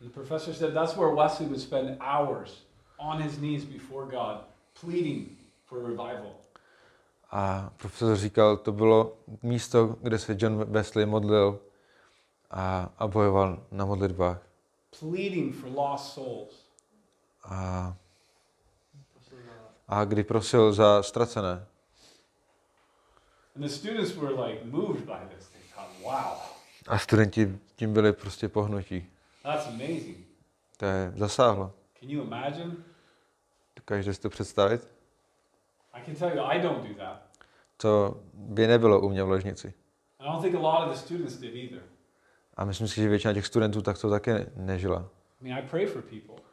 And 0.00 0.10
the 0.10 0.14
professor 0.14 0.54
said 0.54 0.74
that's 0.74 0.96
where 0.96 1.14
Wesley 1.14 1.46
would 1.46 1.60
spend 1.60 1.96
hours 2.00 2.62
on 2.98 3.22
his 3.22 3.38
knees 3.38 3.64
before 3.64 4.06
God, 4.06 4.44
pleading 4.80 5.36
for 5.66 5.78
revival. 5.78 6.32
A 7.30 7.70
profesor 7.76 8.16
říkal, 8.16 8.56
to 8.56 8.72
bylo 8.72 9.12
místo, 9.42 9.96
kde 10.02 10.18
se 10.18 10.36
John 10.38 10.64
Wesley 10.64 11.06
modlil 11.06 11.60
a, 12.50 12.88
a 12.98 13.06
bojoval 13.06 13.58
na 13.70 13.84
modlitbách. 13.84 14.38
pleading 15.00 15.52
for 15.54 15.68
lost 15.68 16.14
souls. 16.14 16.64
A, 17.44 17.94
a 19.88 20.04
kdy 20.04 20.24
prosil 20.24 20.72
za 20.72 21.02
ztracené. 21.02 21.50
And 21.50 21.62
the 21.62 21.62
students 21.62 21.62
were 21.62 21.62
like 21.62 21.64
moved 21.64 21.64
by 21.64 21.64
this. 21.64 21.66
They 22.74 23.14
thought, 23.14 23.46
wow, 23.46 23.47
A 26.86 26.98
studenti 26.98 27.58
tím 27.76 27.92
byli 27.92 28.12
prostě 28.12 28.48
pohnutí. 28.48 29.06
that's 29.42 29.66
amazing. 29.66 30.16
To 30.76 30.84
je 30.84 31.12
zasáhlo. 31.16 31.72
Can 32.00 32.10
you 32.10 32.22
imagine? 32.22 32.76
Dokážete 33.76 34.14
si 34.14 34.20
to 34.20 34.30
představit? 34.30 34.88
I 35.92 36.02
can 36.04 36.14
tell 36.14 36.36
you, 36.36 36.44
I 36.44 36.60
don't 36.60 36.88
do 36.88 36.94
that. 36.94 37.22
To 37.76 38.20
by 38.34 38.66
nebylo 38.66 39.00
u 39.00 39.08
mě 39.08 39.24
v 39.24 39.28
ložnici. 39.28 39.74
I 40.18 40.24
don't 40.24 40.42
think 40.42 40.54
a 40.54 40.58
lot 40.58 40.88
of 40.88 40.92
the 40.92 40.98
students 40.98 41.36
did 41.36 41.54
either. 41.54 41.82
A 42.56 42.64
myslím 42.64 42.88
si, 42.88 42.94
že 42.94 43.08
většina 43.08 43.34
těch 43.34 43.46
studentů 43.46 43.82
tak 43.82 43.98
to 43.98 44.10
také 44.10 44.50
nežila. 44.56 45.08
I 45.40 45.44
mean, 45.44 45.58
I 45.58 45.68
pray 45.68 45.86
for 45.86 46.02
people. 46.02 46.44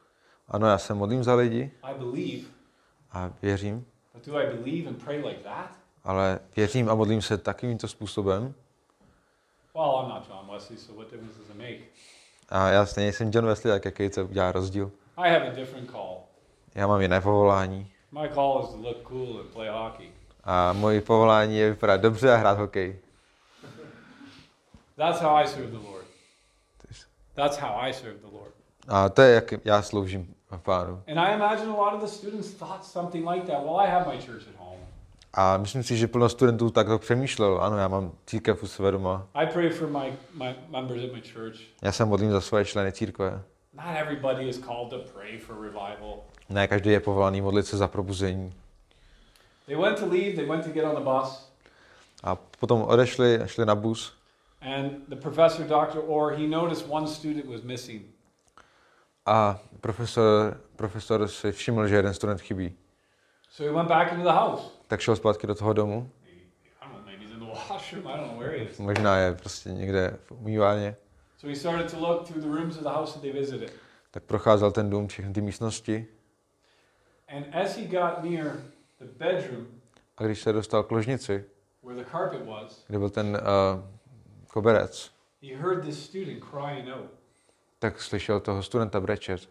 Ano, 0.48 0.68
já 0.68 0.78
se 0.78 0.94
modlím 0.94 1.24
za 1.24 1.36
lidi 1.36 1.72
I 1.84 1.94
believe, 1.94 2.48
a 3.12 3.32
věřím, 3.42 3.86
but 4.14 4.26
do 4.26 4.38
I 4.38 4.46
believe 4.46 4.90
and 4.90 5.04
pray 5.04 5.18
like 5.26 5.44
that? 5.44 5.85
Ale 6.06 6.40
věřím 6.56 6.90
a 6.90 6.96
modlím 6.96 7.22
se 7.22 7.38
takovýmto 7.38 7.88
způsobem. 7.88 8.54
Well, 9.76 10.00
I'm 10.02 10.10
not 10.10 10.28
John 10.30 10.48
Wesley, 10.54 10.78
so 10.80 11.02
what 11.02 11.12
difference 11.12 11.40
does 11.40 11.50
it 11.50 11.56
make? 11.58 11.80
A 12.50 12.68
já 12.70 12.86
stejně 12.86 13.14
jsem 13.14 13.32
John 13.34 13.46
Wesley, 13.46 13.74
tak 13.74 13.86
jaký 13.86 14.10
to 14.10 14.26
udělá 14.26 14.52
rozdíl. 14.52 14.92
I 15.18 15.34
have 15.34 15.48
a 15.48 15.54
different 15.56 15.92
call. 15.92 16.18
Já 16.76 16.88
mám 16.88 17.02
jiné 17.02 17.22
povolání 17.22 17.92
My 18.12 18.30
call 18.34 18.62
is 18.64 18.70
to 18.70 18.78
look 18.78 19.02
cool 19.04 19.40
and 19.40 19.50
play 19.54 19.70
hockey. 19.70 20.12
a 20.44 20.74
moje 20.74 21.02
povolání 21.02 21.58
je 21.58 21.70
vypadat 21.70 22.02
dobře 22.02 22.34
a 22.34 22.36
hrát 22.38 22.58
hokej. 22.58 23.00
That's 24.98 25.20
how 25.22 25.36
I 25.36 25.48
serve 25.48 25.72
the 25.72 25.78
Lord. 25.78 26.06
That's 27.34 27.58
how 27.58 27.70
I 27.82 27.94
serve 27.94 28.20
the 28.20 28.28
Lord. 28.32 28.52
A 28.88 29.10
to 29.10 29.22
je, 29.22 29.36
jak 29.36 29.54
já 29.66 29.82
sloužím 29.82 30.36
pánu. 30.64 31.04
And 31.08 31.20
I 31.20 31.34
imagine 31.34 31.72
a 31.72 31.76
lot 31.76 31.94
of 31.94 32.02
the 32.02 32.08
students 32.08 32.54
thought 32.54 32.86
something 32.86 33.30
like 33.30 33.46
that. 33.52 33.64
Well, 33.64 33.80
I 33.80 33.88
have 33.90 34.08
my 34.16 34.22
church 34.22 34.48
at 34.48 34.56
home. 34.58 34.80
A 35.38 35.58
myslím 35.58 35.84
si, 35.84 35.98
že 35.98 36.08
plno 36.08 36.30
studentů 36.30 36.70
takto 36.70 37.00
přemýšlelo. 37.00 37.62
Ano, 37.62 37.78
já 37.78 37.88
mám 37.88 38.12
církev 38.26 38.64
u 38.64 38.68
sebe 38.68 38.92
doma. 38.92 39.28
I 39.34 39.46
pray 39.46 39.70
for 39.70 39.88
my, 39.88 40.14
my 40.34 40.56
members 40.70 41.04
at 41.04 41.14
my 41.14 41.22
church. 41.22 41.56
Já 41.82 41.92
se 41.92 42.06
modlím 42.06 42.32
za 42.32 42.42
svoje 42.42 42.66
členy 42.66 42.92
církve. 42.92 43.42
Not 43.74 43.86
everybody 43.96 44.50
is 44.50 44.58
called 44.58 44.90
to 44.90 45.00
pray 45.14 45.38
for 45.40 45.56
revival. 45.62 46.24
Ne 46.50 46.68
každý 46.68 46.90
je 46.90 47.00
povolaný 47.00 47.42
modlit 47.42 47.68
se 47.68 47.78
za 47.78 47.88
probuzení. 47.88 48.54
They 49.66 49.76
went 49.76 50.00
to 50.00 50.06
leave, 50.06 50.36
they 50.36 50.46
went 50.46 50.64
to 50.64 50.72
get 50.72 50.84
on 50.86 50.96
the 50.96 51.02
bus, 51.02 51.52
A 52.24 52.36
potom 52.36 52.82
odešli 52.88 53.40
šli 53.46 53.66
na 53.66 53.76
bus. 53.76 54.14
and 54.62 54.92
the 55.10 55.16
professor, 55.16 55.68
Dr. 55.68 56.00
Orr, 56.08 56.34
he 56.38 56.48
noticed 56.48 56.88
one 56.90 57.08
student 57.08 57.46
was 57.46 57.62
missing. 57.62 58.02
A 59.26 59.60
profesor, 59.82 60.58
profesor 60.76 61.28
si 61.28 61.52
všiml, 61.52 61.88
že 61.88 61.96
jeden 61.96 62.14
student 62.14 62.42
chybí. 62.42 62.74
So 63.50 63.64
he 63.64 63.70
went 63.72 63.88
back 63.88 64.12
into 64.12 64.24
the 64.24 64.34
house. 64.34 64.75
Tak 64.88 65.00
šel 65.02 65.16
zpátky 65.16 65.48
do 65.48 65.56
toho 65.56 65.74
domu. 65.74 66.12
Možná 68.80 69.18
je 69.18 69.34
prostě 69.34 69.70
někde 69.70 70.18
v 70.26 70.32
umývárně. 70.32 70.96
Tak 74.12 74.24
procházel 74.24 74.72
ten 74.72 74.90
dům, 74.90 75.08
všechny 75.08 75.34
ty 75.34 75.42
místnosti. 75.42 76.08
A 80.18 80.24
když 80.24 80.42
se 80.42 80.54
dostal 80.54 80.84
k 80.84 80.92
ložnici, 80.92 81.46
kde 82.88 83.00
byl 83.00 83.10
ten 83.10 83.28
uh, 83.28 83.84
koberec, 84.48 85.12
tak 87.80 88.02
slyšel 88.02 88.40
toho 88.40 88.64
studenta 88.64 89.00
brečet. 89.02 89.50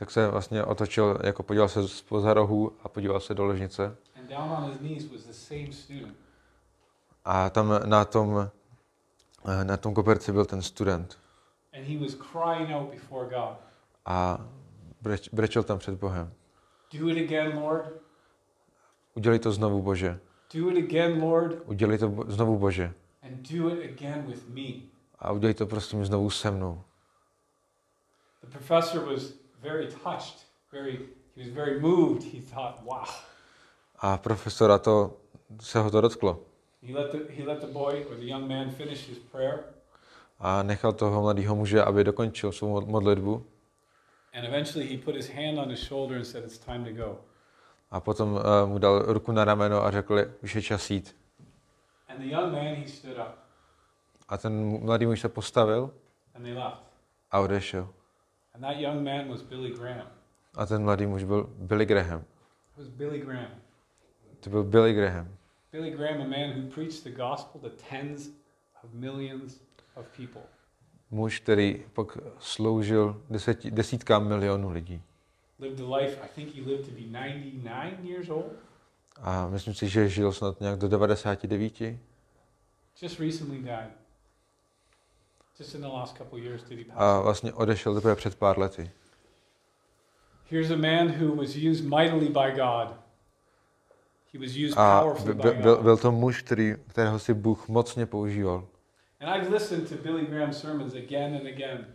Tak 0.00 0.10
se 0.10 0.28
vlastně 0.28 0.64
otočil, 0.64 1.18
jako 1.24 1.42
podíval 1.42 1.68
se 1.68 1.88
spoza 1.88 2.34
rohu 2.34 2.72
a 2.82 2.88
podíval 2.88 3.20
se 3.20 3.34
do 3.34 3.44
ložnice. 3.44 3.96
A 7.24 7.50
tam 7.50 7.72
na 7.84 8.04
tom, 8.04 8.50
eh, 9.48 9.64
na 9.64 9.76
tom 9.76 9.94
koberci 9.94 10.32
byl 10.32 10.44
ten 10.44 10.62
student. 10.62 11.18
A 14.06 14.40
breč, 15.00 15.28
brečel 15.28 15.62
tam 15.62 15.78
před 15.78 15.94
Bohem. 15.94 16.32
Do 16.98 17.08
it 17.08 17.24
again, 17.24 17.58
Lord. 17.58 17.92
Udělej 19.14 19.38
to 19.38 19.52
znovu, 19.52 19.82
Bože. 19.82 20.20
Do 20.54 20.70
it 20.70 20.84
again, 20.84 21.22
Lord. 21.22 21.56
Udělej 21.66 21.98
to 21.98 22.24
znovu, 22.28 22.58
Bože. 22.58 22.94
And 23.22 23.52
do 23.52 23.68
it 23.68 23.92
again 23.92 24.22
with 24.26 24.48
me. 24.48 24.88
A 25.18 25.32
udělej 25.32 25.54
to 25.54 25.66
prosím 25.66 26.04
znovu 26.04 26.30
se 26.30 26.50
mnou. 26.50 26.82
The 28.40 28.46
professor 28.58 29.04
was 29.04 29.40
very 29.62 29.86
touched, 30.04 30.44
very 30.72 30.98
he 31.34 31.42
was 31.44 31.52
very 31.54 31.80
moved. 31.80 32.22
He 32.22 32.40
thought, 32.40 32.82
wow. 32.84 33.04
A 34.02 34.18
profesora 34.18 34.78
to, 34.78 35.12
se 35.60 35.78
ho 35.78 35.90
to 35.90 36.00
dotklo. 36.00 36.38
He 36.82 36.94
let 36.94 37.12
the 37.12 37.18
he 37.32 37.42
let 37.44 37.60
the 37.60 37.66
boy 37.66 38.04
or 38.10 38.16
the 38.16 38.24
young 38.26 38.48
man 38.48 38.70
finish 38.70 39.06
his 39.08 39.18
prayer. 39.18 39.64
A 40.40 40.62
nechal 40.62 40.92
toho 40.92 41.20
mladého 41.22 41.56
muže, 41.56 41.82
aby 41.84 42.04
dokončil 42.04 42.52
svou 42.52 42.68
mod- 42.70 42.88
modlitbu. 42.88 43.44
And 44.32 44.46
eventually 44.46 44.86
he 44.86 44.96
put 44.96 45.14
his 45.14 45.28
hand 45.28 45.58
on 45.58 45.68
his 45.70 45.80
shoulder 45.84 46.16
and 46.16 46.24
said, 46.26 46.44
It's 46.44 46.58
time 46.58 46.84
to 46.84 46.92
go. 46.92 47.18
A 47.90 48.00
potom 48.00 48.34
uh, 48.38 48.66
mu 48.66 48.78
dal 48.78 49.02
ruku 49.12 49.32
na 49.32 49.44
rameno 49.44 49.84
a 49.84 49.90
řekl, 49.90 50.24
už 50.42 50.54
je 50.54 50.62
čas 50.62 50.90
jít. 50.90 51.16
And 52.08 52.18
the 52.22 52.26
young 52.30 52.52
man, 52.52 52.74
he 52.74 52.86
stood 52.88 53.18
up 53.18 53.34
A 54.28 54.36
ten 54.38 54.78
mladý 54.84 55.06
muž 55.06 55.20
se 55.20 55.28
postavil 55.28 55.90
and 56.34 56.42
they 56.44 56.54
left. 56.54 56.82
a 57.30 57.40
odešel. 57.40 57.88
And 58.60 58.68
that 58.68 58.78
young 58.78 59.02
man 59.02 59.28
was 59.28 59.42
Billy 59.42 59.70
Graham. 59.70 60.06
A 60.54 60.66
ten 60.66 60.82
mladý 60.82 61.06
muž 61.06 61.24
byl 61.24 61.50
Billy 61.58 61.86
Graham. 61.86 62.20
It 62.20 62.76
was 62.76 62.88
Billy 62.88 63.18
Graham. 63.18 63.50
To 64.40 64.50
byl 64.50 64.64
Billy 64.64 64.94
Graham. 64.94 65.28
Billy 65.72 65.90
Graham, 65.90 66.20
a 66.20 66.24
man 66.24 66.52
who 66.52 66.70
preached 66.70 67.04
the 67.04 67.10
gospel 67.10 67.60
to 67.60 67.70
tens 67.90 68.28
of 68.84 68.92
millions 68.92 69.60
of 69.94 70.08
people. 70.16 70.42
Muž, 71.10 71.40
který 71.40 71.84
pak 71.92 72.18
sloužil 72.38 73.22
deseti, 73.30 73.70
desítkám 73.70 74.28
milionů 74.28 74.70
lidí. 74.70 75.02
Lived 75.58 75.80
a 75.80 75.96
life, 75.96 76.20
I 76.24 76.28
think 76.34 76.54
he 76.54 76.62
lived 76.62 76.84
to 76.84 76.92
be 76.92 77.00
99 77.00 78.04
years 78.04 78.28
old. 78.28 78.52
A 79.20 79.48
myslím 79.48 79.74
si, 79.74 79.88
že 79.88 80.08
žil 80.08 80.32
snad 80.32 80.60
nějak 80.60 80.78
do 80.78 80.88
99. 80.88 81.80
Just 83.02 83.20
recently 83.20 83.58
died. 83.58 83.60
Just 83.60 83.60
in 83.60 83.68
the 83.68 83.68
last 83.68 83.88
couple 83.88 83.98
of 83.98 83.98
years 83.98 83.98
did 83.98 83.98
he 83.98 85.48
pass. 85.48 85.49
A 86.94 87.20
vlastně 87.20 87.52
odešel 87.52 87.94
teprve 87.94 88.16
před 88.16 88.34
pár 88.34 88.58
lety. 88.58 88.90
Here's 90.50 90.70
a 90.70 90.76
man 90.76 91.08
who 91.08 91.34
was 91.36 91.56
used 91.56 91.84
mightily 91.84 92.28
by 92.28 92.52
God. 92.60 92.88
He 94.32 94.38
was 94.38 94.56
used 94.56 94.78
A 94.78 95.00
powerfully 95.00 95.34
by- 95.34 95.42
by 95.42 95.50
byl, 95.62 95.82
byl 95.82 95.96
to 95.96 96.12
muž, 96.12 96.42
který, 96.42 96.74
kterého 96.86 97.18
si 97.18 97.34
Bůh 97.34 97.68
mocně 97.68 98.06
používal. 98.06 98.64
And 99.20 99.36
I've 99.36 99.48
listened 99.54 99.88
to 99.88 99.94
Billy 99.94 100.26
Graham's 100.26 100.60
sermons 100.60 100.94
again 100.94 101.34
and 101.36 101.46
again. 101.46 101.86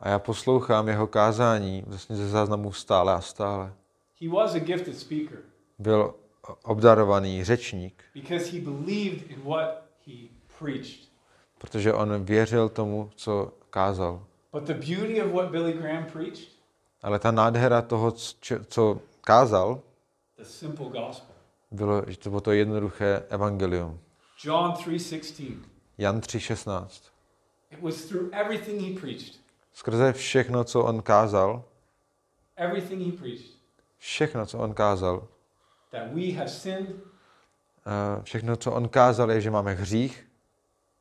A 0.00 0.08
já 0.08 0.18
poslouchám 0.18 0.88
jeho 0.88 1.06
kázání 1.06 1.84
vlastně 1.86 2.16
ze 2.16 2.28
záznamů 2.28 2.72
stále 2.72 3.12
a 3.14 3.20
stále. 3.20 3.72
He 4.22 4.28
was 4.28 4.54
a 4.54 4.58
gifted 4.58 4.98
speaker 4.98 5.38
Byl 5.78 6.14
obdarovaný 6.64 7.44
řečník, 7.44 8.02
because 8.14 8.50
he 8.52 8.60
believed 8.60 9.30
in 9.30 9.42
what 9.42 9.82
he 10.06 10.12
preached. 10.58 11.07
Protože 11.58 11.92
on 11.92 12.24
věřil 12.24 12.68
tomu, 12.68 13.10
co 13.16 13.52
kázal. 13.70 14.22
But 14.52 14.62
the 14.64 14.74
beauty 14.74 15.22
of 15.22 15.32
what 15.32 15.50
Billy 15.50 15.72
Graham 15.72 16.04
preached, 16.04 16.48
Ale 17.02 17.18
ta 17.18 17.30
nádhera 17.30 17.82
toho, 17.82 18.12
co, 18.68 19.00
kázal, 19.20 19.80
the 20.36 20.44
simple 20.44 20.86
gospel. 20.86 21.34
bylo, 21.70 22.02
že 22.06 22.18
to 22.18 22.28
bylo 22.30 22.40
to 22.40 22.52
jednoduché 22.52 23.22
evangelium. 23.28 23.98
John 24.44 24.72
3:16. 24.72 25.54
Jan 25.98 26.20
3.16. 26.20 26.86
It 27.70 27.82
was 27.82 28.04
through 28.04 28.28
everything 28.34 28.82
he 28.82 29.00
preached. 29.00 29.34
Skrze 29.74 30.12
všechno, 30.12 30.64
co 30.64 30.84
on 30.84 31.02
kázal, 31.02 31.64
Everything 32.56 33.02
he 33.06 33.12
preached. 33.12 33.50
všechno, 33.98 34.46
co 34.46 34.58
on 34.58 34.74
kázal, 34.74 35.28
That 35.90 36.02
we 36.12 36.32
have 36.32 36.48
sinned, 36.48 36.88
eh, 36.90 38.22
všechno, 38.22 38.56
co 38.56 38.72
on 38.72 38.88
kázal, 38.88 39.30
je, 39.30 39.40
že 39.40 39.50
máme 39.50 39.72
hřích, 39.72 40.26
but 40.26 40.26
God 40.26 40.26
made 40.26 40.26
a 40.26 40.96
way 40.96 40.97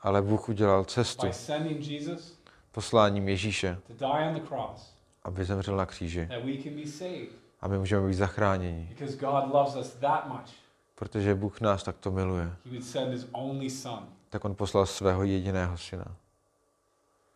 ale 0.00 0.22
Bůh 0.22 0.48
udělal 0.48 0.84
cestu 0.84 1.26
by 1.26 1.32
sending 1.32 1.86
Jesus 1.86 2.38
posláním 2.72 3.28
Ježíše, 3.28 3.78
to 3.86 3.92
die 3.92 4.28
on 4.28 4.34
the 4.34 4.40
cross 4.48 4.94
aby 5.22 5.44
zemřel 5.44 5.76
na 5.76 5.86
kříži. 5.86 6.26
that 6.26 6.44
we 6.44 6.62
can 6.62 6.74
be 6.74 6.86
saved 6.86 7.28
A 7.60 7.68
my 7.68 7.78
můžeme 7.78 8.08
být 8.08 8.14
zachráněni, 8.14 8.86
because 8.90 9.16
God 9.16 9.54
loves 9.54 9.76
us 9.76 9.94
that 9.94 10.26
much. 10.28 10.50
protože 10.94 11.34
Bůh 11.34 11.60
nás 11.60 11.82
takto 11.82 12.10
miluje. 12.10 12.44
He 12.44 12.70
would 12.70 12.84
send 12.84 13.10
his 13.12 13.26
only 13.32 13.70
son 13.70 14.08
Tak 14.28 14.44
on 14.44 14.54
poslal 14.54 14.86
svého 14.86 15.24
jediného 15.24 15.76
syna. 15.78 16.16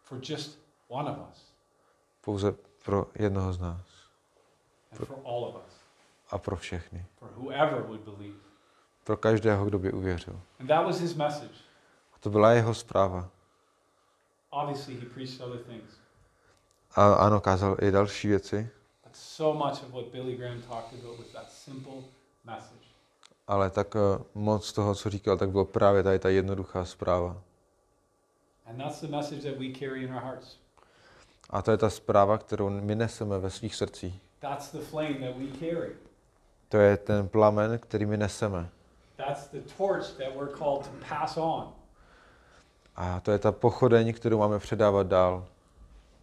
for 0.03 0.19
just 0.31 0.59
one 0.89 1.11
of 1.11 1.19
us 1.31 1.45
Pouze 2.21 2.55
pro 2.85 3.07
jednoho 3.15 3.53
z 3.53 3.59
nás 3.61 3.81
and 4.93 4.99
for 5.07 5.17
all 5.25 5.45
of 5.45 5.55
us, 5.55 5.73
a 6.31 6.39
pro 6.39 6.57
všechny. 6.57 7.07
for 7.19 7.29
whoever 7.37 7.83
would 7.83 8.01
believe. 8.01 8.35
Pro 9.09 9.17
každého, 9.17 9.65
kdo 9.65 9.79
by 9.79 9.93
uvěřil. 9.93 10.41
And 10.61 10.67
that 10.67 10.87
was 10.87 11.01
his 11.01 11.15
message. 11.15 11.55
A 12.15 12.19
to 12.21 12.31
byla 12.31 12.53
jeho 12.53 12.75
zpráva. 12.75 13.29
Obviously, 14.51 14.95
he 14.95 15.07
preached 15.07 15.41
other 15.41 15.59
things, 15.59 15.91
A 16.95 17.15
ano, 17.15 17.41
kázal 17.41 17.77
i 17.83 17.91
další 17.91 18.29
věci, 18.29 18.71
but 19.05 19.17
so 19.17 19.67
much 19.67 19.83
of 19.83 19.89
what 19.91 20.05
Billy 20.13 20.37
Graham 20.37 20.63
talked 20.63 21.01
about 21.01 21.19
was 21.19 21.29
that 21.29 21.53
simple 21.53 21.93
message. 22.45 22.87
ale 23.47 23.71
tak 23.71 23.97
eh, 23.97 24.25
moc 24.35 24.73
toho, 24.73 24.95
co 24.95 25.11
říkal, 25.11 25.37
tak 25.37 25.51
bylo 25.51 25.65
právě 25.65 26.03
tady 26.03 26.19
ta 26.19 26.29
jednoduchá 26.29 26.85
zpráva. 26.85 27.37
And 28.67 28.77
that's 28.79 29.01
the 29.01 29.17
message 29.17 29.43
that 29.51 29.59
we 29.59 29.67
carry 29.79 30.05
in 30.05 30.15
our 30.15 30.23
hearts. 30.23 30.57
A 31.51 31.63
to 31.63 31.71
je 31.71 31.77
ta 31.77 31.91
zpráva, 31.91 32.39
kterou 32.39 32.71
my 32.71 32.95
neseme 32.95 33.39
ve 33.39 33.51
svých 33.51 33.75
srdcích. 33.75 34.21
That's 34.39 34.73
the 34.73 34.81
flame 34.81 35.15
that 35.15 35.37
we 35.37 35.59
carry. 35.59 35.97
To 36.69 36.77
je 36.77 36.97
ten 36.97 37.29
plamen, 37.29 37.79
který 37.79 38.07
my 38.07 38.17
neseme. 38.17 38.69
That's 39.27 39.47
the 39.49 39.61
torch 39.77 40.05
that 40.19 40.37
we're 40.37 40.53
called 40.59 40.85
to 40.85 40.91
pass 41.09 41.37
on. 41.37 41.73
A 42.97 43.21
to 43.21 43.31
je 43.33 43.39
ta 43.39 43.53
pochodeň, 43.53 44.13
kterou 44.13 44.39
máme 44.39 44.59
předávat 44.59 45.07
dál. 45.07 45.47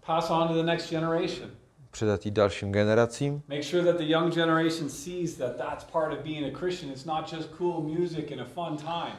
Pass 0.05 0.29
on 0.29 0.47
to 0.47 0.53
the 0.53 0.63
next 0.63 0.89
generation. 0.89 1.51
Předat 1.91 2.25
ji 2.25 2.31
dalším 2.31 2.71
generacím, 2.71 3.43
Make 3.47 3.63
sure 3.63 3.83
that 3.83 3.97
the 3.97 4.03
young 4.03 4.33
generation 4.33 4.89
sees 4.89 5.37
that 5.37 5.55
that's 5.57 5.83
part 5.83 6.13
of 6.13 6.19
being 6.19 6.55
a 6.55 6.59
Christian. 6.59 6.91
It's 6.91 7.05
not 7.05 7.33
just 7.33 7.49
cool 7.57 7.81
music 7.81 8.31
and 8.31 8.41
a 8.41 8.45
fun 8.45 8.77
time. 8.77 9.15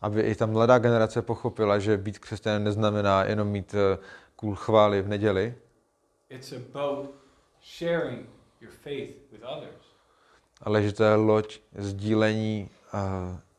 aby 0.00 0.20
i 0.22 0.34
ta 0.34 0.46
mladá 0.46 0.78
generace 0.78 1.22
pochopila, 1.22 1.78
že 1.78 1.96
být 1.96 2.18
křesťanem 2.18 2.64
neznamená 2.64 3.24
jenom 3.24 3.48
mít 3.48 3.74
eh, 3.74 3.98
cool 4.36 4.54
chvály 4.54 5.02
v 5.02 5.08
neděli, 5.08 5.54
It's 6.28 6.52
about 6.52 7.10
sharing 7.78 8.26
your 8.60 8.72
faith 8.84 9.10
with 9.32 9.42
others. 9.56 9.82
ale 10.62 10.82
že 10.82 10.92
to 10.92 11.04
je 11.04 11.14
loď 11.14 11.60
sdílení 11.78 12.70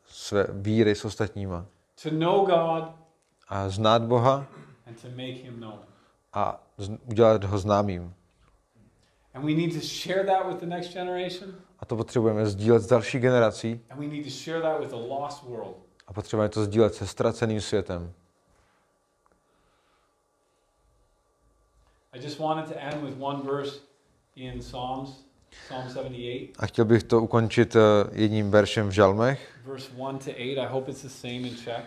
své 0.06 0.48
víry 0.50 0.96
s 0.96 1.06
ostatníma. 1.06 1.66
To 2.04 2.10
know 2.12 2.46
God 2.46 2.92
A 3.50 3.70
znát 3.70 4.02
Boha 4.04 4.46
and 4.88 5.02
to 5.02 5.08
make 5.10 5.34
him 5.34 5.60
known. 5.60 5.80
a 6.34 6.64
z- 6.78 6.92
udělat 7.06 7.44
ho 7.44 7.58
známým. 7.58 8.14
And 9.34 9.46
we 9.46 9.52
need 9.54 9.74
to 9.74 9.80
share 9.88 10.24
that 10.26 10.48
with 10.48 10.60
the 10.60 10.66
next 10.66 10.94
generation, 10.94 11.56
A 11.80 11.86
to 11.86 11.96
potřebujeme 11.96 12.46
sdílet 12.46 12.82
s 12.84 12.88
další 12.88 13.20
generací 13.20 13.82
and 13.90 14.00
we 14.00 14.08
need 14.08 14.24
to 14.24 14.30
share 14.30 14.62
that 14.62 14.80
with 14.80 14.90
the 14.90 14.96
lost 14.96 15.44
world. 15.44 15.76
a 16.08 16.14
potřebujeme 16.14 16.50
to 16.50 16.64
sdílet 16.66 16.94
se 16.96 17.08
ztraceným 17.08 17.62
světem. 17.62 18.14
I 22.14 22.20
just 22.20 22.40
wanted 22.40 22.68
to 22.74 22.80
end 22.80 23.04
with 23.04 23.16
one 23.20 23.42
verse 23.44 23.80
in 24.36 24.62
Psalms, 24.62 25.10
Psalm 25.10 25.16
78, 25.16 25.27
A 26.60 26.66
chtěl 26.66 26.86
bych 26.86 27.04
to 27.04 27.22
ukončit 27.22 27.76
eh, 27.76 27.80
jedním 28.12 28.52
veršem 28.52 28.88
v 28.88 28.92
žalmech. 28.92 29.58
verse 29.66 29.92
1 29.92 30.18
to 30.18 30.32
8. 30.32 30.34
I 30.38 30.66
hope 30.66 30.92
it's 30.92 31.02
the 31.02 31.10
same 31.10 31.34
in 31.34 31.56
Czech. 31.56 31.86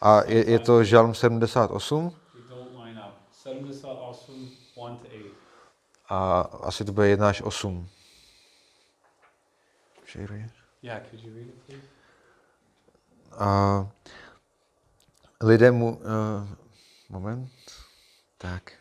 A 0.00 0.22
je, 0.26 0.50
je 0.50 0.58
to 0.58 0.84
žalm 0.84 1.14
78 1.14 2.12
We 2.34 2.40
don't 2.48 2.84
line 2.84 3.00
up. 3.00 3.14
78, 3.32 4.50
1 4.76 4.96
to 4.96 5.08
8. 5.08 5.30
a 6.08 6.40
asi 6.40 6.84
to 6.84 6.92
bude 6.92 7.08
1 7.08 7.28
až 7.28 7.42
8. 7.42 7.88
Share 10.06 10.36
it. 10.38 10.50
Yeah, 10.82 11.00
could 11.10 11.20
you 11.20 11.34
read 11.34 11.46
it, 11.46 11.54
please? 11.66 11.86
A 13.38 13.88
lidé 15.40 15.70
mu... 15.70 15.96
Uh, 15.96 16.48
moment. 17.08 17.50
Tak. 18.38 18.72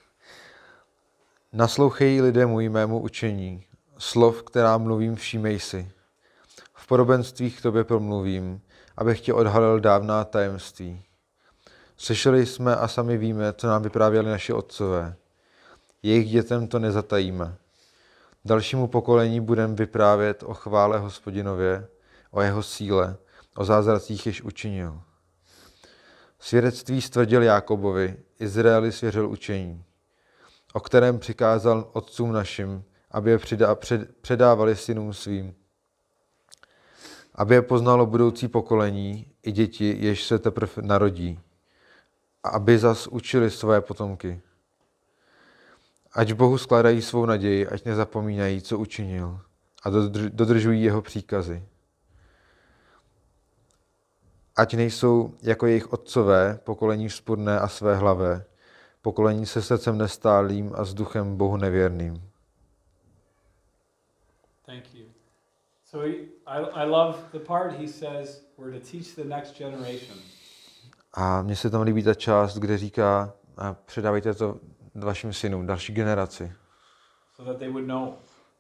Naslouchej 1.53 2.21
lidé 2.21 2.45
můj 2.45 2.69
mému 2.69 2.99
učení. 2.99 3.63
Slov, 4.01 4.43
která 4.43 4.77
mluvím, 4.77 5.15
všímej 5.15 5.59
si. 5.59 5.91
V 6.73 6.87
podobenstvích 6.87 7.59
k 7.59 7.61
tobě 7.61 7.83
promluvím, 7.83 8.61
abych 8.97 9.21
tě 9.21 9.33
odhalil 9.33 9.79
dávná 9.79 10.23
tajemství. 10.23 11.03
Slyšeli 11.97 12.45
jsme 12.45 12.75
a 12.75 12.87
sami 12.87 13.17
víme, 13.17 13.53
co 13.53 13.67
nám 13.67 13.83
vyprávěli 13.83 14.29
naši 14.29 14.53
otcové. 14.53 15.15
Jejich 16.03 16.29
dětem 16.29 16.67
to 16.67 16.79
nezatajíme. 16.79 17.55
Dalšímu 18.45 18.87
pokolení 18.87 19.41
budeme 19.41 19.75
vyprávět 19.75 20.43
o 20.43 20.53
chvále 20.53 20.99
hospodinově, 20.99 21.87
o 22.31 22.41
jeho 22.41 22.63
síle, 22.63 23.17
o 23.55 23.65
zázracích 23.65 24.25
již 24.25 24.41
učinil. 24.41 25.01
Svědectví 26.39 27.01
stvrdil 27.01 27.43
Jákobovi, 27.43 28.15
Izraeli 28.39 28.91
svěřil 28.91 29.29
učení, 29.29 29.83
o 30.73 30.79
kterém 30.79 31.19
přikázal 31.19 31.89
otcům 31.93 32.31
našim, 32.31 32.83
aby 33.11 33.31
je 33.31 33.39
předávali 34.21 34.75
synům 34.75 35.13
svým, 35.13 35.55
aby 37.35 37.55
je 37.55 37.61
poznalo 37.61 38.05
budoucí 38.05 38.47
pokolení 38.47 39.27
i 39.43 39.51
děti, 39.51 39.97
jež 39.99 40.23
se 40.23 40.39
teprve 40.39 40.71
narodí, 40.81 41.39
a 42.43 42.49
aby 42.49 42.77
zas 42.77 43.07
učili 43.07 43.51
své 43.51 43.81
potomky. 43.81 44.41
Ať 46.13 46.33
Bohu 46.33 46.57
skládají 46.57 47.01
svou 47.01 47.25
naději, 47.25 47.67
ať 47.67 47.85
nezapomínají, 47.85 48.61
co 48.61 48.77
učinil, 48.77 49.39
a 49.83 49.89
dodrž- 49.89 50.29
dodržují 50.29 50.83
jeho 50.83 51.01
příkazy. 51.01 51.63
Ať 54.55 54.73
nejsou 54.73 55.33
jako 55.41 55.67
jejich 55.67 55.93
otcové, 55.93 56.59
pokolení 56.63 57.09
vzpurné 57.09 57.59
a 57.59 57.67
své 57.67 57.95
hlavé, 57.95 58.45
pokolení 59.01 59.45
se 59.45 59.61
srdcem 59.61 59.97
nestálým 59.97 60.71
a 60.75 60.85
s 60.85 60.93
duchem 60.93 61.37
Bohu 61.37 61.57
nevěrným. 61.57 62.30
Thank 64.71 64.93
you. 64.93 65.05
So 65.83 66.07
he, 66.07 66.13
I, 66.47 66.83
I 66.83 66.85
love 66.85 67.15
the 67.33 67.39
part 67.39 67.73
he 67.73 67.87
says 67.87 68.41
we're 68.57 68.71
to 68.71 68.79
teach 68.79 69.15
the 69.15 69.25
next 69.25 69.57
generation. 69.57 70.17
A 71.13 71.41
mně 71.41 71.55
se 71.55 71.69
tam 71.69 71.81
líbí 71.81 72.03
ta 72.03 72.13
část, 72.13 72.57
kde 72.57 72.77
říká, 72.77 73.33
a 73.57 73.73
předávejte 73.73 74.33
to 74.33 74.59
vašim 74.95 75.33
synům, 75.33 75.67
další 75.67 75.93
generaci, 75.93 76.51
so 77.35 77.51
that 77.51 77.59
they 77.59 77.69
would 77.69 77.87
know, 77.87 78.13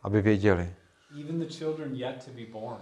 aby 0.03 0.21
věděli. 0.21 0.75
even 1.19 1.39
the 1.39 1.45
children 1.45 1.95
yet 1.95 2.25
to 2.25 2.31
be 2.31 2.45
born. 2.45 2.77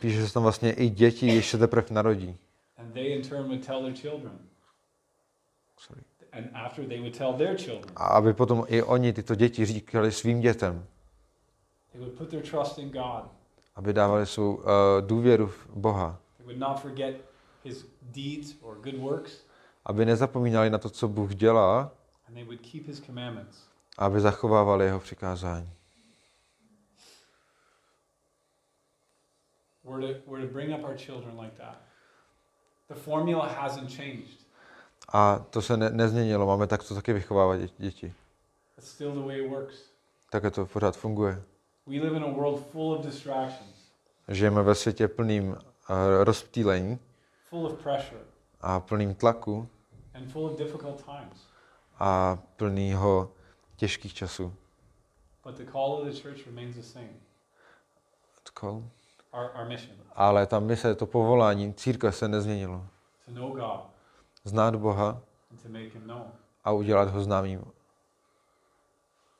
Píše 0.00 0.26
se 0.26 0.34
tam 0.34 0.42
vlastně 0.42 0.72
i 0.72 0.88
děti, 0.88 1.26
jež 1.26 1.50
se 1.50 1.58
teprve 1.58 1.86
narodí. 1.90 2.38
And 2.76 2.92
they 2.92 3.06
in 3.06 3.22
turn 3.22 3.42
would 3.42 3.66
tell 3.66 3.82
their 3.82 3.94
children. 3.94 4.38
Sorry. 5.78 6.02
And 6.32 6.46
after 6.54 6.86
they 6.86 7.00
would 7.00 7.18
tell 7.18 7.32
their 7.32 7.56
children. 7.56 7.92
A 7.96 8.04
aby 8.04 8.32
potom 8.34 8.64
i 8.68 8.82
oni, 8.82 9.12
tyto 9.12 9.34
děti, 9.34 9.64
říkali 9.64 10.12
svým 10.12 10.40
dětem, 10.40 10.86
aby 13.74 13.92
dávali 13.92 14.26
svou 14.26 14.54
uh, 14.54 14.62
důvěru 15.00 15.46
v 15.46 15.66
Boha, 15.74 16.18
They 16.36 16.46
would 16.46 16.58
not 16.58 16.80
forget 16.80 17.16
his 17.64 17.86
deeds 18.02 18.54
or 18.62 18.74
good 18.76 18.94
works. 18.98 19.32
aby 19.86 20.06
nezapomínali 20.06 20.70
na 20.70 20.78
to, 20.78 20.90
co 20.90 21.08
Bůh 21.08 21.34
dělá, 21.34 21.92
And 22.28 22.34
they 22.34 22.44
would 22.44 22.60
keep 22.60 22.86
his 22.86 23.00
commandments. 23.00 23.58
a 23.98 24.04
aby 24.06 24.20
zachovávali 24.20 24.84
jeho 24.84 25.00
přikázání. 25.00 25.70
We're 29.84 30.14
to, 30.14 30.30
we're 30.30 30.46
to 30.46 30.52
bring 30.52 30.78
up 30.78 30.84
our 30.84 30.96
children 30.96 31.40
like 31.40 31.56
that. 31.56 31.76
The 32.88 32.94
formula 32.94 33.46
hasn't 33.48 33.90
changed. 33.96 34.38
A 35.12 35.38
to 35.50 35.62
se 35.62 35.76
ne, 35.76 35.90
nezměnilo, 35.90 36.46
máme 36.46 36.66
takto 36.66 36.94
taky 36.94 37.12
vychovávat 37.12 37.60
dě- 37.60 37.70
děti. 37.78 38.14
It's 38.78 38.88
still 38.90 39.12
the 39.12 39.20
way 39.20 39.44
it 39.44 39.50
works. 39.50 39.74
Také 40.30 40.50
to 40.50 40.66
pořád 40.66 40.96
funguje. 40.96 41.42
We 41.86 42.00
live 42.00 42.16
in 42.16 42.22
a 42.22 42.28
world 42.28 42.66
full 42.72 42.92
of 42.94 43.04
distractions, 43.04 43.92
Žijeme 44.28 44.62
ve 44.62 44.74
světě 44.74 45.08
plným 45.08 45.48
uh, 45.50 45.56
rozptýlení, 46.24 46.98
full 47.50 47.66
of 47.66 47.82
pressure, 47.82 48.20
a 48.60 48.80
plným 48.80 49.14
tlaku 49.14 49.68
and 50.14 50.32
full 50.32 50.46
of 50.46 50.58
difficult 50.58 51.04
times. 51.04 51.46
a 51.98 52.38
plnýho 52.56 53.30
těžkých 53.76 54.14
časů. 54.14 54.54
But 55.44 55.54
the 55.56 55.64
call 55.72 55.92
of 55.92 56.04
the 56.04 56.20
church 56.22 56.46
remains 56.46 56.76
the 56.76 56.82
same 56.82 57.08
Call. 58.60 58.82
our, 59.32 59.50
our 59.54 59.68
mission 59.68 59.96
Ale 60.14 60.46
ta 60.46 60.60
mise, 60.60 60.94
to 60.94 61.06
povolání 61.06 61.74
církve 61.74 62.12
se 62.12 62.28
nezměnilo. 62.28 62.86
to 63.26 63.30
know 63.32 63.50
God 63.52 63.80
Znát 64.44 64.76
Boha 64.76 65.20
and 65.50 65.62
to 65.62 65.68
make 65.68 65.84
Him 65.88 66.02
known, 66.02 66.32
a 66.64 66.72
udělat 66.72 67.08
ho 67.08 67.20
známým. 67.20 67.64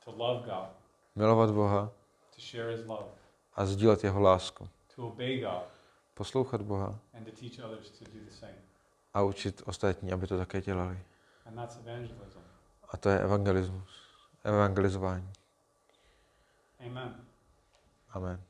to 0.04 0.10
love 0.16 0.40
God, 0.46 0.68
Milovat 1.16 1.50
Boha 1.50 1.90
to 2.42 2.48
share 2.48 2.70
His 2.76 2.86
love, 2.86 3.06
a 3.54 3.66
sdílet 3.66 4.04
jeho 4.04 4.20
lásku. 4.20 4.68
to 4.96 5.06
obey 5.06 5.40
God, 5.40 5.62
Poslouchat 6.14 6.60
Boha 6.62 6.98
and 7.14 7.24
to 7.26 7.32
teach 7.40 7.58
others 7.58 7.90
to 7.90 8.04
do 8.04 8.18
the 8.24 8.30
same. 8.30 8.54
a 9.14 9.22
učit 9.22 9.62
ostatní, 9.66 10.12
aby 10.12 10.26
to 10.26 10.38
také 10.38 10.60
dělali. 10.60 10.98
And 11.46 11.56
that's 11.56 11.76
evangelism. 11.76 12.38
A 12.88 12.96
to 12.96 13.08
je 13.08 13.18
evangelismus. 13.20 14.02
Evangelizování. 14.44 15.32
Amen. 16.86 17.24
Amen. 18.10 18.40